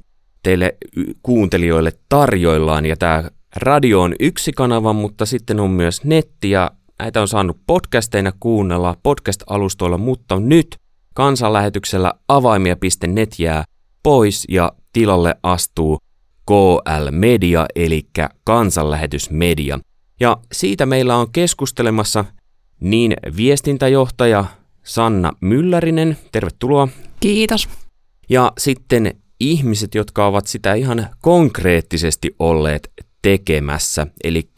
teille 0.44 0.78
kuuntelijoille 1.24 1.92
tarjoillaan. 2.10 2.86
Ja 2.86 2.98
tämä 2.98 3.24
radio 3.56 4.02
on 4.02 4.16
yksi 4.20 4.52
kanava, 4.52 4.94
mutta 4.94 5.26
sitten 5.26 5.60
on 5.60 5.70
myös 5.70 6.04
netti 6.04 6.50
ja 6.50 6.72
näitä 7.00 7.22
on 7.22 7.28
saanut 7.28 7.58
podcasteina 7.68 8.32
kuunnella 8.40 8.98
podcast-alustoilla, 9.04 9.98
mutta 9.98 10.40
nyt 10.40 10.76
kansanlähetyksellä 11.14 12.14
avaimia.net 12.28 13.40
jää 13.40 13.64
pois 14.04 14.46
ja 14.50 14.72
tilalle 14.94 15.36
astuu 15.44 15.98
KL 16.46 17.12
Media, 17.12 17.66
eli 17.76 18.08
kansanlähetysmedia. 18.44 19.80
Ja 20.20 20.38
siitä 20.52 20.86
meillä 20.86 21.16
on 21.16 21.32
keskustelemassa 21.32 22.26
niin 22.80 23.14
viestintäjohtaja 23.38 24.46
Sanna 24.84 25.32
Myllärinen, 25.42 26.18
tervetuloa. 26.32 26.88
Kiitos. 27.20 27.70
Ja 28.30 28.52
sitten 28.58 29.21
ihmiset, 29.42 29.96
jotka 29.96 30.28
ovat 30.28 30.48
sitä 30.48 30.74
ihan 30.74 31.08
konkreettisesti 31.22 32.36
olleet 32.40 32.92
tekemässä, 33.22 34.08
eli 34.24 34.50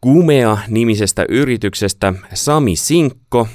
Kumea-nimisestä 0.00 1.24
yrityksestä 1.28 2.14
Sami 2.34 2.76
Sinkko, 2.76 3.48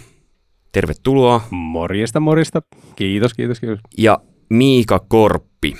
tervetuloa. 0.72 1.42
Morjesta, 1.50 2.20
morjesta. 2.20 2.62
Kiitos, 2.96 3.34
kiitos, 3.34 3.60
kiitos. 3.60 3.80
Ja 3.98 4.20
Miika 4.50 5.00
Korppi. 5.00 5.76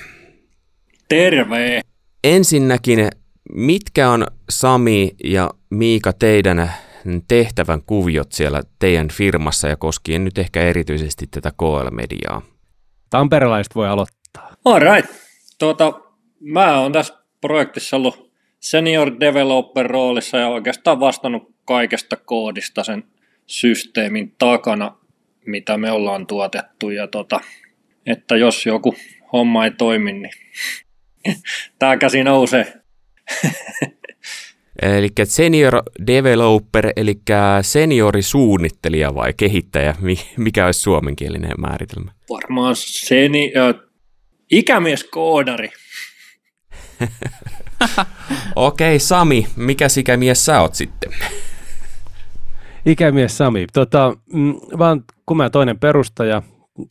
Terve! 1.10 1.82
Ensinnäkin, 2.24 3.10
mitkä 3.54 4.10
on 4.10 4.28
Sami 4.50 5.12
ja 5.24 5.50
Miika 5.70 6.14
teidän 6.14 6.72
tehtävän 7.28 7.82
kuviot 7.86 8.32
siellä 8.32 8.64
teidän 8.80 9.08
firmassa 9.10 9.68
ja 9.68 9.78
koskien 9.78 10.24
nyt 10.24 10.38
ehkä 10.38 10.62
erityisesti 10.62 11.28
tätä 11.32 11.52
KL-mediaa? 11.52 12.42
Tamperelaiset 13.10 13.76
voi 13.76 13.88
aloittaa. 13.88 14.17
All 14.68 14.80
right. 14.80 15.12
Tuota, 15.60 15.94
mä 16.40 16.80
oon 16.80 16.92
tässä 16.92 17.14
projektissa 17.42 17.96
ollut 17.96 18.32
senior 18.60 19.12
developer 19.20 19.88
roolissa 19.88 20.38
ja 20.38 20.48
oikeastaan 20.48 21.00
vastannut 21.00 21.56
kaikesta 21.66 22.16
koodista 22.16 22.84
sen 22.84 23.04
systeemin 23.46 24.36
takana, 24.38 24.98
mitä 25.46 25.78
me 25.78 25.92
ollaan 25.92 26.28
tuotettu. 26.28 26.90
Ja 26.90 27.08
tota, 27.08 27.40
että 28.06 28.38
jos 28.38 28.66
joku 28.66 28.96
homma 29.34 29.66
ei 29.66 29.72
toimi, 29.72 30.14
niin 30.14 30.32
tämä 31.80 31.98
käsi 31.98 32.24
nousee. 32.24 32.74
Eli 34.82 35.10
senior 35.24 35.82
developer, 36.08 36.92
eli 36.96 37.16
seniorisuunnittelija 37.62 39.16
vai 39.16 39.34
kehittäjä, 39.38 39.96
mikä 40.38 40.66
olisi 40.66 40.82
suomenkielinen 40.82 41.52
määritelmä? 41.58 42.12
Varmaan 42.30 42.76
seni, 42.76 43.52
ikämies 44.52 45.04
koodari. 45.04 45.70
Okei, 48.56 48.88
okay, 48.88 49.00
Sami, 49.00 49.48
mikä 49.56 49.88
ikämies 50.00 50.46
sä 50.46 50.62
oot 50.62 50.76
sitten? 50.76 51.12
Ikämies 52.86 53.38
Sami. 53.38 53.68
Tota, 53.74 54.18
mm, 54.34 54.56
vaan 54.80 55.04
kun 55.26 55.38
mä 55.38 55.50
toinen 55.50 55.80
perustaja, 55.80 56.42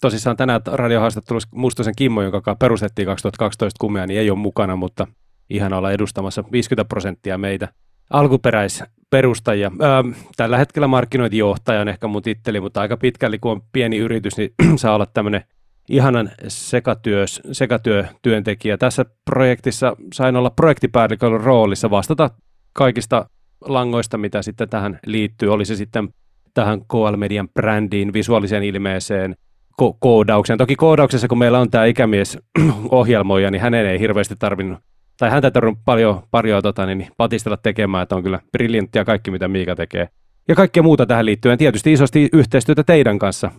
tosissaan 0.01 0.37
tänään 0.37 0.61
radiohaastattelussa 0.67 1.49
Mustosen 1.55 1.95
Kimmo, 1.97 2.23
jonka 2.23 2.55
perustettiin 2.55 3.07
2012 3.07 3.79
kumea, 3.81 4.07
niin 4.07 4.21
ei 4.21 4.31
ole 4.31 4.39
mukana, 4.39 4.77
mutta 4.77 5.07
ihan 5.51 5.73
olla 5.73 5.93
edustamassa 5.93 6.45
50 6.53 6.89
prosenttia 6.89 7.39
meitä 7.39 7.69
alkuperäisperustajia. 8.11 9.73
Öö, 9.83 10.13
tällä 10.37 10.59
hetkellä 10.59 10.87
markkinointijohtaja 10.87 11.81
on 11.81 11.89
ehkä 11.89 12.07
mun 12.07 12.23
titteli, 12.23 12.61
mutta 12.61 12.81
aika 12.81 12.97
pitkälti 12.97 13.39
kun 13.39 13.53
on 13.53 13.63
pieni 13.73 13.97
yritys, 13.97 14.37
niin 14.37 14.51
saa 14.77 14.95
olla 14.95 15.07
tämmöinen 15.07 15.45
ihanan 15.89 16.30
sekatyös, 16.49 17.41
sekatyötyöntekijä. 17.53 18.76
Tässä 18.76 19.05
projektissa 19.24 19.97
sain 20.12 20.37
olla 20.37 20.51
projektipäällikön 20.51 21.41
roolissa 21.41 21.91
vastata 21.91 22.30
kaikista 22.72 23.26
langoista, 23.61 24.18
mitä 24.18 24.43
sitten 24.43 24.68
tähän 24.68 24.99
liittyy. 25.07 25.53
Oli 25.53 25.64
se 25.64 25.76
sitten 25.76 26.09
tähän 26.55 26.80
KL-median 26.80 27.49
brändiin, 27.49 28.12
visuaaliseen 28.12 28.62
ilmeeseen, 28.62 29.34
ko- 29.82 29.97
koodaukseen. 30.01 30.59
Toki 30.59 30.76
koodauksessa, 30.76 31.28
kun 31.28 31.39
meillä 31.39 31.59
on 31.59 31.70
tämä 31.70 31.84
ikämies 31.84 32.39
ohjelmoija, 32.91 33.51
niin 33.51 33.62
hänen 33.62 33.87
ei 33.87 34.01
hirveästi 34.01 34.34
tarvinnut, 34.39 34.78
tai 35.18 35.30
häntä 35.30 35.49
ei 35.49 35.53
tarvinnut 35.53 35.84
paljon, 35.84 36.22
paljon 36.30 36.62
tota, 36.62 36.87
niin, 36.87 37.09
patistella 37.16 37.57
tekemään, 37.57 38.03
että 38.03 38.16
on 38.16 38.22
kyllä 38.22 38.41
briljanttia 38.53 39.05
kaikki, 39.05 39.30
mitä 39.30 39.49
Miika 39.49 39.74
tekee. 39.74 40.09
Ja 40.49 40.55
kaikkea 40.55 40.82
muuta 40.82 41.07
tähän 41.07 41.26
liittyen. 41.26 41.59
Tietysti 41.59 41.93
isosti 41.93 42.28
yhteistyötä 42.32 42.84
teidän 42.84 43.18
kanssa, 43.18 43.51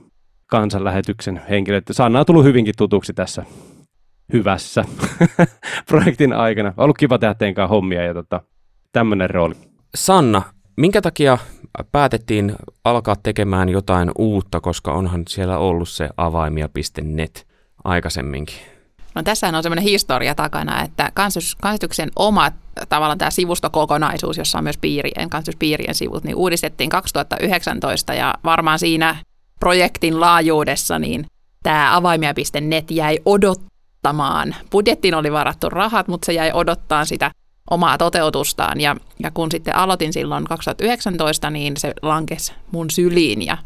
kansanlähetyksen 0.47 1.41
henkilöt. 1.49 1.83
Sanna 1.91 2.19
on 2.19 2.25
tullut 2.25 2.43
hyvinkin 2.43 2.73
tutuksi 2.77 3.13
tässä 3.13 3.45
hyvässä 4.33 4.85
projektin 5.89 6.33
aikana. 6.33 6.73
On 6.77 6.83
ollut 6.83 6.97
kiva 6.97 7.17
tehdä 7.17 7.33
teidän 7.33 7.69
hommia 7.69 8.03
ja 8.03 8.13
tota, 8.13 8.41
tämmöinen 8.91 9.29
rooli. 9.29 9.55
Sanna, 9.95 10.41
minkä 10.77 11.01
takia 11.01 11.37
päätettiin 11.91 12.55
alkaa 12.83 13.15
tekemään 13.23 13.69
jotain 13.69 14.11
uutta, 14.17 14.61
koska 14.61 14.93
onhan 14.93 15.23
siellä 15.29 15.57
ollut 15.57 15.89
se 15.89 16.09
avaimia.net 16.17 17.47
aikaisemminkin? 17.83 18.57
No 19.15 19.23
tässä 19.23 19.47
on 19.47 19.63
semmoinen 19.63 19.83
historia 19.83 20.35
takana, 20.35 20.81
että 20.83 21.11
kansityksen 21.61 22.11
oma 22.15 22.51
tavallaan 22.89 23.17
tämä 23.17 23.31
sivustokokonaisuus, 23.31 24.37
jossa 24.37 24.57
on 24.57 24.63
myös 24.63 24.77
piirien, 24.77 25.29
kansatyspiirien 25.29 25.95
sivut, 25.95 26.23
niin 26.23 26.35
uudistettiin 26.35 26.89
2019 26.89 28.13
ja 28.13 28.33
varmaan 28.43 28.79
siinä 28.79 29.15
projektin 29.59 30.19
laajuudessa 30.19 30.99
niin 30.99 31.25
tämä 31.63 31.95
avaimia.net 31.95 32.91
jäi 32.91 33.19
odottamaan. 33.25 34.55
Budjettiin 34.71 35.15
oli 35.15 35.31
varattu 35.31 35.69
rahat, 35.69 36.07
mutta 36.07 36.25
se 36.25 36.33
jäi 36.33 36.51
odottaa 36.53 37.05
sitä 37.05 37.31
omaa 37.69 37.97
toteutustaan. 37.97 38.81
Ja, 38.81 38.95
ja 39.23 39.31
kun 39.31 39.51
sitten 39.51 39.75
aloitin 39.75 40.13
silloin 40.13 40.43
2019, 40.43 41.49
niin 41.49 41.77
se 41.77 41.93
lankesi 42.01 42.53
mun 42.71 42.89
syliin 42.89 43.45
ja 43.45 43.57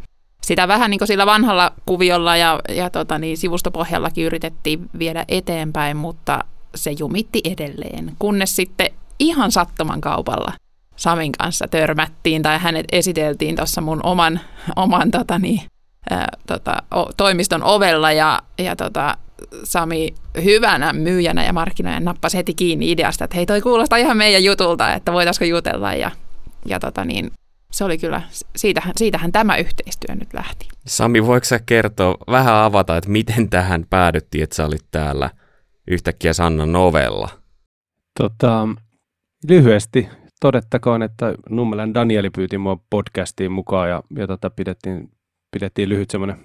sitä 0.43 0.67
vähän 0.67 0.91
niin 0.91 0.99
kuin 0.99 1.07
sillä 1.07 1.25
vanhalla 1.25 1.73
kuviolla 1.85 2.37
ja, 2.37 2.59
ja 2.69 2.89
tota 2.89 3.19
niin, 3.19 3.37
sivustopohjallakin 3.37 4.25
yritettiin 4.25 4.89
viedä 4.99 5.25
eteenpäin, 5.27 5.97
mutta 5.97 6.43
se 6.75 6.91
jumitti 6.99 7.41
edelleen, 7.43 8.11
kunnes 8.19 8.55
sitten 8.55 8.89
ihan 9.19 9.51
sattuman 9.51 10.01
kaupalla 10.01 10.53
Samin 10.95 11.31
kanssa 11.31 11.67
törmättiin 11.67 12.41
tai 12.41 12.59
hänet 12.59 12.85
esiteltiin 12.91 13.55
tuossa 13.55 13.81
mun 13.81 13.99
oman, 14.03 14.39
oman 14.75 15.11
tota 15.11 15.39
niin, 15.39 15.61
ää, 16.09 16.27
tota, 16.47 16.75
o, 16.95 17.09
toimiston 17.17 17.63
ovella 17.63 18.11
ja, 18.11 18.41
ja 18.57 18.75
tota, 18.75 19.17
Sami 19.63 20.13
hyvänä 20.43 20.93
myyjänä 20.93 21.43
ja 21.43 21.53
markkinoijana 21.53 22.05
nappasi 22.05 22.37
heti 22.37 22.53
kiinni 22.53 22.91
ideasta, 22.91 23.23
että 23.23 23.35
hei 23.35 23.45
toi 23.45 23.61
kuulostaa 23.61 23.97
ihan 23.97 24.17
meidän 24.17 24.43
jutulta, 24.43 24.93
että 24.93 25.13
voitaisiko 25.13 25.45
jutella 25.45 25.93
ja, 25.93 26.11
ja 26.65 26.79
tota 26.79 27.05
niin, 27.05 27.31
se 27.71 27.83
oli 27.83 27.97
kyllä, 27.97 28.21
siitähän, 28.55 28.93
siitähän 28.97 29.31
tämä 29.31 29.57
yhteistyö 29.57 30.15
nyt 30.15 30.33
lähti. 30.33 30.67
Sami, 30.87 31.25
voiko 31.25 31.43
sä 31.43 31.59
kertoa, 31.65 32.17
vähän 32.31 32.55
avata, 32.55 32.97
että 32.97 33.09
miten 33.09 33.49
tähän 33.49 33.85
päädyttiin, 33.89 34.43
että 34.43 34.55
sä 34.55 34.65
olit 34.65 34.85
täällä 34.91 35.29
yhtäkkiä 35.87 36.33
Sanna 36.33 36.65
Novella? 36.65 37.29
Tota, 38.19 38.67
lyhyesti 39.47 40.09
todettakoon, 40.41 41.03
että 41.03 41.33
Nummelän 41.49 41.93
Danieli 41.93 42.29
pyyti 42.29 42.57
mua 42.57 42.77
podcastiin 42.89 43.51
mukaan 43.51 43.89
ja, 43.89 44.03
ja 44.17 44.27
tota, 44.27 44.49
pidettiin, 44.49 45.09
pidettiin 45.51 45.89
lyhyt 45.89 46.09
semmoinen 46.09 46.37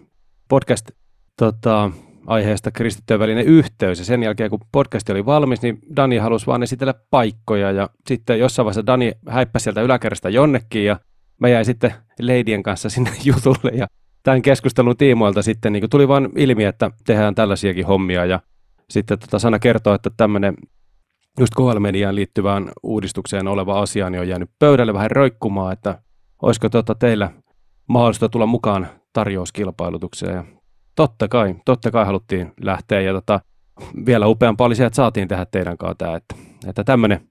podcast 0.49 0.91
tota, 1.39 1.91
aiheesta 2.27 2.71
kristittyjen 2.71 3.21
välinen 3.21 3.45
yhteys. 3.45 3.99
Ja 3.99 4.05
sen 4.05 4.23
jälkeen, 4.23 4.51
kun 4.51 4.61
podcast 4.73 5.11
oli 5.11 5.27
valmis, 5.27 5.63
niin 5.63 5.79
Dani 5.97 6.17
halusi 6.17 6.47
vaan 6.47 6.63
esitellä 6.63 6.95
paikkoja. 7.11 7.73
Ja 7.73 7.91
sitten 8.07 8.39
jossain 8.39 8.65
vaiheessa 8.65 8.87
Dani 8.87 9.13
häippäsi 9.29 9.63
sieltä 9.63 9.83
yläkerrasta 9.83 10.31
jonnekin 10.31 10.85
ja 10.85 11.01
mä 11.39 11.49
jäin 11.49 11.65
sitten 11.65 11.95
leidien 12.21 12.63
kanssa 12.63 12.89
sinne 12.89 13.11
jutulle. 13.25 13.71
Ja 13.75 13.87
tämän 14.23 14.43
keskustelun 14.43 14.97
tiimoilta 14.97 15.43
sitten 15.43 15.73
niin 15.73 15.91
tuli 15.91 16.09
vain 16.09 16.29
ilmi, 16.37 16.65
että 16.65 16.91
tehdään 17.07 17.35
tällaisiakin 17.35 17.87
hommia. 17.87 18.25
Ja 18.25 18.41
sitten 18.91 19.19
tota 19.19 19.39
sana 19.39 19.59
kertoo, 19.59 19.95
että 19.95 20.11
tämmöinen 20.17 20.55
just 21.41 21.55
KL-mediaan 21.55 22.15
liittyvään 22.15 22.71
uudistukseen 22.83 23.49
oleva 23.49 23.81
asia 23.81 24.11
niin 24.11 24.21
on 24.21 24.29
jäänyt 24.29 24.51
pöydälle 24.59 24.95
vähän 24.95 25.11
roikkumaan, 25.11 25.73
että 25.73 26.03
olisiko 26.43 26.69
tota 26.69 26.95
teillä 26.95 27.31
mahdollista 27.87 28.29
tulla 28.29 28.47
mukaan 28.47 28.87
tarjouskilpailutukseen. 29.13 30.35
Ja 30.35 30.45
totta 30.97 31.29
kai, 31.29 31.55
totta 31.65 31.91
kai 31.91 32.05
haluttiin 32.05 32.53
lähteä 32.61 33.01
ja 33.01 33.13
tota, 33.13 33.41
vielä 34.07 34.27
upeampaa 34.27 34.67
oli 34.67 34.75
se, 34.75 34.85
että 34.85 34.97
saatiin 34.97 35.29
tehdä 35.29 35.47
teidän 35.51 35.79
kanssa 35.79 35.95
tämä, 35.95 36.17
että, 36.17 36.35
että 36.67 36.85
tämmöinen 36.85 37.29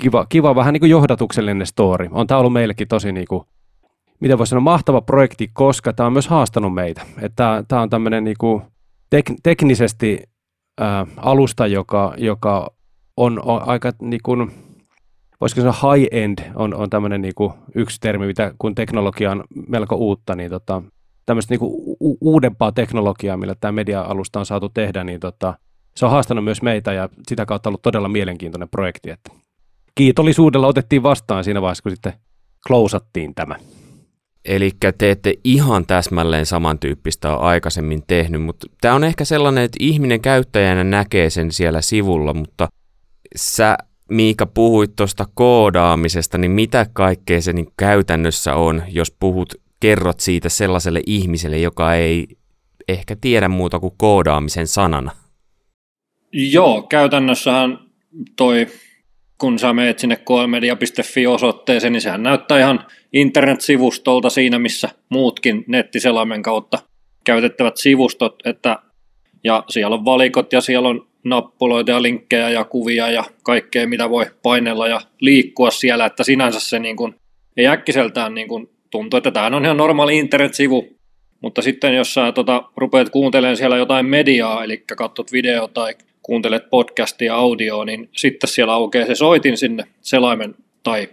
kiva, 0.00 0.26
kiva 0.28 0.54
vähän 0.54 0.72
niin 0.72 0.80
kuin 0.80 0.90
johdatuksellinen 0.90 1.66
story. 1.66 2.08
On 2.10 2.26
tämä 2.26 2.38
ollut 2.40 2.52
meillekin 2.52 2.88
tosi 2.88 3.12
niin 3.12 3.26
kuin, 3.28 3.44
miten 4.20 4.38
voisi 4.38 4.50
sanoa, 4.50 4.60
mahtava 4.60 5.00
projekti, 5.00 5.50
koska 5.52 5.92
tämä 5.92 6.06
on 6.06 6.12
myös 6.12 6.28
haastanut 6.28 6.74
meitä. 6.74 7.02
Että 7.20 7.64
tämä 7.68 7.82
on 7.82 7.90
tämmöinen 7.90 8.24
niin 8.24 8.36
kuin 8.38 8.62
tek, 9.10 9.32
teknisesti 9.42 10.22
ää, 10.80 11.06
alusta, 11.16 11.66
joka, 11.66 12.14
joka 12.16 12.70
on, 13.16 13.42
on 13.44 13.68
aika 13.68 13.92
niin 14.02 14.20
kuin, 14.22 14.52
voisiko 15.42 15.60
sanoa 15.60 15.94
high-end 15.94 16.38
on, 16.54 16.74
on 16.74 16.90
tämmöinen 16.90 17.22
niin 17.22 17.34
kuin 17.34 17.52
yksi 17.74 18.00
termi, 18.00 18.26
mitä 18.26 18.54
kun 18.58 18.74
teknologia 18.74 19.30
on 19.30 19.44
melko 19.68 19.96
uutta, 19.96 20.34
niin 20.34 20.50
tota, 20.50 20.82
tämmöistä 21.26 21.52
niin 21.52 21.58
kuin 21.58 21.72
u- 22.00 22.18
uudempaa 22.20 22.72
teknologiaa, 22.72 23.36
millä 23.36 23.54
tämä 23.54 23.72
media-alusta 23.72 24.38
on 24.38 24.46
saatu 24.46 24.68
tehdä, 24.68 25.04
niin 25.04 25.20
tota, 25.20 25.54
se 25.96 26.04
on 26.04 26.10
haastanut 26.10 26.44
myös 26.44 26.62
meitä 26.62 26.92
ja 26.92 27.08
sitä 27.28 27.46
kautta 27.46 27.68
ollut 27.68 27.82
todella 27.82 28.08
mielenkiintoinen 28.08 28.68
projekti. 28.68 29.10
Että 29.10 29.32
kiitollisuudella 29.94 30.66
otettiin 30.66 31.02
vastaan 31.02 31.44
siinä 31.44 31.62
vaiheessa, 31.62 31.82
kun 31.82 31.92
sitten 31.92 32.12
klousattiin 32.66 33.34
tämä. 33.34 33.56
Eli 34.44 34.70
te 34.98 35.10
ette 35.10 35.34
ihan 35.44 35.86
täsmälleen 35.86 36.46
samantyyppistä 36.46 37.36
ole 37.36 37.46
aikaisemmin 37.46 38.02
tehnyt, 38.06 38.42
mutta 38.42 38.66
tämä 38.80 38.94
on 38.94 39.04
ehkä 39.04 39.24
sellainen, 39.24 39.64
että 39.64 39.76
ihminen 39.80 40.20
käyttäjänä 40.20 40.84
näkee 40.84 41.30
sen 41.30 41.52
siellä 41.52 41.80
sivulla, 41.80 42.34
mutta 42.34 42.68
sä 43.36 43.76
Miika 44.10 44.46
puhuit 44.46 44.96
tuosta 44.96 45.26
koodaamisesta, 45.34 46.38
niin 46.38 46.50
mitä 46.50 46.86
kaikkea 46.92 47.40
se 47.40 47.52
niin 47.52 47.68
käytännössä 47.76 48.54
on, 48.54 48.82
jos 48.88 49.16
puhut, 49.20 49.54
kerrot 49.80 50.20
siitä 50.20 50.48
sellaiselle 50.48 51.00
ihmiselle, 51.06 51.58
joka 51.58 51.94
ei 51.94 52.26
ehkä 52.88 53.16
tiedä 53.20 53.48
muuta 53.48 53.80
kuin 53.80 53.94
koodaamisen 53.96 54.66
sanana? 54.66 55.10
Joo, 56.32 56.82
käytännössähän 56.82 57.78
toi, 58.36 58.66
kun 59.38 59.58
sä 59.58 59.72
meet 59.72 59.98
sinne 59.98 60.16
koemedia.fi 60.16 61.26
osoitteeseen, 61.26 61.92
niin 61.92 62.00
sehän 62.00 62.22
näyttää 62.22 62.58
ihan 62.58 62.86
internet-sivustolta 63.12 64.30
siinä, 64.30 64.58
missä 64.58 64.88
muutkin 65.08 65.64
nettiselaimen 65.66 66.42
kautta 66.42 66.78
käytettävät 67.24 67.76
sivustot, 67.76 68.34
että 68.44 68.78
ja 69.44 69.64
siellä 69.68 69.96
on 69.96 70.04
valikot 70.04 70.52
ja 70.52 70.60
siellä 70.60 70.88
on 70.88 71.11
nappuloita 71.24 71.90
ja 71.90 72.02
linkkejä 72.02 72.50
ja 72.50 72.64
kuvia 72.64 73.10
ja 73.10 73.24
kaikkea, 73.42 73.86
mitä 73.86 74.10
voi 74.10 74.26
painella 74.42 74.88
ja 74.88 75.00
liikkua 75.20 75.70
siellä, 75.70 76.06
että 76.06 76.24
sinänsä 76.24 76.60
se 76.60 76.78
niin 76.78 76.96
kuin, 76.96 77.14
ei 77.56 77.66
äkkiseltään 77.66 78.34
niin 78.34 78.48
kuin 78.48 78.70
tuntuu, 78.90 79.18
että 79.18 79.30
tämä 79.30 79.56
on 79.56 79.64
ihan 79.64 79.76
normaali 79.76 80.18
internet-sivu, 80.18 80.88
mutta 81.40 81.62
sitten 81.62 81.96
jos 81.96 82.14
sä 82.14 82.32
tota, 82.32 82.64
rupeat 82.76 83.10
kuuntelemaan 83.10 83.56
siellä 83.56 83.76
jotain 83.76 84.06
mediaa, 84.06 84.64
eli 84.64 84.84
katsot 84.96 85.32
video 85.32 85.68
tai 85.68 85.94
kuuntelet 86.22 86.70
podcastia 86.70 87.34
audioa, 87.34 87.84
niin 87.84 88.08
sitten 88.16 88.50
siellä 88.50 88.72
aukeaa 88.72 89.06
se 89.06 89.14
soitin 89.14 89.56
sinne 89.56 89.84
selaimen 90.00 90.54
tai 90.82 91.08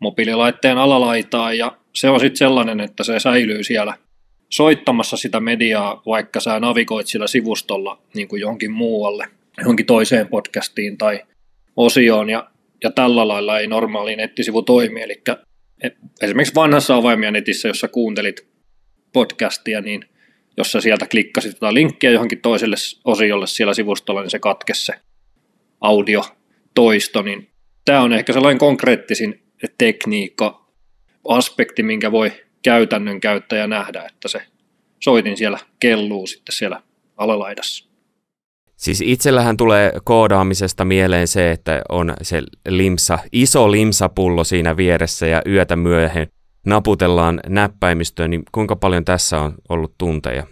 mobiililaitteen 0.00 0.78
alalaitaan 0.78 1.58
ja 1.58 1.76
se 1.92 2.10
on 2.10 2.20
sitten 2.20 2.36
sellainen, 2.36 2.80
että 2.80 3.04
se 3.04 3.18
säilyy 3.18 3.64
siellä 3.64 3.94
soittamassa 4.50 5.16
sitä 5.16 5.40
mediaa, 5.40 6.02
vaikka 6.06 6.40
sä 6.40 6.60
navigoit 6.60 7.06
sillä 7.06 7.26
sivustolla 7.26 7.98
niin 8.14 8.28
kuin 8.28 8.40
johonkin 8.40 8.72
muualle, 8.72 9.28
johonkin 9.58 9.86
toiseen 9.86 10.28
podcastiin 10.28 10.98
tai 10.98 11.20
osioon, 11.76 12.30
ja, 12.30 12.50
ja 12.84 12.90
tällä 12.90 13.28
lailla 13.28 13.58
ei 13.58 13.66
normaali 13.66 14.16
nettisivu 14.16 14.62
toimi. 14.62 15.02
Eli 15.02 15.22
esimerkiksi 16.22 16.54
vanhassa 16.54 16.96
avaimia 16.96 17.30
netissä, 17.30 17.68
jossa 17.68 17.88
kuuntelit 17.88 18.48
podcastia, 19.12 19.80
niin 19.80 20.04
jos 20.56 20.72
sä 20.72 20.80
sieltä 20.80 21.06
klikkasit 21.06 21.52
jotain 21.52 21.74
linkkiä 21.74 22.10
johonkin 22.10 22.40
toiselle 22.40 22.76
osiolle 23.04 23.46
siellä 23.46 23.74
sivustolla, 23.74 24.22
niin 24.22 24.30
se 24.30 24.38
katkesi 24.38 24.84
se 24.84 24.92
audio 25.80 26.24
toisto, 26.74 27.22
niin 27.22 27.50
tämä 27.84 28.02
on 28.02 28.12
ehkä 28.12 28.32
sellainen 28.32 28.58
konkreettisin 28.58 29.42
tekniikka, 29.78 30.66
aspekti, 31.28 31.82
minkä 31.82 32.12
voi 32.12 32.32
käytännön 32.62 33.20
käyttäjä 33.20 33.66
nähdä, 33.66 34.02
että 34.02 34.28
se 34.28 34.42
soitin 35.00 35.36
siellä 35.36 35.58
kelluu 35.80 36.26
sitten 36.26 36.54
siellä 36.54 36.82
alalaidassa. 37.16 37.91
Siis 38.82 39.00
itsellähän 39.00 39.56
tulee 39.56 39.92
koodaamisesta 40.04 40.84
mieleen 40.84 41.28
se, 41.28 41.50
että 41.50 41.82
on 41.88 42.14
se 42.22 42.42
limsa, 42.68 43.18
iso 43.32 43.70
limsapullo 43.70 44.44
siinä 44.44 44.76
vieressä 44.76 45.26
ja 45.26 45.42
yötä 45.46 45.76
myöhemmin 45.76 46.28
naputellaan 46.66 47.40
näppäimistöön, 47.48 48.30
niin 48.30 48.42
kuinka 48.52 48.76
paljon 48.76 49.04
tässä 49.04 49.40
on 49.40 49.54
ollut 49.68 49.94
tunteja? 49.98 50.46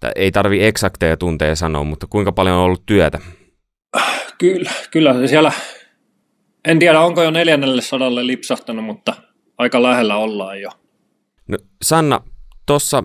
Tai 0.00 0.10
ei 0.16 0.30
tarvi 0.30 0.64
eksakteja 0.64 1.16
tunteja 1.16 1.56
sanoa, 1.56 1.84
mutta 1.84 2.06
kuinka 2.06 2.32
paljon 2.32 2.56
on 2.56 2.62
ollut 2.62 2.86
työtä? 2.86 3.18
Kyllä, 4.38 4.70
kyllä 4.90 5.26
siellä, 5.26 5.52
en 6.64 6.78
tiedä 6.78 7.00
onko 7.00 7.22
jo 7.22 7.30
neljännelle 7.30 7.82
sadalle 7.82 8.26
lipsahtanut, 8.26 8.84
mutta 8.84 9.14
aika 9.58 9.82
lähellä 9.82 10.16
ollaan 10.16 10.60
jo. 10.60 10.70
No, 11.48 11.58
Sanna, 11.82 12.20
tuossa 12.66 13.04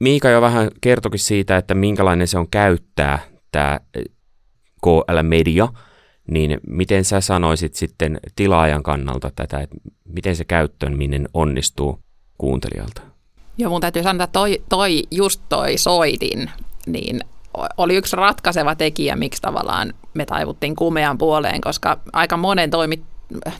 Miika 0.00 0.28
jo 0.28 0.40
vähän 0.40 0.70
kertokin 0.80 1.20
siitä, 1.20 1.56
että 1.56 1.74
minkälainen 1.74 2.28
se 2.28 2.38
on 2.38 2.50
käyttää 2.50 3.33
tämä 3.54 3.80
KL-media, 4.82 5.68
niin 6.30 6.60
miten 6.66 7.04
sä 7.04 7.20
sanoisit 7.20 7.74
sitten 7.74 8.20
tilaajan 8.36 8.82
kannalta 8.82 9.30
tätä, 9.36 9.60
että 9.60 9.76
miten 10.08 10.36
se 10.36 10.44
käyttöön 10.44 10.98
onnistuu 11.34 11.98
kuuntelijalta? 12.38 13.02
Joo, 13.58 13.70
mun 13.70 13.80
täytyy 13.80 14.02
sanoa, 14.02 14.24
että 14.24 14.32
toi, 14.32 14.62
toi, 14.68 15.02
just 15.10 15.40
toi 15.48 15.78
soitin, 15.78 16.50
niin 16.86 17.20
oli 17.76 17.96
yksi 17.96 18.16
ratkaiseva 18.16 18.74
tekijä, 18.74 19.16
miksi 19.16 19.42
tavallaan 19.42 19.94
me 20.14 20.26
taivuttiin 20.26 20.76
kumean 20.76 21.18
puoleen, 21.18 21.60
koska 21.60 22.00
aika 22.12 22.36
monen 22.36 22.70
toimit, 22.70 23.02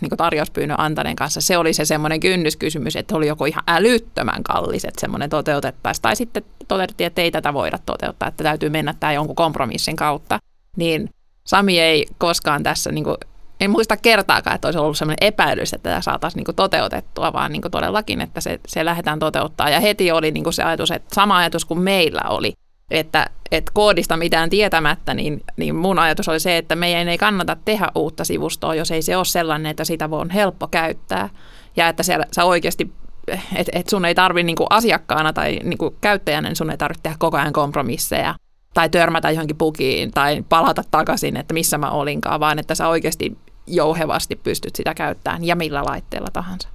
niin 0.01 0.11
tarjouspyynnön 0.16 0.80
antaneen 0.80 1.16
kanssa 1.16 1.40
se 1.40 1.59
oli 1.59 1.72
se 1.72 1.84
semmoinen 1.84 2.20
kynnyskysymys, 2.20 2.97
että 2.97 3.16
oli 3.16 3.26
joko 3.26 3.45
ihan 3.45 3.64
älyttömän 3.66 4.42
kallis, 4.42 4.84
että 4.84 5.01
semmoinen 5.01 5.30
toteutettaisiin, 5.30 6.03
tai 6.03 6.16
sitten 6.16 6.45
todettiin, 6.68 7.06
että 7.06 7.22
ei 7.22 7.30
tätä 7.30 7.54
voida 7.54 7.78
toteuttaa, 7.86 8.28
että 8.28 8.44
täytyy 8.44 8.70
mennä 8.70 8.94
tämä 9.00 9.12
jonkun 9.12 9.36
kompromissin 9.36 9.96
kautta. 9.96 10.38
Niin 10.76 11.08
Sami 11.46 11.80
ei 11.80 12.06
koskaan 12.18 12.62
tässä, 12.62 12.92
niin 12.92 13.04
kuin, 13.04 13.16
en 13.60 13.70
muista 13.70 13.96
kertaakaan, 13.96 14.54
että 14.54 14.68
olisi 14.68 14.78
ollut 14.78 14.98
semmoinen 14.98 15.26
epäilys, 15.26 15.72
että 15.72 15.90
tämä 15.90 16.00
saataisiin 16.00 16.38
niin 16.38 16.44
kuin 16.44 16.56
toteutettua, 16.56 17.32
vaan 17.32 17.52
niin 17.52 17.62
kuin 17.62 17.72
todellakin, 17.72 18.20
että 18.20 18.40
se, 18.40 18.60
se 18.66 18.84
lähdetään 18.84 19.18
toteuttaa. 19.18 19.70
Ja 19.70 19.80
heti 19.80 20.12
oli 20.12 20.30
niin 20.30 20.44
kuin 20.44 20.54
se 20.54 20.62
ajatus, 20.62 20.90
että 20.90 21.14
sama 21.14 21.36
ajatus 21.36 21.64
kuin 21.64 21.80
meillä 21.80 22.20
oli, 22.28 22.52
että, 22.90 23.30
että 23.50 23.70
koodista 23.74 24.16
mitään 24.16 24.50
tietämättä, 24.50 25.14
niin, 25.14 25.40
niin 25.56 25.76
mun 25.76 25.98
ajatus 25.98 26.28
oli 26.28 26.40
se, 26.40 26.56
että 26.56 26.76
meidän 26.76 27.08
ei 27.08 27.18
kannata 27.18 27.56
tehdä 27.64 27.88
uutta 27.94 28.24
sivustoa, 28.24 28.74
jos 28.74 28.90
ei 28.90 29.02
se 29.02 29.16
ole 29.16 29.24
sellainen, 29.24 29.70
että 29.70 29.84
sitä 29.84 30.10
voi 30.10 30.20
on 30.20 30.30
helppo 30.30 30.66
käyttää. 30.66 31.28
Ja 31.76 31.88
että 31.88 32.02
siellä, 32.02 32.24
sä 32.32 32.44
oikeasti, 32.44 32.92
että 33.28 33.72
et 33.78 33.88
sun 33.88 34.04
ei 34.04 34.14
tarvi 34.14 34.42
niinku 34.42 34.66
asiakkaana 34.70 35.32
tai 35.32 35.60
niinku 35.62 35.94
käyttäjänä, 36.00 36.48
niin 36.48 36.56
sun 36.56 36.70
ei 36.70 36.76
tarvitse 36.76 37.02
tehdä 37.02 37.16
koko 37.18 37.36
ajan 37.36 37.52
kompromisseja 37.52 38.34
tai 38.74 38.88
törmätä 38.88 39.30
johonkin 39.30 39.56
pukiin 39.56 40.10
tai 40.10 40.44
palata 40.48 40.82
takaisin, 40.90 41.36
että 41.36 41.54
missä 41.54 41.78
mä 41.78 41.90
olinkaan, 41.90 42.40
vaan 42.40 42.58
että 42.58 42.74
sä 42.74 42.88
oikeasti 42.88 43.38
jouhevasti 43.66 44.36
pystyt 44.36 44.76
sitä 44.76 44.94
käyttämään 44.94 45.44
ja 45.44 45.56
millä 45.56 45.84
laitteella 45.84 46.28
tahansa 46.32 46.68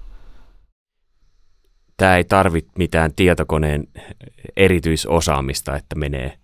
tämä 2.00 2.18
ei 2.18 2.24
tarvitse 2.24 2.72
mitään 2.78 3.14
tietokoneen 3.14 3.88
erityisosaamista, 4.58 5.76
että 5.76 5.96
menee 5.96 6.38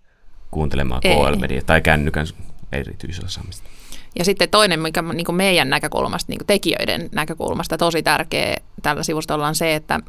kuuntelemaan 0.50 1.00
KL-media 1.00 1.62
tai 1.66 1.80
kännykän 1.80 2.26
erityisosaamista. 2.72 3.75
Ja 4.18 4.24
sitten 4.24 4.48
toinen, 4.48 4.80
mikä 4.80 5.02
niin 5.02 5.24
kuin 5.24 5.36
meidän 5.36 5.70
näkökulmasta, 5.70 6.32
niin 6.32 6.38
kuin 6.38 6.46
tekijöiden 6.46 7.08
näkökulmasta 7.12 7.78
tosi 7.78 8.02
tärkeä 8.02 8.56
tällä 8.82 9.02
sivustolla 9.02 9.46
on 9.46 9.54
se, 9.54 9.74
että, 9.74 10.00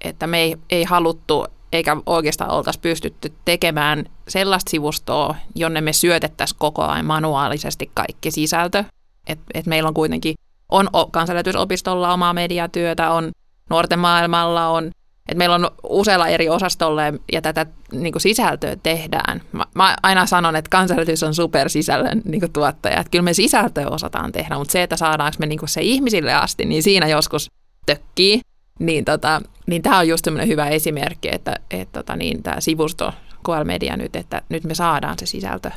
että 0.00 0.26
me 0.26 0.40
ei, 0.40 0.56
ei 0.70 0.84
haluttu 0.84 1.46
eikä 1.72 1.96
oikeastaan 2.06 2.50
oltaisi 2.50 2.80
pystytty 2.80 3.32
tekemään 3.44 4.04
sellaista 4.28 4.70
sivustoa, 4.70 5.34
jonne 5.54 5.80
me 5.80 5.92
syötettäisiin 5.92 6.58
koko 6.58 6.82
ajan 6.82 7.06
manuaalisesti 7.06 7.90
kaikki 7.94 8.30
sisältö. 8.30 8.84
Et, 9.26 9.38
et 9.54 9.66
meillä 9.66 9.88
on 9.88 9.94
kuitenkin 9.94 10.34
on 10.68 10.88
kansanlähetysopistolla 11.10 12.12
omaa 12.12 12.32
mediatyötä, 12.32 13.10
on 13.10 13.30
nuorten 13.70 13.98
maailmalla 13.98 14.68
on, 14.68 14.90
että 15.28 15.38
meillä 15.38 15.54
on 15.54 15.70
useilla 15.82 16.28
eri 16.28 16.48
osastolle 16.48 17.14
ja 17.32 17.42
tätä 17.42 17.66
niin 17.92 18.12
kuin 18.12 18.22
sisältöä 18.22 18.76
tehdään. 18.82 19.42
Mä, 19.52 19.64
mä 19.74 19.96
aina 20.02 20.26
sanon, 20.26 20.56
että 20.56 20.68
kansallisuus 20.70 21.22
on 21.22 21.34
supersisällön 21.34 22.22
niin 22.24 22.40
kuin 22.40 22.52
tuottaja. 22.52 23.00
Että 23.00 23.10
kyllä 23.10 23.22
me 23.22 23.34
sisältöä 23.34 23.88
osataan 23.88 24.32
tehdä, 24.32 24.58
mutta 24.58 24.72
se, 24.72 24.82
että 24.82 24.96
saadaanko 24.96 25.36
me 25.38 25.46
niin 25.46 25.58
kuin 25.58 25.68
se 25.68 25.80
ihmisille 25.82 26.34
asti, 26.34 26.64
niin 26.64 26.82
siinä 26.82 27.08
joskus 27.08 27.50
tökkii. 27.86 28.40
Niin, 28.78 29.04
tota, 29.04 29.42
niin 29.66 29.82
tämä 29.82 29.98
on 29.98 30.08
just 30.08 30.26
hyvä 30.46 30.68
esimerkki, 30.68 31.28
että 31.32 31.56
et, 31.70 31.92
tota, 31.92 32.16
niin, 32.16 32.42
tämä 32.42 32.60
sivusto 32.60 33.12
KL 33.44 33.64
Media 33.64 33.96
nyt, 33.96 34.16
että 34.16 34.42
nyt 34.48 34.64
me 34.64 34.74
saadaan 34.74 35.18
se 35.18 35.26
sisältö. 35.26 35.70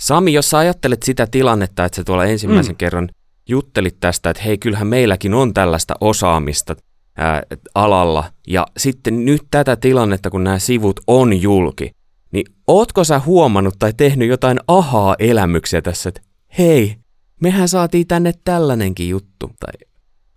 Sami, 0.00 0.32
jos 0.32 0.50
sä 0.50 0.58
ajattelet 0.58 1.02
sitä 1.02 1.26
tilannetta, 1.26 1.84
että 1.84 1.96
sä 1.96 2.04
tuolla 2.04 2.24
ensimmäisen 2.24 2.74
mm. 2.74 2.76
kerran 2.76 3.08
juttelit 3.48 3.96
tästä, 4.00 4.30
että 4.30 4.42
hei, 4.42 4.58
kyllähän 4.58 4.86
meilläkin 4.86 5.34
on 5.34 5.54
tällaista 5.54 5.94
osaamista, 6.00 6.76
ää, 7.16 7.42
alalla. 7.74 8.24
Ja 8.46 8.66
sitten 8.76 9.24
nyt 9.24 9.42
tätä 9.50 9.76
tilannetta, 9.76 10.30
kun 10.30 10.44
nämä 10.44 10.58
sivut 10.58 11.00
on 11.06 11.42
julki, 11.42 11.90
niin 12.32 12.46
ootko 12.66 13.04
sä 13.04 13.18
huomannut 13.18 13.74
tai 13.78 13.92
tehnyt 13.96 14.28
jotain 14.28 14.58
ahaa-elämyksiä 14.68 15.82
tässä, 15.82 16.08
että 16.08 16.20
hei, 16.58 16.96
mehän 17.40 17.68
saatiin 17.68 18.06
tänne 18.06 18.32
tällainenkin 18.44 19.08
juttu. 19.08 19.50
Tai, 19.60 19.88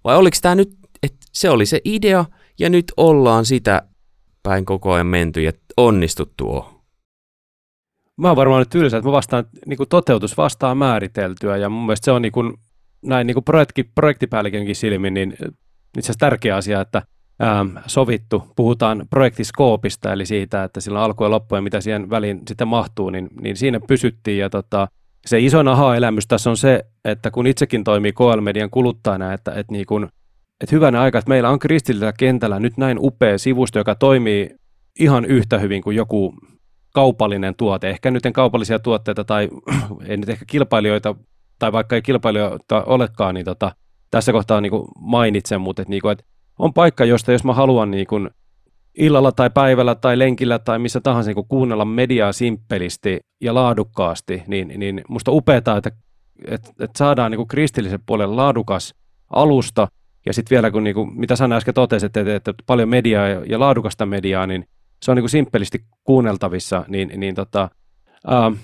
vai 0.03 0.17
oliko 0.17 0.37
tämä 0.41 0.55
nyt, 0.55 0.69
että 1.03 1.17
se 1.33 1.49
oli 1.49 1.65
se 1.65 1.81
idea 1.85 2.25
ja 2.59 2.69
nyt 2.69 2.85
ollaan 2.97 3.45
sitä 3.45 3.81
päin 4.43 4.65
koko 4.65 4.93
ajan 4.93 5.07
menty 5.07 5.41
ja 5.41 5.51
onnistuttu 5.77 6.55
on? 6.55 6.77
Mä 8.17 8.27
oon 8.27 8.37
varmaan 8.37 8.59
nyt 8.59 8.69
tylsä, 8.69 8.97
että 8.97 9.09
mä 9.09 9.11
vastaan, 9.11 9.45
niin 9.65 9.77
kuin 9.77 9.89
toteutus 9.89 10.37
vastaa 10.37 10.75
määriteltyä 10.75 11.57
ja 11.57 11.69
mun 11.69 11.85
mielestä 11.85 12.05
se 12.05 12.11
on 12.11 12.21
niin 12.21 12.31
kuin, 12.31 12.53
näin 13.01 13.27
niin 13.27 13.35
kuin 13.35 13.43
projekti, 13.43 13.83
projektipäällikönkin 13.83 14.75
silmin, 14.75 15.13
niin 15.13 15.37
itse 15.97 16.11
asiassa 16.11 16.19
tärkeä 16.19 16.55
asia, 16.55 16.81
että 16.81 17.01
ähm, 17.43 17.77
sovittu, 17.85 18.43
puhutaan 18.55 19.05
projektiskoopista, 19.09 20.13
eli 20.13 20.25
siitä, 20.25 20.63
että 20.63 20.81
sillä 20.81 21.01
alku 21.01 21.23
ja 21.23 21.29
loppu 21.29 21.55
ja 21.55 21.61
mitä 21.61 21.81
siihen 21.81 22.09
väliin 22.09 22.41
sitten 22.47 22.67
mahtuu, 22.67 23.09
niin, 23.09 23.27
niin 23.41 23.57
siinä 23.57 23.79
pysyttiin 23.87 24.37
ja 24.37 24.49
tota, 24.49 24.87
se 25.25 25.39
iso 25.39 25.69
aha-elämys 25.69 26.27
tässä 26.27 26.49
on 26.49 26.57
se, 26.57 26.85
että 27.05 27.31
kun 27.31 27.47
itsekin 27.47 27.83
toimii 27.83 28.13
KL-median 28.13 28.69
kuluttajana, 28.69 29.33
että, 29.33 29.51
että, 29.51 29.71
niin 29.71 29.85
kun, 29.85 30.09
että 30.61 30.75
hyvänä 30.75 31.01
aika, 31.01 31.19
että 31.19 31.29
meillä 31.29 31.49
on 31.49 31.59
kristillisellä 31.59 32.13
kentällä 32.13 32.59
nyt 32.59 32.77
näin 32.77 32.97
upea 33.01 33.37
sivusto, 33.37 33.79
joka 33.79 33.95
toimii 33.95 34.49
ihan 34.99 35.25
yhtä 35.25 35.59
hyvin 35.59 35.81
kuin 35.81 35.95
joku 35.95 36.33
kaupallinen 36.93 37.55
tuote. 37.55 37.89
Ehkä 37.89 38.11
nyt 38.11 38.25
en 38.25 38.33
kaupallisia 38.33 38.79
tuotteita 38.79 39.23
tai 39.23 39.49
ei 40.07 40.17
nyt 40.17 40.29
ehkä 40.29 40.45
kilpailijoita, 40.47 41.15
tai 41.59 41.71
vaikka 41.71 41.95
ei 41.95 42.01
kilpailijoita 42.01 42.83
olekaan, 42.83 43.35
niin 43.35 43.45
tota, 43.45 43.71
tässä 44.11 44.31
kohtaa 44.31 44.61
niin 44.61 44.71
mainitsen, 44.99 45.61
mutta 45.61 45.81
että, 45.81 45.89
niin 45.89 46.01
kuin, 46.01 46.11
että 46.11 46.25
on 46.59 46.73
paikka, 46.73 47.05
josta 47.05 47.31
jos 47.31 47.43
mä 47.43 47.53
haluan 47.53 47.91
niin 47.91 48.07
kuin 48.07 48.29
illalla 48.97 49.31
tai 49.31 49.49
päivällä 49.49 49.95
tai 49.95 50.19
lenkillä 50.19 50.59
tai 50.59 50.79
missä 50.79 51.01
tahansa 51.01 51.31
niin 51.31 51.47
kuunnella 51.47 51.85
mediaa 51.85 52.31
simppelisti 52.31 53.19
ja 53.41 53.53
laadukkaasti, 53.53 54.43
niin, 54.47 54.73
niin 54.77 55.01
musta 55.09 55.31
upeaa, 55.31 55.57
että, 55.57 55.77
että, 55.77 56.69
että 56.69 56.97
saadaan 56.97 57.31
niin 57.31 57.47
kristillisen 57.47 57.99
puolen 58.05 58.35
laadukas 58.35 58.93
alusta, 59.29 59.87
ja 60.25 60.33
sitten 60.33 60.55
vielä 60.55 60.71
kun, 60.71 60.83
niin 60.83 60.93
kuin, 60.93 61.19
mitä 61.19 61.35
sä 61.35 61.49
äsken 61.51 61.73
totesit, 61.73 62.17
että, 62.17 62.35
että 62.35 62.53
paljon 62.65 62.89
mediaa 62.89 63.27
ja, 63.27 63.59
laadukasta 63.59 64.05
mediaa, 64.05 64.47
niin 64.47 64.65
se 65.01 65.11
on 65.11 65.17
niin 65.17 65.23
kuin 65.23 65.29
simppelisti 65.29 65.85
kuunneltavissa, 66.03 66.85
niin, 66.87 67.11
niin 67.17 67.35
tota, 67.35 67.69
äh, 68.31 68.59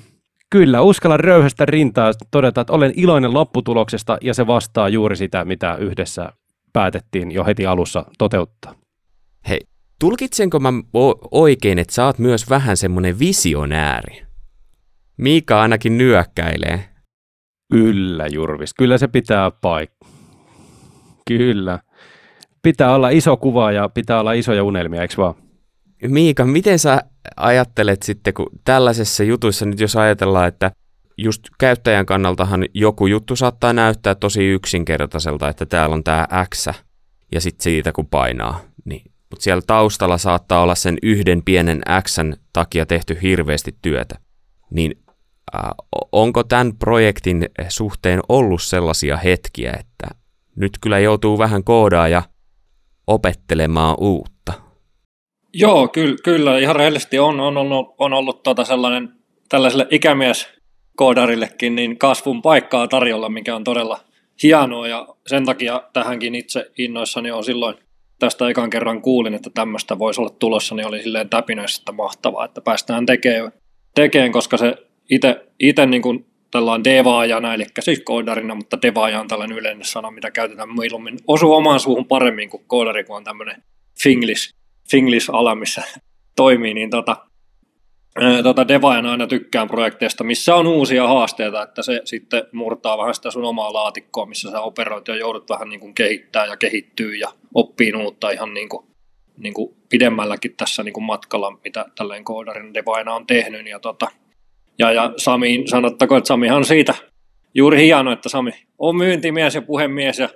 kyllä, 0.53 0.81
uskalla 0.81 1.17
röyhästä 1.17 1.65
rintaa 1.65 2.11
todeta, 2.31 2.61
että 2.61 2.73
olen 2.73 2.93
iloinen 2.95 3.33
lopputuloksesta, 3.33 4.17
ja 4.21 4.33
se 4.33 4.47
vastaa 4.47 4.89
juuri 4.89 5.15
sitä, 5.15 5.45
mitä 5.45 5.75
yhdessä 5.75 6.29
päätettiin 6.73 7.31
jo 7.31 7.45
heti 7.45 7.65
alussa 7.65 8.05
toteuttaa. 8.17 8.75
Hei, 9.49 9.59
tulkitsenko 9.99 10.59
mä 10.59 10.73
oikein, 11.31 11.79
että 11.79 11.93
sä 11.93 12.05
oot 12.05 12.19
myös 12.19 12.49
vähän 12.49 12.77
semmoinen 12.77 13.19
visionääri? 13.19 14.23
Miika 15.17 15.61
ainakin 15.61 15.97
nyökkäilee. 15.97 16.89
Kyllä, 17.71 18.27
Jurvis. 18.27 18.73
Kyllä 18.73 18.97
se 18.97 19.07
pitää 19.07 19.51
paikka. 19.51 20.05
Kyllä. 21.27 21.79
Pitää 22.61 22.95
olla 22.95 23.09
iso 23.09 23.37
kuva 23.37 23.71
ja 23.71 23.89
pitää 23.89 24.19
olla 24.19 24.33
isoja 24.33 24.63
unelmia, 24.63 25.01
eikö 25.01 25.13
vaan? 25.17 25.35
Miika, 26.07 26.45
miten 26.45 26.79
sä 26.79 27.01
ajattelet 27.37 28.03
sitten, 28.03 28.33
kun 28.33 28.49
tällaisessa 28.65 29.23
jutuissa 29.23 29.65
nyt 29.65 29.79
jos 29.79 29.95
ajatellaan, 29.95 30.47
että 30.47 30.71
just 31.17 31.41
käyttäjän 31.59 32.05
kannaltahan 32.05 32.65
joku 32.73 33.07
juttu 33.07 33.35
saattaa 33.35 33.73
näyttää 33.73 34.15
tosi 34.15 34.43
yksinkertaiselta, 34.43 35.49
että 35.49 35.65
täällä 35.65 35.93
on 35.93 36.03
tämä 36.03 36.27
X 36.53 36.67
ja 37.31 37.41
sitten 37.41 37.63
siitä 37.63 37.91
kun 37.91 38.07
painaa, 38.07 38.61
niin 38.85 39.13
mutta 39.29 39.43
siellä 39.43 39.61
taustalla 39.67 40.17
saattaa 40.17 40.61
olla 40.61 40.75
sen 40.75 40.97
yhden 41.03 41.43
pienen 41.43 41.81
X 42.03 42.17
takia 42.53 42.85
tehty 42.85 43.17
hirveästi 43.21 43.75
työtä. 43.81 44.19
Niin 44.69 45.03
äh, 45.55 45.61
onko 46.11 46.43
tämän 46.43 46.77
projektin 46.77 47.49
suhteen 47.69 48.19
ollut 48.29 48.61
sellaisia 48.61 49.17
hetkiä, 49.17 49.73
että 49.79 50.15
nyt 50.55 50.71
kyllä 50.81 50.99
joutuu 50.99 51.37
vähän 51.37 51.63
koodaa 51.63 52.07
ja 52.07 52.23
opettelemaan 53.07 53.95
uutta? 53.99 54.53
Joo, 55.53 55.87
kyllä, 55.87 56.15
kyllä 56.23 56.59
ihan 56.59 56.75
rehellisesti 56.75 57.19
on, 57.19 57.39
on 57.39 57.57
ollut, 57.57 57.95
on 57.97 58.13
ollut 58.13 58.43
tota 58.43 58.65
sellainen 58.65 59.09
tällaiselle 59.49 59.87
ikämies 59.91 60.47
koodarillekin 60.95 61.75
niin 61.75 61.97
kasvun 61.97 62.41
paikkaa 62.41 62.87
tarjolla, 62.87 63.29
mikä 63.29 63.55
on 63.55 63.63
todella 63.63 63.99
hienoa. 64.43 64.87
Ja 64.87 65.07
sen 65.27 65.45
takia 65.45 65.83
tähänkin 65.93 66.35
itse 66.35 66.71
innoissani 66.77 67.31
on 67.31 67.43
silloin 67.43 67.75
tästä 68.19 68.49
ekan 68.49 68.69
kerran 68.69 69.01
kuulin, 69.01 69.33
että 69.33 69.49
tämmöistä 69.53 69.99
voisi 69.99 70.21
olla 70.21 70.35
tulossa, 70.39 70.75
niin 70.75 70.87
oli 70.87 71.03
silleen 71.03 71.29
täpinöissä 71.29 71.91
mahtavaa, 71.91 72.45
että 72.45 72.61
päästään 72.61 73.05
tekemään, 73.05 73.51
tekemään 73.95 74.31
koska 74.31 74.57
se 74.57 74.75
itse 75.59 75.85
niin 75.85 76.01
kuin 76.01 76.25
tällainen 76.51 76.83
devaajana, 76.83 77.53
eli 77.53 77.65
siis 77.79 78.01
koodarina, 78.05 78.55
mutta 78.55 78.81
devaaja 78.81 79.19
on 79.19 79.27
tällainen 79.27 79.57
yleinen 79.57 79.85
sana, 79.85 80.11
mitä 80.11 80.31
käytetään 80.31 80.75
mieluummin, 80.79 81.17
osuu 81.27 81.53
omaan 81.53 81.79
suuhun 81.79 82.07
paremmin 82.07 82.49
kuin 82.49 82.63
koodari, 82.67 83.03
kun 83.03 83.15
on 83.15 83.23
tämmöinen 83.23 83.63
finglish, 84.03 84.53
finglish-ala, 84.91 85.55
missä 85.55 85.83
toimii, 86.35 86.73
niin 86.73 86.89
tota, 86.89 87.17
tota 88.43 88.67
Devajan 88.67 89.05
aina 89.05 89.27
tykkään 89.27 89.67
projekteista, 89.67 90.23
missä 90.23 90.55
on 90.55 90.67
uusia 90.67 91.07
haasteita, 91.07 91.63
että 91.63 91.81
se 91.81 92.01
sitten 92.05 92.43
murtaa 92.51 92.97
vähän 92.97 93.15
sitä 93.15 93.31
sun 93.31 93.45
omaa 93.45 93.73
laatikkoa, 93.73 94.25
missä 94.25 94.51
sä 94.51 94.61
operoit 94.61 95.07
ja 95.07 95.15
joudut 95.15 95.49
vähän 95.49 95.69
niin 95.69 95.79
kuin 95.79 95.93
kehittää 95.93 96.45
ja 96.45 96.57
kehittyy 96.57 97.15
ja 97.15 97.27
oppii 97.53 97.93
uutta 97.93 98.29
ihan 98.29 98.53
niin 98.53 98.69
kuin, 98.69 98.85
niin 99.37 99.53
kuin 99.53 99.75
pidemmälläkin 99.89 100.55
tässä 100.57 100.83
niin 100.83 100.93
kuin 100.93 101.03
matkalla, 101.03 101.59
mitä 101.63 101.85
tälleen 101.97 102.23
koodarin 102.23 102.73
Devaina 102.73 103.13
on 103.13 103.27
tehnyt. 103.27 103.67
Ja, 103.67 103.79
tota, 103.79 104.07
ja, 104.79 104.91
ja 104.91 105.13
Sami, 105.17 105.63
sanottako, 105.65 106.17
että 106.17 106.27
Samihan 106.27 106.57
on 106.57 106.65
siitä 106.65 106.93
juuri 107.53 107.85
hieno, 107.85 108.11
että 108.11 108.29
Sami 108.29 108.51
on 108.79 108.95
myyntimies 108.95 109.55
ja 109.55 109.61
puhemies 109.61 110.19
ja 110.19 110.29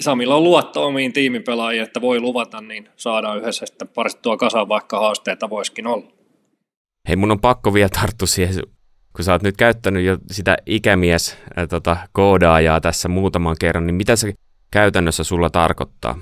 Samilla 0.00 0.34
on 0.34 0.44
luotto 0.44 0.86
omiin 0.86 1.12
tiimipelaajiin, 1.12 1.82
että 1.82 2.00
voi 2.00 2.20
luvata, 2.20 2.60
niin 2.60 2.88
saadaan 2.96 3.38
yhdessä 3.38 3.66
sitten 3.66 3.88
paristua 3.88 4.36
kasaan, 4.36 4.68
vaikka 4.68 5.00
haasteita 5.00 5.50
voisikin 5.50 5.86
olla. 5.86 6.12
Hei, 7.08 7.16
mun 7.16 7.30
on 7.30 7.40
pakko 7.40 7.74
vielä 7.74 7.88
tarttua 7.88 8.26
siihen, 8.26 8.54
kun 9.16 9.24
sä 9.24 9.32
oot 9.32 9.42
nyt 9.42 9.56
käyttänyt 9.56 10.04
jo 10.04 10.18
sitä 10.30 10.56
ikämies 10.66 11.38
ää, 11.56 11.66
tota, 11.66 11.96
koodaajaa 12.12 12.80
tässä 12.80 13.08
muutaman 13.08 13.56
kerran, 13.60 13.86
niin 13.86 13.94
mitä 13.94 14.16
se 14.16 14.32
käytännössä 14.70 15.24
sulla 15.24 15.50
tarkoittaa? 15.50 16.18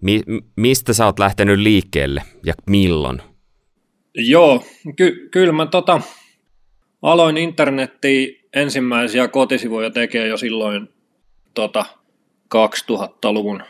Mi- 0.00 0.22
mistä 0.56 0.92
sä 0.92 1.06
oot 1.06 1.18
lähtenyt 1.18 1.58
liikkeelle 1.58 2.22
ja 2.46 2.54
milloin? 2.70 3.22
Joo, 4.14 4.64
ky- 4.96 5.28
kyllä 5.30 5.52
mä 5.52 5.66
tota, 5.66 6.00
aloin 7.02 7.36
internettiin 7.36 8.48
ensimmäisiä 8.54 9.28
kotisivuja 9.28 9.90
tekemään 9.90 10.30
jo 10.30 10.36
silloin 10.36 10.88
tota, 11.54 11.84
2000-luvun 12.54 13.62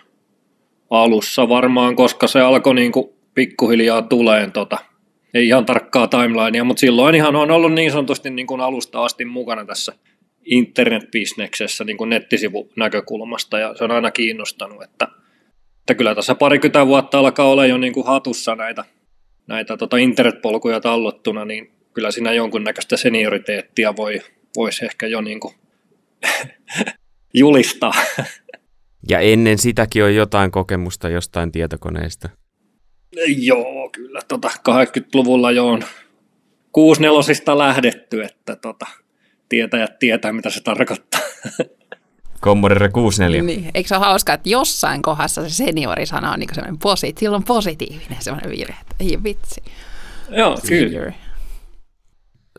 alussa 0.90 1.48
varmaan, 1.48 1.97
koska 1.97 2.27
se 2.27 2.40
alkoi 2.40 2.74
niinku 2.74 3.16
pikkuhiljaa 3.35 4.02
tuleen 4.02 4.52
tota, 4.52 4.78
ei 5.35 5.47
ihan 5.47 5.66
tarkkaa 5.66 6.09
timelinea, 6.09 6.65
mutta 6.65 6.81
silloin 6.81 7.15
ihan 7.15 7.36
on 7.36 7.51
ollut 7.51 7.73
niin 7.73 7.93
sanotusti 7.93 8.31
niin 8.31 8.47
kuin 8.47 8.61
alusta 8.61 9.05
asti 9.05 9.24
mukana 9.24 9.65
tässä 9.65 9.93
internetbisneksessä 10.44 11.85
niin 11.85 11.97
kuin 11.97 12.11
nettisivun 12.11 12.69
näkökulmasta 12.77 13.59
ja 13.59 13.74
se 13.74 13.85
on 13.85 13.90
aina 13.90 14.11
kiinnostanut, 14.11 14.82
että, 14.82 15.09
että 15.81 15.94
kyllä 15.94 16.15
tässä 16.15 16.35
parikymmentä 16.35 16.86
vuotta 16.86 17.19
alkaa 17.19 17.48
olla 17.48 17.66
jo 17.66 17.78
niin 17.78 17.93
kuin 17.93 18.06
hatussa 18.06 18.55
näitä, 18.55 18.85
näitä 19.47 19.77
tota 19.77 19.97
internetpolkuja 19.97 20.81
tallottuna, 20.81 21.44
niin 21.44 21.73
kyllä 21.94 22.11
siinä 22.11 22.32
jonkunnäköistä 22.32 22.97
senioriteettia 22.97 23.97
voi, 23.97 24.20
voisi 24.56 24.85
ehkä 24.85 25.06
jo 25.06 25.20
niin 25.20 25.40
kuin 25.40 25.55
julistaa. 27.35 27.93
Ja 29.09 29.21
ennen 29.21 29.59
sitäkin 29.59 30.05
on 30.05 30.15
jotain 30.15 30.51
kokemusta 30.51 31.09
jostain 31.09 31.53
tietokoneesta. 31.53 32.29
Joo, 33.37 33.91
kyllä. 33.93 34.21
Tota, 34.29 34.49
80-luvulla 34.49 35.51
jo 35.51 35.69
on 35.69 35.83
64 36.73 37.59
lähdetty, 37.59 38.23
että 38.23 38.57
tota, 38.57 38.87
tietäjät 39.49 39.99
tietää, 39.99 40.33
mitä 40.33 40.51
se 40.51 40.61
tarkoittaa. 40.61 41.21
Commodore 42.45 42.89
64. 42.89 43.43
Niin, 43.43 43.71
eikö 43.75 43.89
se 43.89 43.97
ole 43.97 44.05
hauskaa, 44.05 44.35
että 44.35 44.49
jossain 44.49 45.03
kohdassa 45.03 45.43
se 45.43 45.51
seniori-sana 45.51 46.33
on 46.33 46.39
niin 46.39 46.55
semmoinen 46.55 46.79
silloin 47.19 47.45
positiivinen 47.45 48.19
semmoinen 48.21 48.51
virhe, 48.51 48.75
että 48.81 48.97
ei 49.01 49.19
vitsi. 49.25 49.63
Joo, 50.31 50.59
kyllä. 50.69 51.13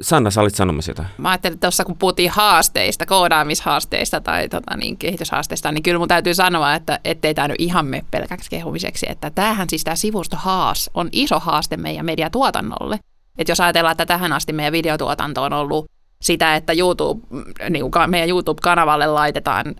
Sanna, 0.02 0.32
sä 0.32 0.42
olit 0.42 0.56
sanomassa 0.56 0.92
jotain. 0.92 1.08
Mä 1.18 1.30
ajattelin, 1.30 1.54
että 1.54 1.68
tuossa 1.68 1.86
kun 1.86 1.98
puhuttiin 1.98 2.30
haasteista, 2.30 3.06
koodaamishaasteista 3.06 4.22
tai 4.22 4.50
tota, 4.50 4.78
niin, 4.78 4.98
kehityshaasteista, 4.98 5.72
niin 5.72 5.84
kyllä 5.84 6.00
mun 6.00 6.08
täytyy 6.08 6.34
sanoa, 6.34 6.74
että 6.74 7.00
ettei 7.06 7.34
tämä 7.34 7.48
nyt 7.48 7.56
ihan 7.60 7.86
mene 7.86 8.06
pelkäksi 8.12 8.50
kehumiseksi, 8.50 9.06
että 9.10 9.30
tämähän 9.30 9.70
siis 9.70 9.84
tämä 9.84 9.96
sivusto 9.96 10.38
haas 10.38 10.90
on 10.94 11.10
iso 11.12 11.40
haaste 11.40 11.78
meidän 11.78 12.06
mediatuotannolle. 12.06 13.00
Että 13.38 13.52
jos 13.52 13.62
ajatellaan, 13.62 13.92
että 13.92 14.06
tähän 14.06 14.34
asti 14.34 14.54
meidän 14.54 14.74
videotuotanto 14.74 15.44
on 15.44 15.54
ollut 15.54 15.86
sitä, 16.22 16.56
että 16.56 16.74
YouTube, 16.74 17.28
niin 17.70 17.92
kuin 17.92 18.10
meidän 18.10 18.30
YouTube-kanavalle 18.30 19.08
laitetaan 19.08 19.76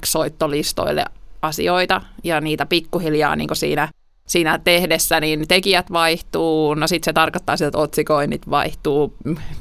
X-soittolistoille 0.00 1.04
asioita 1.42 2.00
ja 2.24 2.40
niitä 2.40 2.66
pikkuhiljaa 2.66 3.36
niin 3.36 3.48
siinä, 3.52 3.88
siinä 4.30 4.58
tehdessä, 4.58 5.20
niin 5.20 5.48
tekijät 5.48 5.92
vaihtuu, 5.92 6.74
no 6.74 6.86
sitten 6.86 7.04
se 7.04 7.12
tarkoittaa 7.12 7.56
sitä, 7.56 7.68
että 7.68 7.78
otsikoinnit 7.78 8.50
vaihtuu, 8.50 9.14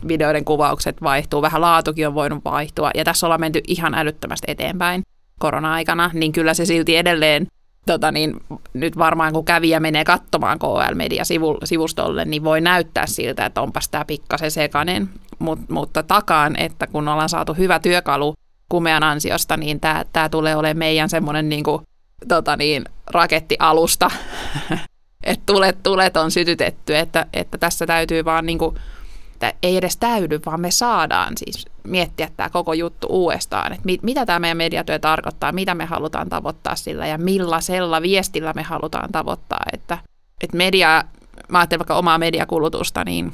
videoiden 0.08 0.46
kuvaukset 0.46 1.02
vaihtuu, 1.02 1.42
vähän 1.42 1.62
laatukin 1.62 2.08
on 2.08 2.14
voinut 2.14 2.46
vaihtua. 2.46 2.92
Ja 2.96 3.04
tässä 3.04 3.28
ollaan 3.28 3.42
menty 3.42 3.62
ihan 3.68 3.94
älyttömästi 3.94 4.52
eteenpäin 4.52 5.04
korona-aikana, 5.40 6.12
niin 6.14 6.32
kyllä 6.32 6.54
se 6.54 6.66
silti 6.66 6.96
edelleen 6.96 7.48
tota 7.86 8.12
niin, 8.12 8.34
nyt 8.74 8.98
varmaan 8.98 9.34
kun 9.34 9.46
kävijä 9.46 9.80
menee 9.80 10.04
katsomaan 10.04 10.60
KL 10.60 10.96
Media-sivustolle, 10.96 12.26
niin 12.26 12.44
voi 12.44 12.62
näyttää 12.62 13.06
siltä, 13.06 13.46
että 13.46 13.62
onpas 13.62 13.90
tämä 13.90 14.06
pikkasen 14.06 14.52
sekainen, 14.52 15.10
Mut, 15.40 15.60
mutta 15.70 16.04
takaan, 16.04 16.56
että 16.60 16.88
kun 16.88 17.08
ollaan 17.08 17.30
saatu 17.30 17.54
hyvä 17.54 17.80
työkalu 17.80 18.34
kumean 18.70 19.04
ansiosta, 19.04 19.58
niin 19.58 19.80
tämä, 19.80 20.30
tulee 20.32 20.56
olemaan 20.56 20.78
meidän 20.78 21.10
semmoinen 21.10 21.50
niin 21.50 21.64
kuin, 21.64 21.82
tota 22.28 22.58
niin, 22.58 22.86
rakettialusta, 23.08 24.12
että 25.24 25.44
tulet, 25.46 25.84
tulet 25.84 26.18
on 26.18 26.32
sytytetty, 26.32 26.96
että, 26.96 27.26
että 27.34 27.58
tässä 27.58 27.86
täytyy 27.86 28.26
vaan 28.26 28.46
niin 28.46 28.58
kuin, 28.58 28.76
että 29.34 29.54
ei 29.64 29.78
edes 29.78 29.98
täydy, 29.98 30.40
vaan 30.46 30.62
me 30.62 30.72
saadaan 30.72 31.34
siis 31.38 31.66
miettiä 31.84 32.30
tämä 32.38 32.50
koko 32.50 32.74
juttu 32.74 33.08
uudestaan, 33.10 33.74
että 33.74 33.86
mit, 33.86 34.04
mitä 34.04 34.26
tämä 34.26 34.40
meidän 34.40 34.58
mediatyö 34.58 35.00
tarkoittaa, 35.00 35.52
mitä 35.52 35.76
me 35.76 35.86
halutaan 35.86 36.30
tavoittaa 36.30 36.76
sillä 36.76 37.08
ja 37.08 37.18
millaisella 37.18 38.02
viestillä 38.02 38.54
me 38.54 38.64
halutaan 38.64 39.12
tavoittaa, 39.12 39.64
että, 39.74 39.98
että 40.42 40.58
media, 40.58 41.04
mä 41.50 41.60
ajattelen 41.60 41.80
vaikka 41.80 41.96
omaa 41.96 42.18
mediakulutusta, 42.18 43.04
niin 43.04 43.34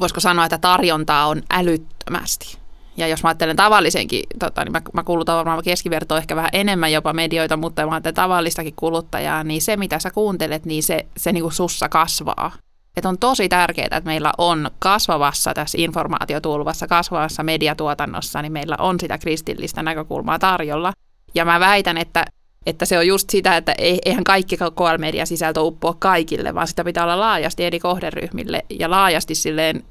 voisiko 0.00 0.20
sanoa, 0.20 0.44
että 0.44 0.58
tarjontaa 0.58 1.26
on 1.26 1.42
älyttömästi. 1.50 2.58
Ja 2.96 3.08
jos 3.08 3.22
mä 3.22 3.28
ajattelen 3.28 3.56
tavallisenkin, 3.56 4.22
tota, 4.38 4.64
niin 4.64 4.72
mä, 4.72 4.82
mä 4.92 5.04
kulutan 5.04 5.36
varmaan 5.36 5.62
keskivertoa 5.64 6.18
ehkä 6.18 6.36
vähän 6.36 6.50
enemmän 6.52 6.92
jopa 6.92 7.12
medioita, 7.12 7.56
mutta 7.56 7.86
mä 7.86 7.92
ajattelen 7.92 8.14
tavallistakin 8.14 8.74
kuluttajaa, 8.76 9.44
niin 9.44 9.62
se 9.62 9.76
mitä 9.76 9.98
sä 9.98 10.10
kuuntelet, 10.10 10.64
niin 10.64 10.82
se, 10.82 11.06
se 11.16 11.32
niin 11.32 11.42
kuin 11.42 11.52
sussa 11.52 11.88
kasvaa. 11.88 12.52
Et 12.96 13.04
on 13.04 13.18
tosi 13.18 13.48
tärkeää, 13.48 13.84
että 13.84 14.00
meillä 14.04 14.32
on 14.38 14.70
kasvavassa 14.78 15.54
tässä 15.54 15.78
informaatiotulvassa, 15.80 16.86
kasvavassa 16.86 17.42
mediatuotannossa, 17.42 18.42
niin 18.42 18.52
meillä 18.52 18.76
on 18.78 19.00
sitä 19.00 19.18
kristillistä 19.18 19.82
näkökulmaa 19.82 20.38
tarjolla. 20.38 20.92
Ja 21.34 21.44
mä 21.44 21.60
väitän, 21.60 21.98
että, 21.98 22.24
että 22.66 22.84
se 22.84 22.98
on 22.98 23.06
just 23.06 23.30
sitä, 23.30 23.56
että 23.56 23.74
eihän 23.78 24.24
kaikki 24.24 24.56
KL-media 24.56 25.26
sisältö 25.26 25.60
uppoa 25.60 25.96
kaikille, 25.98 26.54
vaan 26.54 26.68
sitä 26.68 26.84
pitää 26.84 27.04
olla 27.04 27.20
laajasti 27.20 27.64
eri 27.64 27.80
kohderyhmille 27.80 28.64
ja 28.70 28.90
laajasti 28.90 29.34
silleen 29.34 29.84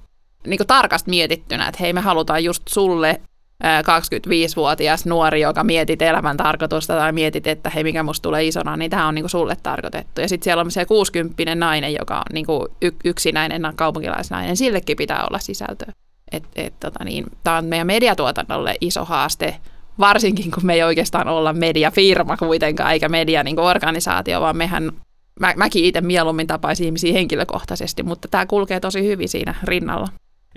niin 0.46 0.68
tarkasti 0.68 1.10
mietittynä, 1.10 1.68
että 1.68 1.78
hei 1.82 1.94
me 1.94 2.02
halutaan 2.02 2.44
just 2.44 2.64
sulle 2.68 3.22
25-vuotias 3.64 5.06
nuori, 5.06 5.42
joka 5.42 5.64
mietit 5.64 6.02
elämän 6.02 6.38
tarkoitusta 6.38 6.98
tai 6.98 7.12
mietit, 7.12 7.48
että 7.48 7.70
hei 7.70 7.84
mikä 7.84 8.04
musta 8.04 8.24
tulee 8.24 8.46
isona, 8.46 8.78
niin 8.78 8.92
tämä 8.92 9.08
on 9.08 9.16
niinku 9.16 9.30
sulle 9.30 9.58
tarkoitettu. 9.64 10.22
Ja 10.22 10.30
sitten 10.30 10.44
siellä 10.44 10.62
on 10.62 10.72
se 10.72 10.86
60 10.86 11.56
nainen, 11.56 11.94
joka 11.94 12.18
on 12.18 12.34
niinku 12.34 12.68
y- 12.82 12.92
yksinäinen 13.06 13.62
kaupunkilaisnainen, 13.76 14.58
sillekin 14.58 14.98
pitää 14.98 15.26
olla 15.30 15.40
sisältöä. 15.40 15.94
Et, 16.32 16.44
et, 16.56 16.74
tota 16.80 17.04
niin, 17.04 17.26
tämä 17.44 17.58
on 17.58 17.66
meidän 17.66 17.88
mediatuotannolle 17.88 18.76
iso 18.82 19.06
haaste, 19.06 19.56
varsinkin 20.00 20.52
kun 20.52 20.66
me 20.66 20.74
ei 20.74 20.84
oikeastaan 20.84 21.28
olla 21.28 21.54
mediafirma 21.54 22.38
kuitenkaan, 22.38 22.92
eikä 22.92 23.10
media 23.10 23.44
niin 23.44 23.60
organisaatio, 23.60 24.42
vaan 24.42 24.58
mehän, 24.58 24.92
mä, 25.40 25.54
mäkin 25.56 25.86
itse 25.86 26.02
mieluummin 26.02 26.48
tapaisin 26.48 26.86
ihmisiä 26.86 27.14
henkilökohtaisesti, 27.14 28.04
mutta 28.04 28.28
tämä 28.28 28.46
kulkee 28.46 28.80
tosi 28.80 29.04
hyvin 29.04 29.30
siinä 29.30 29.56
rinnalla. 29.64 30.08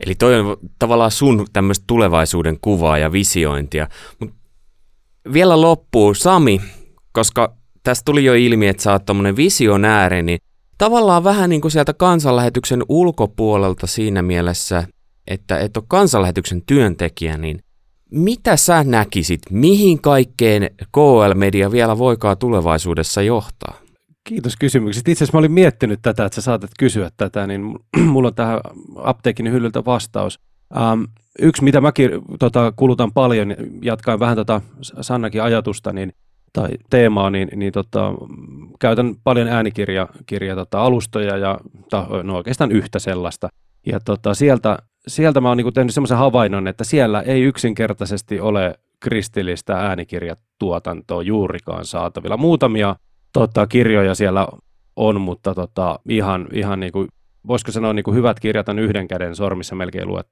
Eli 0.07 0.15
toi 0.15 0.41
on 0.41 0.57
tavallaan 0.79 1.11
sun 1.11 1.47
tämmöistä 1.53 1.85
tulevaisuuden 1.87 2.59
kuvaa 2.61 2.99
ja 2.99 3.13
visiointia. 3.13 3.89
Mut 4.21 4.31
vielä 5.33 5.61
loppuu 5.61 6.15
Sami, 6.15 6.61
koska 7.13 7.57
tästä 7.83 8.03
tuli 8.05 8.25
jo 8.25 8.35
ilmi, 8.35 8.69
että 8.69 8.83
sä 8.83 8.93
oot 8.93 9.05
tommonen 9.05 9.37
visionääri, 9.37 10.23
niin 10.23 10.39
tavallaan 10.79 11.25
vähän 11.25 11.51
niin 11.51 11.61
kuin 11.61 11.73
sieltä 11.73 11.95
kansanlähetyksen 11.95 12.83
ulkopuolelta 12.89 13.87
siinä 13.87 14.23
mielessä, 14.23 14.85
että 15.27 15.59
et 15.59 15.77
ole 15.77 15.85
kansanlähetyksen 15.89 16.63
työntekijä, 16.67 17.37
niin 17.37 17.61
mitä 18.11 18.57
sä 18.57 18.85
näkisit, 18.85 19.41
mihin 19.51 20.01
kaikkeen 20.01 20.71
KL-media 20.93 21.71
vielä 21.71 21.99
voikaa 21.99 22.37
tulevaisuudessa 22.37 23.23
johtaa? 23.23 23.88
Kiitos 24.29 24.57
kysymyksestä. 24.57 25.11
Itse 25.11 25.25
asiassa 25.25 25.37
mä 25.37 25.39
olin 25.39 25.53
miettinyt 25.53 25.99
tätä, 26.03 26.25
että 26.25 26.37
sä 26.37 26.41
saatat 26.41 26.71
kysyä 26.79 27.11
tätä, 27.17 27.47
niin 27.47 27.75
mulla 28.13 28.29
on 28.29 28.35
tähän 28.35 28.61
apteekin 28.97 29.53
hyllyltä 29.53 29.85
vastaus. 29.85 30.39
Um, 30.93 31.07
yksi, 31.39 31.65
mitä 31.65 31.81
mäkin 31.81 32.11
tota, 32.39 32.73
kulutan 32.77 33.13
paljon, 33.13 33.55
jatkaen 33.83 34.21
vähän 34.21 34.37
tota 34.37 34.61
Sannakin 34.83 35.43
ajatusta 35.43 35.93
niin, 35.93 36.13
tai 36.53 36.69
teemaa, 36.91 37.31
niin, 37.31 37.49
niin 37.57 37.73
tota, 37.73 38.15
käytän 38.81 39.15
paljon 39.25 39.49
äänikirja 39.49 40.09
kirja, 40.27 40.55
tota, 40.55 40.83
alustoja 40.83 41.37
ja 41.37 41.59
ta, 41.91 42.07
no 42.23 42.37
oikeastaan 42.37 42.73
yhtä 42.73 42.99
sellaista. 42.99 43.49
Ja 43.87 44.01
tota, 44.01 44.35
sieltä, 44.35 44.79
sieltä 45.07 45.41
mä 45.41 45.49
oon 45.49 45.57
niinku 45.57 45.73
tehnyt 45.73 45.95
semmoisen 45.95 46.19
havainnon, 46.19 46.69
että 46.69 46.85
siellä 46.85 47.21
ei 47.21 47.43
yksinkertaisesti 47.43 48.41
ole 48.41 48.75
kristillistä 49.01 49.77
äänikirjatuotantoa 49.77 51.23
juurikaan 51.23 51.85
saatavilla. 51.85 52.37
Muutamia 52.37 52.97
tota, 53.33 53.67
kirjoja 53.67 54.15
siellä 54.15 54.49
on, 54.97 55.21
mutta 55.21 55.55
tota, 55.55 55.99
ihan, 56.09 56.49
ihan 56.53 56.81
niin 56.81 56.93
kuin, 56.93 57.09
voisiko 57.47 57.73
sanoa 57.73 57.93
niin 57.93 58.05
kuin 58.05 58.15
hyvät 58.15 58.41
kirjat 58.41 58.69
on 58.69 58.79
yhden 58.79 59.09
käden 59.09 59.37
sormissa 59.37 59.75
melkein 59.75 60.09
luet, 60.09 60.29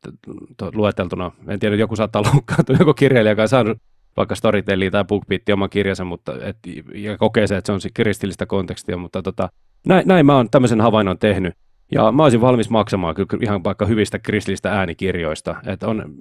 lueteltuna. 0.74 1.32
En 1.48 1.58
tiedä, 1.58 1.76
joku 1.76 1.96
saattaa 1.96 2.22
loukkaantua, 2.32 2.76
joku 2.78 2.94
kirjailija, 2.94 3.32
joka 3.32 3.42
on 3.42 3.48
saanut 3.48 3.78
vaikka 4.16 4.34
Storytellia 4.34 4.90
tai 4.90 5.04
BookBeat 5.04 5.48
oman 5.52 5.70
kirjansa, 5.70 6.04
mutta 6.04 6.32
et, 6.40 6.56
ja 6.94 7.18
kokee 7.18 7.46
se, 7.46 7.56
että 7.56 7.66
se 7.66 7.72
on 7.72 7.92
kristillistä 7.94 8.46
kontekstia, 8.46 8.96
mutta 8.96 9.22
tota, 9.22 9.48
näin, 9.86 10.08
näin 10.08 10.26
mä 10.26 10.36
oon 10.36 10.50
tämmöisen 10.50 10.80
havainnon 10.80 11.18
tehnyt. 11.18 11.54
Ja 11.92 12.12
mä 12.12 12.22
olisin 12.22 12.40
valmis 12.40 12.70
maksamaan 12.70 13.14
kyllä 13.14 13.42
ihan 13.42 13.64
vaikka 13.64 13.86
hyvistä 13.86 14.18
kristillistä 14.18 14.72
äänikirjoista, 14.72 15.54
että 15.66 15.88
on, 15.88 16.14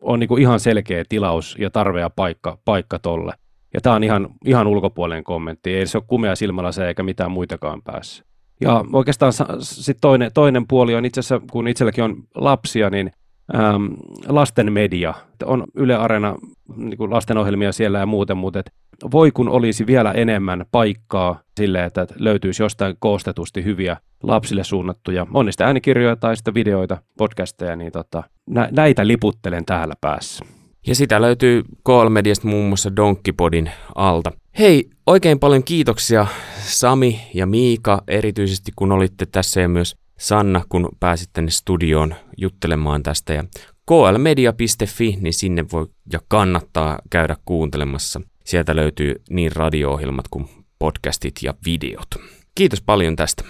on 0.00 0.20
niin 0.20 0.28
kuin 0.28 0.42
ihan 0.42 0.60
selkeä 0.60 1.04
tilaus 1.08 1.56
ja 1.58 1.70
tarve 1.70 2.00
ja 2.00 2.10
paikka, 2.10 2.58
paikka 2.64 2.98
tolle. 2.98 3.32
Ja 3.74 3.80
tämä 3.80 3.96
on 3.96 4.04
ihan, 4.04 4.28
ihan 4.44 4.66
ulkopuolinen 4.66 5.24
kommentti, 5.24 5.74
ei 5.74 5.86
se 5.86 5.98
ole 5.98 6.04
kumea 6.06 6.36
silmällä 6.36 6.72
se 6.72 6.88
eikä 6.88 7.02
mitään 7.02 7.30
muitakaan 7.30 7.82
päässä. 7.82 8.24
Ja 8.60 8.84
oikeastaan 8.92 9.32
sitten 9.60 10.00
toinen, 10.00 10.30
toinen 10.34 10.66
puoli 10.68 10.94
on 10.94 11.04
itse 11.04 11.20
asiassa, 11.20 11.46
kun 11.52 11.68
itselläkin 11.68 12.04
on 12.04 12.16
lapsia, 12.34 12.90
niin 12.90 13.10
äm, 13.54 13.88
lasten 14.28 14.72
media. 14.72 15.14
On 15.44 15.64
Yle 15.74 15.94
Arena 15.94 16.34
niin 16.76 17.10
lastenohjelmia 17.10 17.72
siellä 17.72 17.98
ja 17.98 18.06
muuten, 18.06 18.36
mutta 18.36 18.58
et 18.58 18.72
voi 19.12 19.30
kun 19.30 19.48
olisi 19.48 19.86
vielä 19.86 20.12
enemmän 20.12 20.64
paikkaa 20.72 21.40
sille, 21.56 21.84
että 21.84 22.06
löytyisi 22.18 22.62
jostain 22.62 22.96
koostetusti 22.98 23.64
hyviä 23.64 23.96
lapsille 24.22 24.64
suunnattuja, 24.64 25.26
on 25.34 25.46
niistä 25.46 25.66
äänikirjoja 25.66 26.16
tai 26.16 26.36
sitten 26.36 26.54
videoita, 26.54 26.98
podcasteja, 27.18 27.76
niin 27.76 27.92
tota, 27.92 28.22
nä- 28.46 28.68
näitä 28.70 29.06
liputtelen 29.06 29.64
täällä 29.64 29.94
päässä. 30.00 30.44
Ja 30.86 30.94
sitä 30.94 31.20
löytyy 31.20 31.62
KL-mediasta 31.84 32.48
muun 32.48 32.66
muassa 32.66 32.96
Donkkipodin 32.96 33.70
alta. 33.94 34.32
Hei, 34.58 34.90
oikein 35.06 35.38
paljon 35.38 35.64
kiitoksia 35.64 36.26
Sami 36.58 37.20
ja 37.34 37.46
Miika, 37.46 38.02
erityisesti 38.08 38.72
kun 38.76 38.92
olitte 38.92 39.26
tässä 39.26 39.60
ja 39.60 39.68
myös 39.68 39.96
Sanna, 40.18 40.64
kun 40.68 40.88
pääsit 41.00 41.30
tänne 41.32 41.50
studioon 41.50 42.14
juttelemaan 42.36 43.02
tästä. 43.02 43.32
Ja 43.32 43.44
klmedia.fi, 43.86 45.16
niin 45.20 45.34
sinne 45.34 45.64
voi 45.72 45.86
ja 46.12 46.20
kannattaa 46.28 46.98
käydä 47.10 47.36
kuuntelemassa. 47.44 48.20
Sieltä 48.44 48.76
löytyy 48.76 49.14
niin 49.30 49.52
radio-ohjelmat 49.56 50.28
kuin 50.30 50.48
podcastit 50.78 51.34
ja 51.42 51.54
videot. 51.64 52.08
Kiitos 52.54 52.82
paljon 52.82 53.16
tästä. 53.16 53.44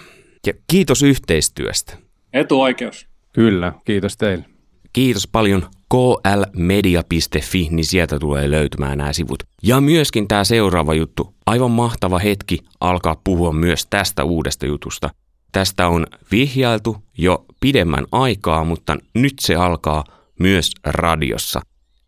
Ja 0.47 0.53
kiitos 0.67 1.03
yhteistyöstä. 1.03 1.97
Etuoikeus. 2.33 3.07
Kyllä, 3.33 3.73
kiitos 3.85 4.17
teille. 4.17 4.45
Kiitos 4.93 5.27
paljon 5.27 5.65
klmedia.fi, 5.93 7.67
niin 7.71 7.85
sieltä 7.85 8.19
tulee 8.19 8.51
löytymään 8.51 8.97
nämä 8.97 9.13
sivut. 9.13 9.43
Ja 9.63 9.81
myöskin 9.81 10.27
tämä 10.27 10.43
seuraava 10.43 10.93
juttu. 10.93 11.33
Aivan 11.45 11.71
mahtava 11.71 12.19
hetki 12.19 12.59
alkaa 12.79 13.21
puhua 13.23 13.51
myös 13.51 13.85
tästä 13.89 14.23
uudesta 14.23 14.65
jutusta. 14.65 15.09
Tästä 15.51 15.87
on 15.87 16.07
vihjailtu 16.31 16.97
jo 17.17 17.45
pidemmän 17.59 18.05
aikaa, 18.11 18.63
mutta 18.63 18.97
nyt 19.15 19.33
se 19.39 19.55
alkaa 19.55 20.03
myös 20.39 20.71
radiossa. 20.83 21.61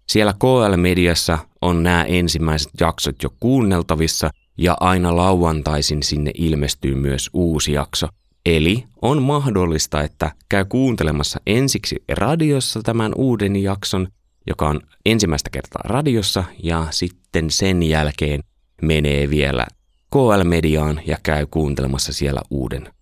Siellä 0.10 0.34
KL-mediassa 0.34 1.38
on 1.62 1.84
nämä 1.84 2.04
ensimmäiset 2.04 2.72
jaksot 2.80 3.16
jo 3.24 3.30
kuunneltavissa 3.40 4.30
ja 4.58 4.78
aina 4.80 5.16
lauantaisin 5.16 6.04
sinne 6.04 6.32
ilmestyy 6.36 6.96
myös 6.96 7.30
uusi 7.34 7.72
jakso– 7.72 8.08
Eli 8.46 8.84
on 9.02 9.22
mahdollista, 9.22 10.02
että 10.02 10.32
käy 10.50 10.66
kuuntelemassa 10.66 11.40
ensiksi 11.48 12.04
radiossa 12.10 12.82
tämän 12.84 13.12
uuden 13.16 13.56
jakson, 13.56 14.08
joka 14.48 14.70
on 14.70 14.82
ensimmäistä 15.06 15.50
kertaa 15.50 15.82
radiossa, 15.86 16.44
ja 16.64 16.88
sitten 16.92 17.52
sen 17.52 17.84
jälkeen 17.84 18.40
menee 18.82 19.30
vielä 19.30 19.68
KL-mediaan 20.12 21.02
ja 21.06 21.18
käy 21.24 21.46
kuuntelemassa 21.46 22.14
siellä 22.14 22.42
uuden. 22.50 22.94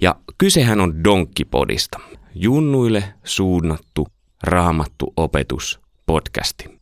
Ja 0.00 0.16
kysehän 0.38 0.80
on 0.80 1.04
Donkkipodista, 1.04 2.00
junnuille 2.34 3.04
suunnattu 3.24 4.08
raamattu 4.42 5.12
opetus 5.16 5.80
podcasti. 6.06 6.80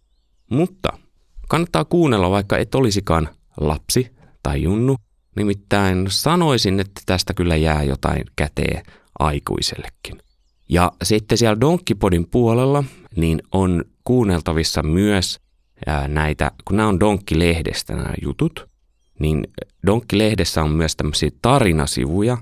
Mutta 0.50 0.88
kannattaa 1.48 1.84
kuunnella, 1.84 2.30
vaikka 2.30 2.58
et 2.58 2.74
olisikaan 2.74 3.28
lapsi 3.60 4.16
tai 4.42 4.62
junnu. 4.62 4.96
Nimittäin 5.38 6.06
sanoisin, 6.08 6.80
että 6.80 7.00
tästä 7.06 7.34
kyllä 7.34 7.56
jää 7.56 7.82
jotain 7.82 8.24
käteen 8.36 8.82
aikuisellekin. 9.18 10.18
Ja 10.68 10.92
sitten 11.02 11.38
siellä 11.38 11.60
Donkkipodin 11.60 12.26
puolella 12.30 12.84
niin 13.16 13.42
on 13.52 13.84
kuunneltavissa 14.04 14.82
myös 14.82 15.40
näitä, 16.08 16.50
kun 16.64 16.76
nämä 16.76 16.88
on 16.88 17.00
Donkki-lehdestä 17.00 17.96
nämä 17.96 18.12
jutut, 18.22 18.68
niin 19.18 19.44
Donkki-lehdessä 19.86 20.62
on 20.62 20.70
myös 20.70 20.96
tämmöisiä 20.96 21.30
tarinasivuja, 21.42 22.38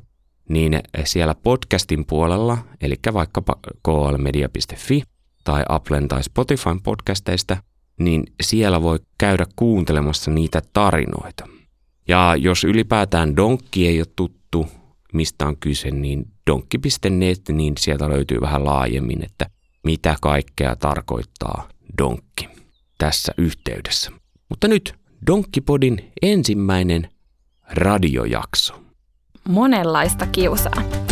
niin 0.49 0.81
siellä 1.05 1.35
podcastin 1.35 2.07
puolella, 2.07 2.59
eli 2.81 2.95
vaikkapa 3.13 3.57
klmedia.fi 3.83 5.03
tai 5.45 5.65
Applen 5.69 6.09
tai 6.09 6.23
Spotifyn 6.23 6.83
podcasteista, 6.83 7.57
niin 8.01 8.25
siellä 8.43 8.83
voi 8.83 8.99
käydä 9.19 9.47
kuuntelemassa 9.57 10.31
niitä 10.31 10.63
tarinoita. 10.73 11.49
Ja 12.09 12.37
jos 12.37 12.65
ylipäätään 12.65 13.37
Donkki 13.37 13.89
ei 13.89 14.01
ole 14.01 14.07
tuttu, 14.17 14.67
mistä 15.13 15.47
on 15.47 15.57
kyse, 15.57 15.91
niin 15.91 16.27
donkki.net, 16.51 17.49
niin 17.49 17.75
sieltä 17.79 18.09
löytyy 18.09 18.41
vähän 18.41 18.65
laajemmin, 18.65 19.25
että 19.25 19.47
mitä 19.85 20.17
kaikkea 20.23 20.77
tarkoittaa 20.77 21.69
donkki 21.99 22.49
tässä 22.99 23.33
yhteydessä. 23.39 24.11
Mutta 24.49 24.69
nyt 24.69 24.95
Donkkipodin 25.27 26.13
ensimmäinen 26.23 27.09
radiojakso. 27.71 28.75
Monenlaista 29.49 30.27
kiusaa. 30.27 31.06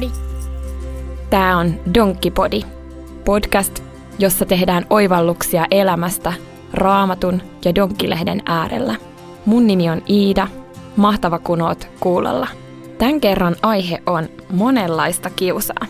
Donkkipodi. 0.00 0.10
Tämä 1.30 1.58
on 1.58 1.74
Donkkipodi, 1.94 2.62
podcast, 3.24 3.82
jossa 4.18 4.46
tehdään 4.46 4.86
oivalluksia 4.90 5.66
elämästä 5.70 6.32
raamatun 6.72 7.42
ja 7.64 7.74
donkkilehden 7.74 8.42
äärellä. 8.46 8.94
Mun 9.46 9.66
nimi 9.66 9.90
on 9.90 10.02
Iida, 10.10 10.48
mahtava 10.96 11.38
kun 11.38 11.62
oot 11.62 11.88
kuulolla. 12.00 12.48
Tämän 12.98 13.20
kerran 13.20 13.56
aihe 13.62 14.02
on 14.06 14.28
monenlaista 14.50 15.30
kiusaa. 15.30 15.86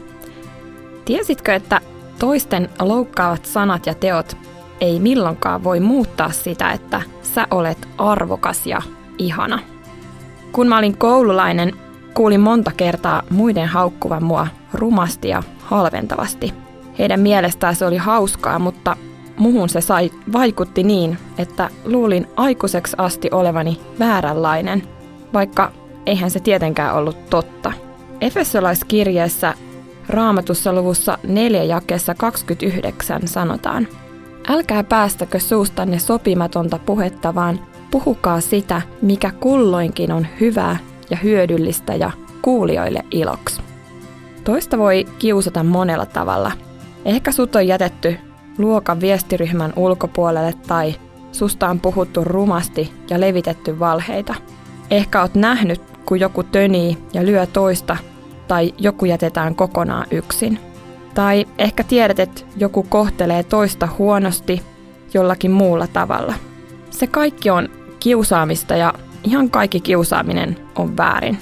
Tiesitkö, 1.05 1.55
että 1.55 1.80
toisten 2.18 2.68
loukkaavat 2.80 3.47
sanat 3.47 3.86
ja 3.86 3.94
teot 3.94 4.36
ei 4.80 5.01
milloinkaan 5.01 5.64
voi 5.64 5.80
muuttaa 5.80 6.30
sitä, 6.30 6.72
että 6.72 7.02
sä 7.22 7.47
olet 7.51 7.89
arvokas 7.98 8.66
ja 8.66 8.82
ihana? 9.18 9.59
Kun 10.52 10.68
mä 10.68 10.78
olin 10.78 10.97
koululainen, 10.97 11.88
kuulin 12.19 12.40
monta 12.40 12.70
kertaa 12.77 13.23
muiden 13.31 13.69
haukkuvan 13.69 14.24
mua 14.24 14.47
rumasti 14.73 15.28
ja 15.28 15.43
halventavasti. 15.59 16.55
Heidän 16.99 17.20
mielestään 17.20 17.77
se 17.77 17.86
oli 17.86 17.97
hauskaa, 17.97 18.59
mutta 18.59 18.97
muhun 19.36 19.69
se 19.69 19.81
sai, 19.81 20.11
vaikutti 20.32 20.82
niin, 20.82 21.19
että 21.39 21.70
luulin 21.85 22.27
aikuiseksi 22.36 22.97
asti 22.99 23.28
olevani 23.32 23.81
vääränlainen, 23.99 24.82
vaikka 25.32 25.73
eihän 26.07 26.31
se 26.31 26.40
tietenkään 26.40 26.95
ollut 26.95 27.31
totta. 27.31 27.73
Efesolaiskirjeessä 28.20 29.55
raamatussa 30.09 30.73
luvussa 30.73 31.19
4 31.23 31.65
jakeessa 31.65 32.15
29 32.15 33.28
sanotaan, 33.28 33.89
Älkää 34.49 34.85
päästäkö 34.85 35.39
suustanne 35.39 35.99
sopimatonta 35.99 36.78
puhetta, 36.78 37.35
vaan 37.35 37.61
puhukaa 37.90 38.40
sitä, 38.40 38.82
mikä 39.03 39.31
kulloinkin 39.31 40.12
on 40.12 40.27
hyvää 40.40 40.88
ja 41.10 41.16
hyödyllistä 41.16 41.94
ja 41.94 42.10
kuulijoille 42.43 43.05
iloksi. 43.10 43.60
Toista 44.44 44.78
voi 44.78 45.06
kiusata 45.18 45.64
monella 45.64 46.06
tavalla. 46.06 46.52
Ehkä 47.05 47.32
sut 47.32 47.56
on 47.56 47.66
jätetty 47.66 48.16
luokan 48.59 49.01
viestiryhmän 49.01 49.72
ulkopuolelle 49.76 50.55
tai 50.66 50.94
susta 51.32 51.68
on 51.68 51.80
puhuttu 51.80 52.24
rumasti 52.24 52.93
ja 53.10 53.20
levitetty 53.20 53.78
valheita. 53.78 54.35
Ehkä 54.90 55.22
oot 55.22 55.35
nähnyt, 55.35 55.82
kun 56.06 56.20
joku 56.20 56.43
tönii 56.43 56.98
ja 57.12 57.26
lyö 57.26 57.47
toista 57.47 57.97
tai 58.48 58.74
joku 58.78 59.05
jätetään 59.05 59.55
kokonaan 59.55 60.06
yksin. 60.10 60.59
Tai 61.14 61.47
ehkä 61.59 61.85
tiedät, 61.85 62.18
että 62.18 62.40
joku 62.56 62.82
kohtelee 62.82 63.43
toista 63.43 63.89
huonosti 63.98 64.62
jollakin 65.14 65.51
muulla 65.51 65.86
tavalla. 65.86 66.35
Se 66.90 67.06
kaikki 67.06 67.51
on 67.51 67.68
kiusaamista 68.01 68.76
ja 68.76 68.94
ihan 69.28 69.50
kaikki 69.50 69.80
kiusaaminen 69.80 70.56
on 70.76 70.96
väärin. 70.96 71.38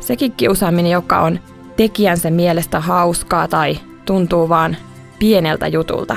Sekin 0.00 0.32
kiusaaminen, 0.32 0.92
joka 0.92 1.20
on 1.20 1.40
tekijänsä 1.76 2.30
mielestä 2.30 2.80
hauskaa 2.80 3.48
tai 3.48 3.78
tuntuu 4.04 4.48
vaan 4.48 4.76
pieneltä 5.18 5.68
jutulta, 5.68 6.16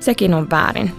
sekin 0.00 0.34
on 0.34 0.50
väärin. 0.50 0.90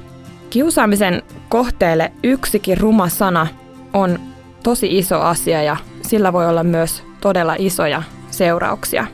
Kiusaamisen 0.49 1.21
kohteelle 1.49 2.11
yksikin 2.23 2.77
ruma 2.77 3.09
sana 3.09 3.47
on 3.93 4.19
tosi 4.63 4.97
iso 4.97 5.21
asia 5.21 5.63
ja 5.63 5.77
sillä 6.01 6.33
voi 6.33 6.47
olla 6.47 6.63
myös 6.63 7.03
todella 7.21 7.55
isoja 7.59 8.03
seurauksia. 8.31 9.07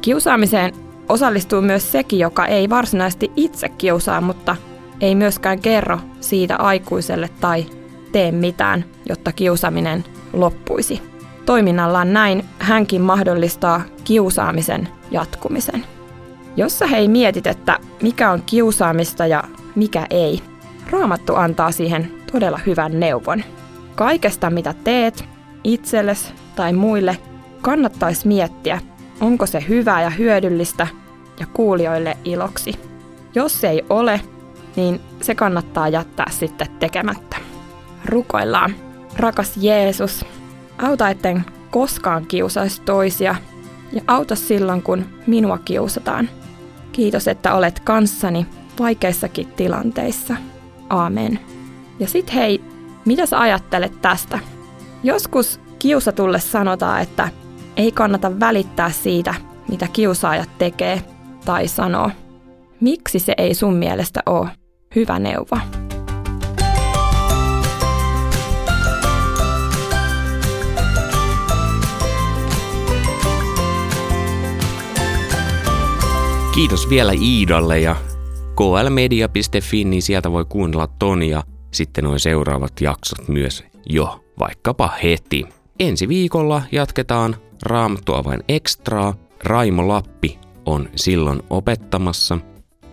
Kiusaamiseen 0.00 0.72
osallistuu 1.08 1.62
myös 1.62 1.92
sekin, 1.92 2.18
joka 2.18 2.46
ei 2.46 2.70
varsinaisesti 2.70 3.30
itse 3.36 3.68
kiusaa, 3.68 4.20
mutta 4.20 4.56
ei 5.00 5.14
myöskään 5.14 5.60
kerro 5.60 5.98
siitä 6.20 6.56
aikuiselle 6.56 7.30
tai 7.40 7.66
tee 8.12 8.32
mitään, 8.32 8.84
jotta 9.08 9.32
kiusaaminen 9.32 10.04
loppuisi. 10.32 11.02
Toiminnallaan 11.46 12.12
näin 12.12 12.44
hänkin 12.58 13.00
mahdollistaa 13.00 13.82
kiusaamisen 14.04 14.88
jatkumisen. 15.10 15.84
Jos 16.56 16.78
sä 16.78 16.86
hei 16.86 17.08
mietit, 17.08 17.46
että 17.46 17.78
mikä 18.02 18.30
on 18.30 18.42
kiusaamista 18.46 19.26
ja 19.26 19.44
mikä 19.74 20.06
ei, 20.10 20.42
Raamattu 20.90 21.34
antaa 21.34 21.72
siihen 21.72 22.12
todella 22.32 22.60
hyvän 22.66 23.00
neuvon. 23.00 23.44
Kaikesta 23.94 24.50
mitä 24.50 24.74
teet, 24.84 25.24
itsellesi 25.64 26.32
tai 26.56 26.72
muille, 26.72 27.16
kannattaisi 27.62 28.28
miettiä, 28.28 28.80
onko 29.20 29.46
se 29.46 29.64
hyvää 29.68 30.02
ja 30.02 30.10
hyödyllistä 30.10 30.86
ja 31.40 31.46
kuulijoille 31.52 32.16
iloksi. 32.24 32.72
Jos 33.34 33.60
se 33.60 33.68
ei 33.68 33.84
ole, 33.90 34.20
niin 34.76 35.00
se 35.22 35.34
kannattaa 35.34 35.88
jättää 35.88 36.30
sitten 36.30 36.70
tekemättä. 36.78 37.36
Rukoillaan. 38.04 38.74
Rakas 39.16 39.56
Jeesus, 39.56 40.24
auta 40.82 41.08
etten 41.08 41.44
koskaan 41.70 42.26
kiusaisi 42.26 42.82
toisia 42.82 43.34
ja 43.92 44.02
auta 44.06 44.34
silloin, 44.34 44.82
kun 44.82 45.04
minua 45.26 45.58
kiusataan. 45.58 46.28
Kiitos, 46.92 47.28
että 47.28 47.54
olet 47.54 47.80
kanssani 47.80 48.46
vaikeissakin 48.78 49.46
tilanteissa. 49.46 50.36
Aamen. 50.90 51.38
Ja 51.98 52.06
sit 52.08 52.34
hei, 52.34 52.64
mitä 53.04 53.26
sä 53.26 53.40
ajattelet 53.40 54.02
tästä? 54.02 54.38
Joskus 55.02 55.60
kiusatulle 55.78 56.40
sanotaan, 56.40 57.02
että 57.02 57.28
ei 57.76 57.92
kannata 57.92 58.40
välittää 58.40 58.90
siitä, 58.90 59.34
mitä 59.68 59.88
kiusaajat 59.92 60.58
tekee 60.58 61.02
tai 61.44 61.68
sanoo. 61.68 62.10
Miksi 62.80 63.18
se 63.18 63.34
ei 63.38 63.54
sun 63.54 63.74
mielestä 63.74 64.20
ole 64.26 64.48
hyvä 64.96 65.18
neuvo? 65.18 65.58
Kiitos 76.54 76.90
vielä 76.90 77.12
Iidalle 77.12 77.80
ja 77.80 77.96
klmedia.fi, 78.56 79.84
niin 79.84 80.02
sieltä 80.02 80.32
voi 80.32 80.44
kuunnella 80.44 80.86
Tonia 80.86 81.42
sitten 81.70 82.04
noin 82.04 82.20
seuraavat 82.20 82.80
jaksot 82.80 83.28
myös 83.28 83.64
jo 83.86 84.24
vaikkapa 84.38 84.90
heti. 85.02 85.44
Ensi 85.80 86.08
viikolla 86.08 86.62
jatketaan 86.72 87.36
Raamattua 87.62 88.24
vain 88.24 88.40
ekstraa. 88.48 89.14
Raimo 89.44 89.88
Lappi 89.88 90.38
on 90.64 90.88
silloin 90.96 91.42
opettamassa. 91.50 92.38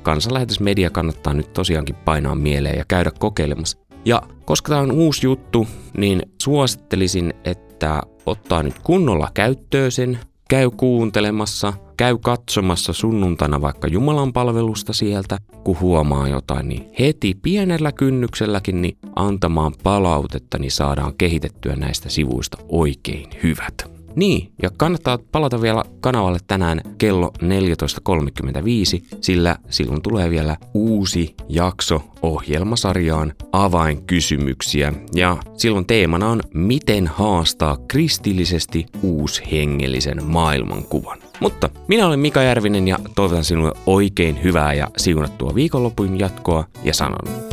Kansanlähetysmedia 0.04 0.90
kannattaa 0.90 1.34
nyt 1.34 1.54
tosiaankin 1.54 1.96
painaa 1.96 2.36
mieleen 2.36 2.78
ja 2.78 2.86
käydä 2.88 3.12
kokeilemassa. 3.20 3.78
Ja 4.06 4.22
koska 4.46 4.70
tämä 4.70 4.82
on 4.82 4.92
uusi 4.92 5.28
juttu, 5.28 5.68
niin 5.98 6.22
suosittelisin, 6.42 7.34
että 7.46 8.02
ottaa 8.26 8.64
nyt 8.64 8.80
kunnolla 8.84 9.30
käyttöön 9.34 9.92
sen, 9.92 10.20
käy 10.50 10.70
kuuntelemassa, 10.78 11.74
käy 11.98 12.18
katsomassa 12.24 12.94
sunnuntaina 12.94 13.62
vaikka 13.62 13.88
Jumalan 13.88 14.34
palvelusta 14.34 14.94
sieltä, 14.94 15.38
kun 15.64 15.80
huomaa 15.80 16.28
jotain, 16.28 16.70
niin 16.70 16.90
heti 17.00 17.38
pienellä 17.42 17.92
kynnykselläkin 17.92 18.82
niin 18.82 18.98
antamaan 19.16 19.74
palautetta, 19.84 20.58
niin 20.58 20.72
saadaan 20.72 21.14
kehitettyä 21.18 21.76
näistä 21.76 22.10
sivuista 22.10 22.58
oikein 22.70 23.30
hyvät. 23.44 23.99
Niin, 24.16 24.52
ja 24.62 24.70
kannattaa 24.78 25.20
palata 25.32 25.62
vielä 25.62 25.84
kanavalle 26.00 26.40
tänään 26.48 26.82
kello 26.98 27.32
14.35, 27.42 29.18
sillä 29.22 29.56
silloin 29.70 30.02
tulee 30.02 30.30
vielä 30.30 30.58
uusi 30.74 31.36
jakso 31.50 32.02
ohjelmasarjaan 32.22 33.34
avainkysymyksiä. 33.52 34.94
Ja 35.16 35.38
silloin 35.58 35.86
teemana 35.86 36.30
on, 36.30 36.42
miten 36.54 37.08
haastaa 37.08 37.78
kristillisesti 37.88 38.86
uushengellisen 39.04 40.26
maailmankuvan. 40.26 41.20
Mutta 41.40 41.70
minä 41.88 42.08
olen 42.08 42.20
Mika 42.20 42.42
Järvinen 42.42 42.88
ja 42.88 42.98
toivotan 43.16 43.44
sinulle 43.44 43.72
oikein 43.86 44.44
hyvää 44.44 44.74
ja 44.74 44.88
siunattua 44.98 45.56
viikonlopun 45.56 46.20
jatkoa 46.20 46.64
ja 46.84 46.94
sanon 46.94 47.50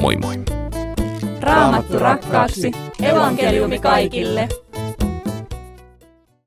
moi 0.00 0.16
moi. 0.16 0.34
Raamattu 1.40 1.98
rakkaaksi, 1.98 2.72
evankeliumi 3.02 3.78
kaikille. 3.78 4.48